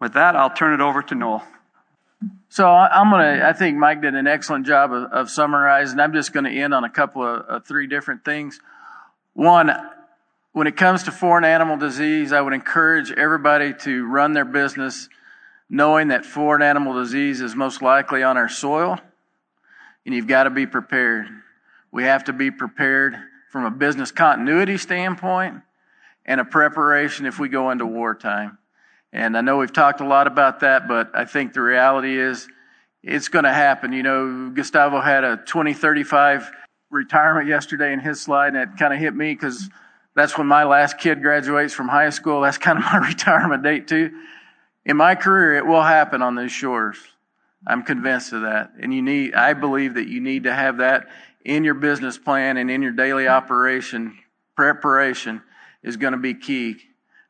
With 0.00 0.14
that, 0.14 0.34
I'll 0.34 0.50
turn 0.50 0.72
it 0.72 0.82
over 0.82 1.02
to 1.02 1.14
Noel. 1.14 1.46
So 2.48 2.66
I'm 2.66 3.10
gonna. 3.10 3.42
I 3.44 3.52
think 3.52 3.76
Mike 3.76 4.02
did 4.02 4.14
an 4.14 4.26
excellent 4.26 4.66
job 4.66 4.92
of, 4.92 5.12
of 5.12 5.30
summarizing. 5.30 6.00
I'm 6.00 6.12
just 6.12 6.32
going 6.32 6.44
to 6.44 6.50
end 6.50 6.74
on 6.74 6.84
a 6.84 6.90
couple 6.90 7.22
of 7.22 7.64
three 7.66 7.86
different 7.86 8.24
things. 8.24 8.60
One, 9.34 9.70
when 10.52 10.66
it 10.66 10.76
comes 10.76 11.04
to 11.04 11.12
foreign 11.12 11.44
animal 11.44 11.76
disease, 11.76 12.32
I 12.32 12.40
would 12.40 12.52
encourage 12.52 13.12
everybody 13.12 13.72
to 13.82 14.06
run 14.06 14.32
their 14.32 14.44
business 14.44 15.08
knowing 15.68 16.08
that 16.08 16.26
foreign 16.26 16.62
animal 16.62 16.94
disease 16.94 17.40
is 17.40 17.54
most 17.54 17.80
likely 17.80 18.24
on 18.24 18.36
our 18.36 18.48
soil, 18.48 18.98
and 20.04 20.14
you've 20.14 20.26
got 20.26 20.44
to 20.44 20.50
be 20.50 20.66
prepared. 20.66 21.28
We 21.92 22.02
have 22.04 22.24
to 22.24 22.32
be 22.32 22.50
prepared 22.50 23.16
from 23.50 23.64
a 23.64 23.70
business 23.70 24.10
continuity 24.10 24.76
standpoint 24.76 25.62
and 26.26 26.40
a 26.40 26.44
preparation 26.44 27.26
if 27.26 27.38
we 27.38 27.48
go 27.48 27.70
into 27.70 27.86
wartime. 27.86 28.58
And 29.12 29.36
I 29.36 29.40
know 29.40 29.58
we've 29.58 29.72
talked 29.72 30.00
a 30.00 30.06
lot 30.06 30.26
about 30.26 30.60
that, 30.60 30.86
but 30.86 31.10
I 31.14 31.24
think 31.24 31.52
the 31.52 31.62
reality 31.62 32.18
is 32.18 32.48
it's 33.02 33.28
going 33.28 33.44
to 33.44 33.52
happen. 33.52 33.92
You 33.92 34.02
know, 34.02 34.50
Gustavo 34.50 35.00
had 35.00 35.24
a 35.24 35.36
2035 35.36 36.50
retirement 36.90 37.48
yesterday 37.48 37.92
in 37.92 38.00
his 38.00 38.20
slide, 38.20 38.54
and 38.54 38.56
it 38.56 38.78
kind 38.78 38.92
of 38.92 39.00
hit 39.00 39.14
me 39.14 39.32
because 39.32 39.68
that's 40.14 40.36
when 40.36 40.46
my 40.46 40.64
last 40.64 40.98
kid 40.98 41.22
graduates 41.22 41.74
from 41.74 41.88
high 41.88 42.10
school. 42.10 42.42
That's 42.42 42.58
kind 42.58 42.78
of 42.78 42.84
my 42.92 42.98
retirement 42.98 43.62
date, 43.62 43.88
too. 43.88 44.10
In 44.84 44.96
my 44.96 45.14
career, 45.14 45.56
it 45.56 45.66
will 45.66 45.82
happen 45.82 46.22
on 46.22 46.36
these 46.36 46.52
shores. 46.52 46.96
I'm 47.66 47.82
convinced 47.82 48.32
of 48.32 48.42
that. 48.42 48.72
And 48.80 48.94
you 48.94 49.02
need, 49.02 49.34
I 49.34 49.54
believe 49.54 49.94
that 49.94 50.08
you 50.08 50.20
need 50.20 50.44
to 50.44 50.54
have 50.54 50.78
that 50.78 51.08
in 51.44 51.64
your 51.64 51.74
business 51.74 52.16
plan 52.16 52.56
and 52.56 52.70
in 52.70 52.82
your 52.82 52.92
daily 52.92 53.28
operation. 53.28 54.18
Preparation 54.56 55.42
is 55.82 55.96
going 55.96 56.12
to 56.12 56.18
be 56.18 56.34
key. 56.34 56.78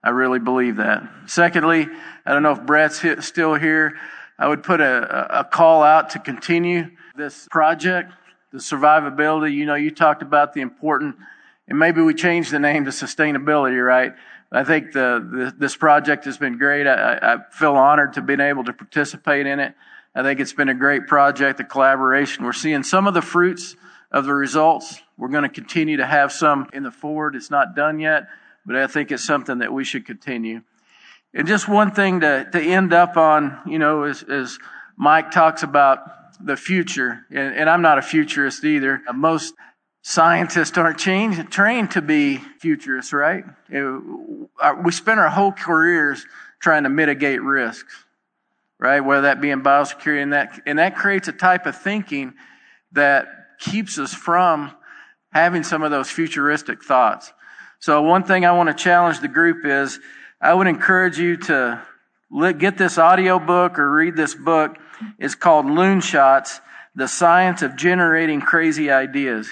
I 0.03 0.11
really 0.11 0.39
believe 0.39 0.77
that. 0.77 1.07
Secondly, 1.27 1.87
I 2.25 2.33
don't 2.33 2.43
know 2.43 2.53
if 2.53 2.63
Brett's 2.63 3.05
still 3.27 3.55
here. 3.55 3.99
I 4.39 4.49
would 4.49 4.63
put 4.63 4.81
a, 4.81 5.41
a 5.41 5.45
call 5.45 5.83
out 5.83 6.11
to 6.11 6.19
continue 6.19 6.91
this 7.17 7.47
project, 7.51 8.13
the 8.53 8.59
survivability. 8.59 9.53
You 9.53 9.67
know, 9.67 9.75
you 9.75 9.91
talked 9.91 10.23
about 10.23 10.55
the 10.55 10.63
important, 10.63 11.17
and 11.69 11.79
maybe 11.79 12.01
we 12.01 12.15
change 12.15 12.49
the 12.49 12.59
name 12.59 12.87
to 12.87 12.91
sustainability, 12.91 13.85
right? 13.85 14.15
I 14.51 14.65
think 14.65 14.93
the, 14.93 15.27
the 15.31 15.55
this 15.57 15.77
project 15.77 16.25
has 16.25 16.39
been 16.39 16.57
great. 16.57 16.87
I, 16.87 17.19
I 17.23 17.37
feel 17.53 17.75
honored 17.75 18.15
to 18.15 18.23
been 18.23 18.41
able 18.41 18.65
to 18.65 18.73
participate 18.73 19.47
in 19.47 19.61
it. 19.61 19.75
I 20.15 20.23
think 20.23 20.41
it's 20.41 20.55
been 20.55 20.71
a 20.71 20.75
great 20.75 21.07
project, 21.07 21.59
the 21.59 21.65
collaboration. 21.65 22.45
We're 22.45 22.53
seeing 22.53 22.83
some 22.83 23.07
of 23.07 23.15
the 23.15 23.23
fruits 23.23 23.77
of 24.11 24.25
the 24.25 24.35
results. 24.35 25.01
We're 25.19 25.29
going 25.29 25.45
to 25.45 25.51
continue 25.51 25.99
to 25.99 26.07
have 26.07 26.33
some 26.33 26.69
in 26.73 26.83
the 26.83 26.91
forward. 26.91 27.37
It's 27.37 27.51
not 27.51 27.77
done 27.77 28.01
yet 28.01 28.27
but 28.67 28.77
I 28.77 28.87
think 28.87 29.11
it's 29.11 29.25
something 29.25 29.59
that 29.59 29.73
we 29.73 29.85
should 29.85 30.07
continue. 30.07 30.63
And 31.33 31.47
just 31.47 31.69
one 31.69 31.93
thing 31.93 32.21
to, 32.21 32.49
to 32.53 32.61
end 32.61 32.93
up 32.93 33.17
on, 33.17 33.61
you 33.67 33.79
know, 33.79 34.03
as, 34.03 34.23
as 34.23 34.59
Mike 34.97 35.31
talks 35.31 35.63
about 35.63 36.01
the 36.45 36.57
future, 36.57 37.21
and, 37.31 37.55
and 37.55 37.71
I'm 37.71 37.83
not 37.83 37.99
a 37.99 38.03
futurist 38.03 38.65
either. 38.65 39.03
Most 39.15 39.55
scientists 40.03 40.77
aren't 40.79 40.99
change, 40.99 41.39
trained 41.51 41.93
to 41.93 42.03
be 42.03 42.39
futurists, 42.59 43.13
right? 43.13 43.45
Uh, 43.75 44.75
we 44.83 44.93
spend 44.93 45.21
our 45.21 45.29
whole 45.29 45.53
careers 45.53 46.25
trying 46.59 46.85
to 46.85 46.89
mitigate 46.89 47.43
risks, 47.43 48.05
right? 48.79 49.01
Whether 49.01 49.23
that 49.23 49.41
be 49.41 49.51
in 49.51 49.63
biosecurity 49.63 50.23
and 50.23 50.33
that, 50.33 50.61
and 50.67 50.79
that 50.79 50.97
creates 50.97 51.29
a 51.29 51.33
type 51.33 51.67
of 51.67 51.77
thinking 51.77 52.35
that 52.93 53.27
keeps 53.59 53.99
us 53.99 54.13
from 54.13 54.73
having 55.33 55.63
some 55.63 55.83
of 55.83 55.91
those 55.91 56.11
futuristic 56.11 56.83
thoughts. 56.83 57.33
So 57.81 58.03
one 58.03 58.25
thing 58.25 58.45
I 58.45 58.53
want 58.53 58.69
to 58.69 58.75
challenge 58.75 59.21
the 59.21 59.29
group 59.29 59.65
is 59.65 59.99
I 60.39 60.53
would 60.53 60.67
encourage 60.67 61.19
you 61.19 61.39
to 61.39 61.83
get 62.59 62.77
this 62.77 62.99
audio 62.99 63.39
book 63.39 63.79
or 63.79 63.91
read 63.91 64.17
this 64.17 64.35
book. 64.35 64.77
It's 65.19 65.35
called 65.35 65.65
Loonshots, 65.65 66.61
The 66.95 67.09
Science 67.09 67.63
of 67.63 67.77
Generating 67.77 68.43
Crazy 68.43 68.91
Ideas. 68.91 69.49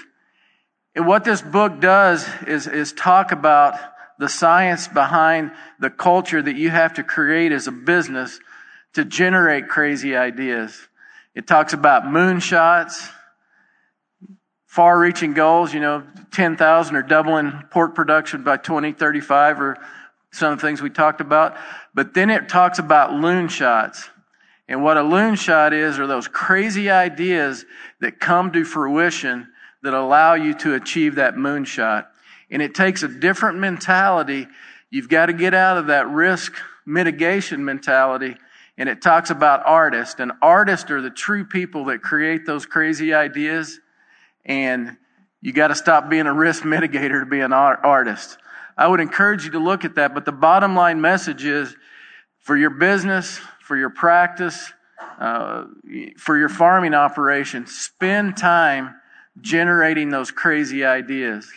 And 0.95 1.07
what 1.07 1.25
this 1.25 1.41
book 1.41 1.81
does 1.81 2.29
is, 2.47 2.67
is 2.67 2.93
talk 2.93 3.33
about 3.33 3.75
the 4.19 4.29
science 4.29 4.89
behind 4.89 5.53
the 5.81 5.89
culture 5.89 6.43
that 6.43 6.57
you 6.57 6.69
have 6.69 6.95
to 6.95 7.03
create 7.05 7.53
as 7.53 7.67
a 7.67 7.73
business 7.73 8.39
to 8.93 9.07
generate 9.07 9.69
crazy 9.69 10.17
ideas. 10.17 10.79
It 11.35 11.47
talks 11.47 11.73
about 11.73 12.03
moonshots, 12.03 13.11
far 14.69 14.99
reaching 15.01 15.33
goals, 15.33 15.73
you 15.73 15.81
know, 15.81 16.05
10,000 16.31 16.95
or 16.95 17.03
doubling 17.03 17.65
pork 17.71 17.95
production 17.95 18.45
by 18.45 18.59
2035 18.59 19.61
or 19.61 19.77
some 20.31 20.53
of 20.53 20.61
the 20.61 20.67
things 20.67 20.83
we 20.83 20.91
talked 20.91 21.23
about. 21.23 21.57
But 21.95 22.13
then 22.13 22.29
it 22.29 22.51
talks 22.51 22.79
about 22.79 23.15
loon 23.15 23.49
shots. 23.49 24.11
And 24.69 24.85
what 24.85 24.99
a 24.99 25.03
loon 25.03 25.37
shot 25.37 25.73
is 25.73 25.99
are 25.99 26.07
those 26.07 26.29
crazy 26.29 26.91
ideas 26.91 27.65
that 28.01 28.21
come 28.21 28.53
to 28.53 28.65
fruition 28.65 29.49
that 29.83 29.95
allow 29.95 30.35
you 30.35 30.53
to 30.59 30.75
achieve 30.75 31.15
that 31.15 31.35
moonshot. 31.35 32.07
And 32.51 32.61
it 32.61 32.75
takes 32.75 33.03
a 33.03 33.09
different 33.09 33.59
mentality. 33.59 34.47
You've 34.91 35.09
got 35.09 35.27
to 35.27 35.33
get 35.33 35.55
out 35.55 35.79
of 35.79 35.87
that 35.87 36.09
risk 36.11 36.53
mitigation 36.85 37.65
mentality. 37.65 38.37
And 38.77 38.91
it 38.91 39.01
talks 39.01 39.31
about 39.31 39.63
artists. 39.65 40.21
And 40.21 40.33
artists 40.43 40.91
are 40.91 41.01
the 41.01 41.11
true 41.11 41.47
people 41.47 41.87
that 41.87 42.03
create 42.03 42.45
those 42.45 42.67
crazy 42.67 43.15
ideas 43.15 43.81
and 44.49 44.97
you 45.41 45.53
got 45.53 45.69
to 45.69 45.75
stop 45.77 46.09
being 46.09 46.27
a 46.27 46.33
risk 46.33 46.65
mitigator 46.65 47.21
to 47.21 47.27
be 47.27 47.41
an 47.41 47.53
artist. 47.53 48.39
I 48.77 48.89
would 48.89 49.01
encourage 49.01 49.45
you 49.45 49.53
to 49.53 49.59
look 49.59 49.85
at 49.85 49.95
that, 49.97 50.15
but 50.15 50.25
the 50.25 50.33
bottom 50.33 50.75
line 50.75 51.01
message 51.01 51.45
is 51.45 51.77
for 52.41 52.57
your 52.57 52.71
business, 52.71 53.39
for 53.61 53.77
your 53.77 53.91
practice, 53.91 54.73
uh, 55.21 55.65
for 56.17 56.39
your 56.39 56.49
farming 56.49 56.95
operation, 56.95 57.67
spend 57.67 58.37
time 58.37 58.95
generating 59.41 60.11
those 60.11 60.31
crazy 60.31 60.85
ideas. 60.85 61.49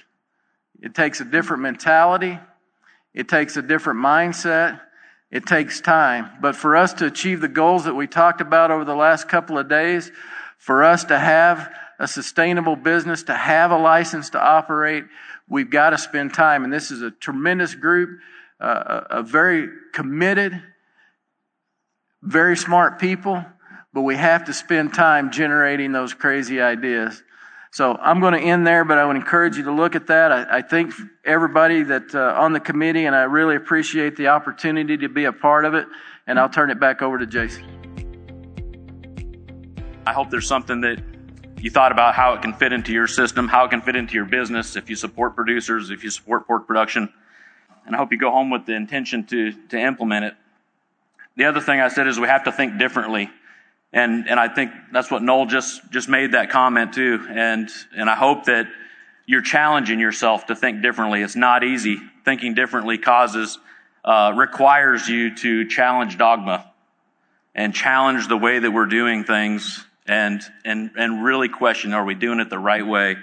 It 0.82 0.94
takes 0.94 1.22
a 1.22 1.26
different 1.26 1.64
mentality. 1.64 2.40
It 3.14 3.28
takes 3.28 3.58
a 3.58 3.62
different 3.62 4.00
mindset. 4.00 4.82
It 5.32 5.46
takes 5.46 5.80
time. 5.80 6.30
But 6.42 6.56
for 6.56 6.76
us 6.76 6.94
to 6.96 7.06
achieve 7.06 7.42
the 7.42 7.48
goals 7.48 7.86
that 7.86 7.94
we 7.96 8.08
talked 8.08 8.42
about 8.42 8.72
over 8.72 8.84
the 8.84 8.96
last 8.96 9.30
couple 9.30 9.58
of 9.58 9.70
days, 9.70 10.12
for 10.58 10.84
us 10.84 11.06
to 11.06 11.18
have 11.18 11.72
a 12.02 12.08
sustainable 12.08 12.76
business, 12.76 13.24
to 13.24 13.34
have 13.34 13.70
a 13.70 13.78
license 13.78 14.32
to 14.32 14.42
operate, 14.42 15.04
we've 15.48 15.70
got 15.70 15.92
to 15.92 15.98
spend 15.98 16.34
time. 16.34 16.64
And 16.64 16.74
this 16.74 16.90
is 16.90 17.04
a 17.04 17.12
tremendous 17.12 17.76
group, 17.76 18.20
uh, 18.60 19.02
a 19.10 19.24
very 19.24 19.70
committed, 19.94 20.62
very 22.24 22.58
smart 22.58 23.00
people. 23.00 23.46
but 23.94 24.02
we 24.02 24.16
have 24.16 24.46
to 24.46 24.54
spend 24.54 24.94
time 24.94 25.32
generating 25.32 25.92
those 25.92 26.14
crazy 26.14 26.62
ideas. 26.62 27.22
So 27.72 27.96
I'm 27.96 28.20
going 28.20 28.34
to 28.34 28.40
end 28.40 28.68
there, 28.68 28.84
but 28.84 28.98
I 28.98 29.06
would 29.06 29.16
encourage 29.16 29.58
you 29.58 29.64
to 29.64 29.72
look 29.72 29.96
at 29.96 30.08
that. 30.08 30.32
I, 30.32 30.58
I 30.58 30.62
think 30.62 30.94
everybody 31.24 31.84
that 31.84 32.14
uh, 32.14 32.36
on 32.38 32.54
the 32.54 32.60
committee, 32.60 33.06
and 33.06 33.16
I 33.16 33.24
really 33.24 33.56
appreciate 33.56 34.18
the 34.18 34.28
opportunity 34.28 34.98
to 34.98 35.10
be 35.10 35.26
a 35.26 35.34
part 35.34 35.66
of 35.66 35.74
it. 35.74 35.88
And 36.28 36.40
I'll 36.40 36.50
turn 36.50 36.70
it 36.70 36.80
back 36.80 37.02
over 37.02 37.18
to 37.18 37.26
Jason. 37.26 37.66
I 40.06 40.14
hope 40.14 40.30
there's 40.30 40.48
something 40.48 40.82
that 40.82 41.02
you 41.64 41.70
thought 41.70 41.92
about 41.92 42.16
how 42.16 42.34
it 42.34 42.42
can 42.42 42.54
fit 42.54 42.74
into 42.74 42.94
your 42.94 43.08
system, 43.08 43.48
how 43.48 43.66
it 43.66 43.70
can 43.70 43.82
fit 43.82 43.96
into 43.96 44.14
your 44.14 44.26
business, 44.26 44.76
if 44.76 44.90
you 44.90 44.96
support 44.96 45.36
producers, 45.36 45.90
if 45.90 46.04
you 46.04 46.10
support 46.10 46.48
pork 46.48 46.68
production. 46.68 47.12
And 47.86 47.96
I 47.96 47.98
hope 47.98 48.12
you 48.12 48.18
go 48.18 48.32
home 48.32 48.50
with 48.50 48.66
the 48.66 48.74
intention 48.74 49.26
to, 49.28 49.52
to 49.70 49.80
implement 49.80 50.26
it. 50.26 50.34
The 51.36 51.46
other 51.46 51.62
thing 51.62 51.80
I 51.80 51.88
said 51.88 52.08
is 52.08 52.20
we 52.20 52.28
have 52.28 52.44
to 52.46 52.52
think 52.52 52.78
differently. 52.78 53.30
And, 53.94 54.28
and 54.30 54.40
I 54.40 54.48
think 54.48 54.72
that's 54.92 55.12
what 55.12 55.22
Noel 55.22 55.46
just, 55.46 55.92
just 55.92 56.08
made 56.08 56.34
that 56.34 56.50
comment 56.50 56.94
too. 56.94 57.26
And, 57.30 57.70
and 57.96 58.10
I 58.10 58.16
hope 58.16 58.46
that 58.46 58.68
you're 59.26 59.42
challenging 59.42 60.00
yourself 60.00 60.48
to 60.48 60.56
think 60.56 60.82
differently. 60.82 61.22
It's 61.22 61.36
not 61.36 61.64
easy. 61.64 61.98
Thinking 62.24 62.54
differently 62.54 62.98
causes, 62.98 63.58
uh, 64.04 64.34
requires 64.36 65.08
you 65.08 65.36
to 65.36 65.66
challenge 65.68 66.18
dogma 66.18 66.72
and 67.54 67.74
challenge 67.74 68.28
the 68.28 68.38
way 68.38 68.60
that 68.60 68.72
we're 68.72 68.86
doing 68.86 69.24
things 69.24 69.86
and, 70.08 70.42
and, 70.66 70.92
and 70.98 71.24
really 71.24 71.50
question, 71.50 71.94
are 71.94 72.04
we 72.04 72.16
doing 72.16 72.40
it 72.40 72.50
the 72.50 72.60
right 72.60 72.86
way? 72.86 73.16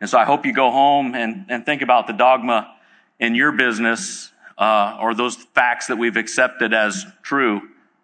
And 0.00 0.10
so 0.10 0.18
I 0.18 0.24
hope 0.24 0.44
you 0.44 0.52
go 0.52 0.70
home 0.70 1.14
and, 1.14 1.46
and 1.48 1.64
think 1.64 1.82
about 1.82 2.06
the 2.06 2.12
dogma 2.12 2.74
in 3.18 3.34
your 3.34 3.52
business, 3.52 4.32
uh, 4.58 4.98
or 5.00 5.14
those 5.14 5.36
facts 5.36 5.86
that 5.88 5.96
we've 5.96 6.16
accepted 6.16 6.74
as 6.74 7.06
true 7.22 7.62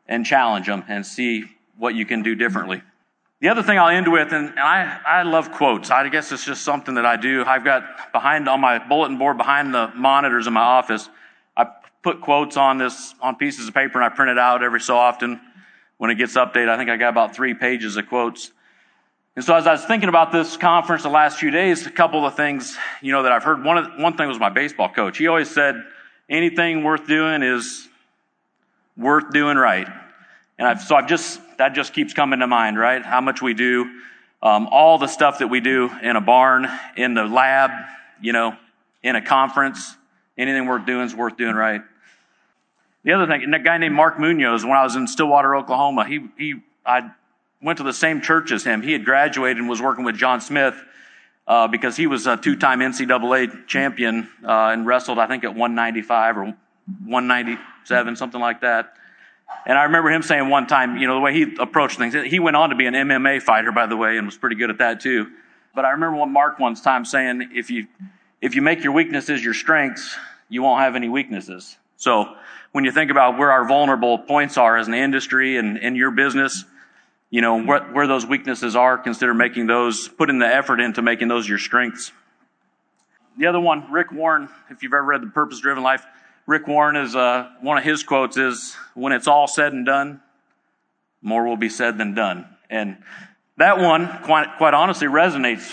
and 0.08 0.24
challenge 0.24 0.66
them 0.66 0.84
and 0.88 1.04
see 1.04 1.44
what 1.76 1.94
you 1.94 2.04
can 2.04 2.22
do 2.22 2.34
differently. 2.34 2.82
The 3.40 3.48
other 3.48 3.62
thing 3.62 3.78
I'll 3.78 3.88
end 3.88 4.10
with, 4.10 4.32
and, 4.32 4.50
and 4.50 4.58
I, 4.58 5.00
I 5.06 5.22
love 5.22 5.50
quotes. 5.52 5.90
I 5.90 6.06
guess 6.08 6.30
it's 6.30 6.44
just 6.44 6.62
something 6.62 6.96
that 6.96 7.06
I 7.06 7.16
do. 7.16 7.44
I've 7.44 7.64
got 7.64 8.12
behind 8.12 8.48
on 8.48 8.60
my 8.60 8.78
bulletin 8.78 9.16
board 9.18 9.38
behind 9.38 9.72
the 9.72 9.90
monitors 9.94 10.46
in 10.46 10.52
my 10.52 10.60
office, 10.60 11.08
I 11.56 11.66
put 12.02 12.20
quotes 12.20 12.56
on 12.56 12.78
this, 12.78 13.14
on 13.20 13.36
pieces 13.36 13.68
of 13.68 13.74
paper 13.74 14.00
and 14.00 14.04
I 14.04 14.14
print 14.14 14.30
it 14.30 14.38
out 14.38 14.62
every 14.62 14.80
so 14.80 14.96
often 14.96 15.40
when 16.00 16.10
it 16.10 16.14
gets 16.14 16.34
updated. 16.34 16.70
I 16.70 16.78
think 16.78 16.88
I 16.88 16.96
got 16.96 17.10
about 17.10 17.36
three 17.36 17.52
pages 17.52 17.98
of 17.98 18.08
quotes. 18.08 18.52
And 19.36 19.44
so 19.44 19.54
as 19.54 19.66
I 19.66 19.72
was 19.72 19.84
thinking 19.84 20.08
about 20.08 20.32
this 20.32 20.56
conference 20.56 21.02
the 21.02 21.10
last 21.10 21.38
few 21.38 21.50
days, 21.50 21.86
a 21.86 21.90
couple 21.90 22.24
of 22.24 22.34
things, 22.36 22.74
you 23.02 23.12
know, 23.12 23.24
that 23.24 23.32
I've 23.32 23.44
heard. 23.44 23.62
One, 23.62 23.76
of, 23.76 23.86
one 23.98 24.16
thing 24.16 24.26
was 24.26 24.40
my 24.40 24.48
baseball 24.48 24.88
coach. 24.88 25.18
He 25.18 25.26
always 25.26 25.50
said, 25.50 25.74
anything 26.26 26.84
worth 26.84 27.06
doing 27.06 27.42
is 27.42 27.86
worth 28.96 29.30
doing 29.30 29.58
right. 29.58 29.86
And 30.58 30.66
I've, 30.66 30.80
so 30.80 30.96
I've 30.96 31.06
just, 31.06 31.38
that 31.58 31.74
just 31.74 31.92
keeps 31.92 32.14
coming 32.14 32.40
to 32.40 32.46
mind, 32.46 32.78
right? 32.78 33.04
How 33.04 33.20
much 33.20 33.42
we 33.42 33.52
do, 33.52 33.84
um, 34.42 34.68
all 34.68 34.96
the 34.96 35.06
stuff 35.06 35.40
that 35.40 35.48
we 35.48 35.60
do 35.60 35.90
in 36.02 36.16
a 36.16 36.22
barn, 36.22 36.66
in 36.96 37.12
the 37.12 37.24
lab, 37.24 37.72
you 38.22 38.32
know, 38.32 38.56
in 39.02 39.16
a 39.16 39.22
conference, 39.22 39.96
anything 40.38 40.64
worth 40.64 40.86
doing 40.86 41.04
is 41.04 41.14
worth 41.14 41.36
doing 41.36 41.54
right. 41.54 41.82
The 43.04 43.12
other 43.12 43.26
thing, 43.26 43.52
a 43.52 43.58
guy 43.58 43.78
named 43.78 43.94
Mark 43.94 44.18
Munoz, 44.18 44.64
when 44.64 44.76
I 44.76 44.82
was 44.82 44.94
in 44.94 45.06
Stillwater, 45.06 45.56
Oklahoma, 45.56 46.06
he, 46.06 46.28
he, 46.36 46.54
I 46.84 47.10
went 47.62 47.78
to 47.78 47.82
the 47.82 47.92
same 47.92 48.20
church 48.20 48.52
as 48.52 48.62
him. 48.62 48.82
He 48.82 48.92
had 48.92 49.04
graduated 49.04 49.58
and 49.58 49.68
was 49.68 49.80
working 49.80 50.04
with 50.04 50.16
John 50.16 50.40
Smith, 50.40 50.74
uh, 51.46 51.66
because 51.66 51.96
he 51.96 52.06
was 52.06 52.26
a 52.26 52.36
two-time 52.36 52.80
NCAA 52.80 53.66
champion, 53.66 54.28
uh, 54.44 54.70
and 54.72 54.86
wrestled, 54.86 55.18
I 55.18 55.26
think, 55.26 55.44
at 55.44 55.54
195 55.54 56.36
or 56.36 56.44
197, 56.44 58.16
something 58.16 58.40
like 58.40 58.60
that. 58.60 58.94
And 59.66 59.78
I 59.78 59.84
remember 59.84 60.10
him 60.10 60.22
saying 60.22 60.48
one 60.48 60.66
time, 60.66 60.96
you 60.98 61.06
know, 61.06 61.14
the 61.14 61.20
way 61.20 61.32
he 61.34 61.56
approached 61.58 61.98
things, 61.98 62.14
he 62.14 62.38
went 62.38 62.56
on 62.56 62.70
to 62.70 62.76
be 62.76 62.86
an 62.86 62.94
MMA 62.94 63.42
fighter, 63.42 63.72
by 63.72 63.86
the 63.86 63.96
way, 63.96 64.16
and 64.16 64.26
was 64.26 64.36
pretty 64.36 64.56
good 64.56 64.70
at 64.70 64.78
that 64.78 65.00
too. 65.00 65.26
But 65.74 65.84
I 65.84 65.90
remember 65.90 66.18
one 66.18 66.32
Mark 66.32 66.58
once 66.58 66.80
time 66.80 67.04
saying, 67.04 67.50
if 67.54 67.70
you, 67.70 67.86
if 68.40 68.54
you 68.54 68.62
make 68.62 68.84
your 68.84 68.92
weaknesses 68.92 69.44
your 69.44 69.54
strengths, 69.54 70.16
you 70.48 70.62
won't 70.62 70.80
have 70.80 70.96
any 70.96 71.08
weaknesses. 71.08 71.76
So 72.00 72.34
when 72.72 72.84
you 72.84 72.92
think 72.92 73.10
about 73.10 73.36
where 73.36 73.52
our 73.52 73.66
vulnerable 73.68 74.18
points 74.18 74.56
are 74.56 74.78
as 74.78 74.88
an 74.88 74.94
industry 74.94 75.58
and 75.58 75.76
in 75.76 75.94
your 75.94 76.10
business, 76.10 76.64
you 77.28 77.42
know, 77.42 77.62
where, 77.62 77.82
where 77.92 78.06
those 78.06 78.24
weaknesses 78.24 78.74
are, 78.74 78.96
consider 78.96 79.34
making 79.34 79.66
those, 79.66 80.08
putting 80.08 80.38
the 80.38 80.46
effort 80.46 80.80
into 80.80 81.02
making 81.02 81.28
those 81.28 81.46
your 81.46 81.58
strengths. 81.58 82.10
The 83.36 83.46
other 83.46 83.60
one, 83.60 83.92
Rick 83.92 84.12
Warren, 84.12 84.48
if 84.70 84.82
you've 84.82 84.94
ever 84.94 85.04
read 85.04 85.20
The 85.20 85.26
Purpose 85.26 85.60
Driven 85.60 85.82
Life, 85.82 86.02
Rick 86.46 86.66
Warren 86.66 86.96
is, 86.96 87.14
uh, 87.14 87.50
one 87.60 87.76
of 87.76 87.84
his 87.84 88.02
quotes 88.02 88.38
is, 88.38 88.74
when 88.94 89.12
it's 89.12 89.28
all 89.28 89.46
said 89.46 89.74
and 89.74 89.84
done, 89.84 90.22
more 91.20 91.46
will 91.46 91.58
be 91.58 91.68
said 91.68 91.98
than 91.98 92.14
done. 92.14 92.46
And 92.70 92.96
that 93.58 93.78
one, 93.78 94.08
quite, 94.22 94.56
quite 94.56 94.72
honestly, 94.72 95.06
resonates 95.06 95.70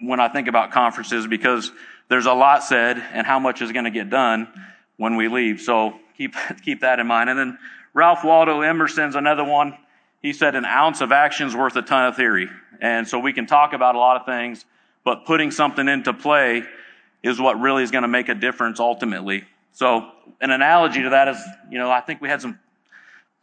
when 0.00 0.18
I 0.18 0.26
think 0.26 0.48
about 0.48 0.72
conferences 0.72 1.28
because 1.28 1.70
there's 2.08 2.26
a 2.26 2.34
lot 2.34 2.64
said 2.64 2.98
and 3.12 3.24
how 3.24 3.38
much 3.38 3.62
is 3.62 3.70
going 3.70 3.84
to 3.84 3.92
get 3.92 4.10
done 4.10 4.48
when 4.96 5.16
we 5.16 5.28
leave. 5.28 5.60
So 5.60 5.94
keep, 6.16 6.34
keep 6.64 6.80
that 6.80 6.98
in 7.00 7.06
mind. 7.06 7.30
And 7.30 7.38
then 7.38 7.58
Ralph 7.92 8.24
Waldo 8.24 8.60
Emerson's 8.60 9.16
another 9.16 9.44
one. 9.44 9.76
He 10.22 10.32
said 10.32 10.54
an 10.54 10.64
ounce 10.64 11.00
of 11.00 11.12
action 11.12 11.46
is 11.46 11.54
worth 11.54 11.76
a 11.76 11.82
ton 11.82 12.06
of 12.06 12.16
theory. 12.16 12.48
And 12.80 13.06
so 13.06 13.18
we 13.18 13.32
can 13.32 13.46
talk 13.46 13.72
about 13.72 13.94
a 13.94 13.98
lot 13.98 14.20
of 14.20 14.26
things, 14.26 14.64
but 15.04 15.26
putting 15.26 15.50
something 15.50 15.86
into 15.86 16.12
play 16.12 16.64
is 17.22 17.40
what 17.40 17.60
really 17.60 17.82
is 17.82 17.90
going 17.90 18.02
to 18.02 18.08
make 18.08 18.28
a 18.28 18.34
difference 18.34 18.80
ultimately. 18.80 19.44
So 19.72 20.10
an 20.40 20.50
analogy 20.50 21.02
to 21.02 21.10
that 21.10 21.28
is, 21.28 21.38
you 21.70 21.78
know, 21.78 21.90
I 21.90 22.00
think 22.00 22.20
we 22.20 22.28
had 22.28 22.40
some 22.40 22.58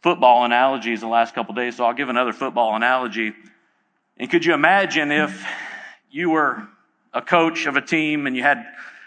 football 0.02 0.44
analogies 0.44 1.00
the 1.00 1.06
last 1.06 1.34
couple 1.34 1.54
days, 1.54 1.76
so 1.76 1.84
I'll 1.84 1.94
give 1.94 2.08
another 2.08 2.32
football 2.32 2.74
analogy. 2.74 3.32
And 4.16 4.30
could 4.30 4.44
you 4.44 4.54
imagine 4.54 5.12
if 5.12 5.44
you 6.10 6.30
were 6.30 6.68
a 7.12 7.22
coach 7.22 7.66
of 7.66 7.76
a 7.76 7.80
team 7.80 8.26
and 8.26 8.36
you 8.36 8.42
had 8.42 8.58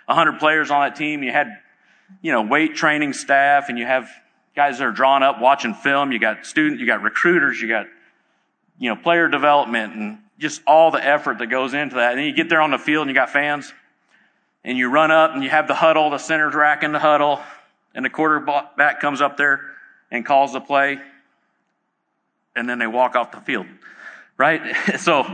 100 0.06 0.40
players 0.40 0.72
on 0.72 0.82
that 0.82 0.96
team, 0.96 1.24
you 1.24 1.32
had, 1.32 1.48
you 2.22 2.32
know, 2.32 2.42
weight 2.42 2.76
training 2.76 3.14
staff 3.14 3.70
and 3.70 3.78
you 3.78 3.86
have 3.86 4.10
guys 4.56 4.78
that 4.80 4.86
are 4.86 4.92
drawn 4.92 5.24
up 5.24 5.40
watching 5.40 5.74
film, 5.74 6.12
you 6.12 6.20
got 6.20 6.46
students, 6.46 6.80
you 6.80 6.88
got 6.88 7.02
recruiters, 7.02 7.62
you 7.62 7.68
got, 7.68 7.88
you 8.80 8.90
know, 8.90 8.96
player 8.96 9.28
development 9.28 9.96
and 9.96 10.18
just 10.40 10.62
all 10.66 10.92
the 10.92 11.04
effort 11.04 11.40
that 11.40 11.48
goes 11.48 11.74
into 11.74 11.96
that. 11.96 12.12
And 12.12 12.20
then 12.20 12.26
you 12.26 12.34
get 12.34 12.50
there 12.50 12.62
on 12.62 12.72
the 12.72 12.78
field 12.78 13.02
and 13.02 13.10
you 13.10 13.16
got 13.16 13.30
fans 13.30 13.74
and 14.64 14.78
you 14.78 14.90
run 14.90 15.12
up 15.12 15.34
and 15.34 15.44
you 15.44 15.50
have 15.50 15.68
the 15.68 15.76
huddle, 15.76 16.10
the 16.10 16.18
center's 16.18 16.56
rack 16.56 16.84
in 16.84 16.92
the 16.92 17.00
huddle, 17.00 17.40
and 17.94 18.04
the 18.04 18.10
quarterback 18.10 19.00
comes 19.00 19.22
up 19.22 19.38
there 19.38 19.62
and 20.12 20.26
calls 20.26 20.54
the 20.54 20.60
play, 20.60 21.00
and 22.56 22.68
then 22.70 22.80
they 22.80 22.88
walk 22.88 23.16
off 23.16 23.32
the 23.32 23.42
field. 23.42 23.68
Right? 24.38 24.62
So 25.00 25.26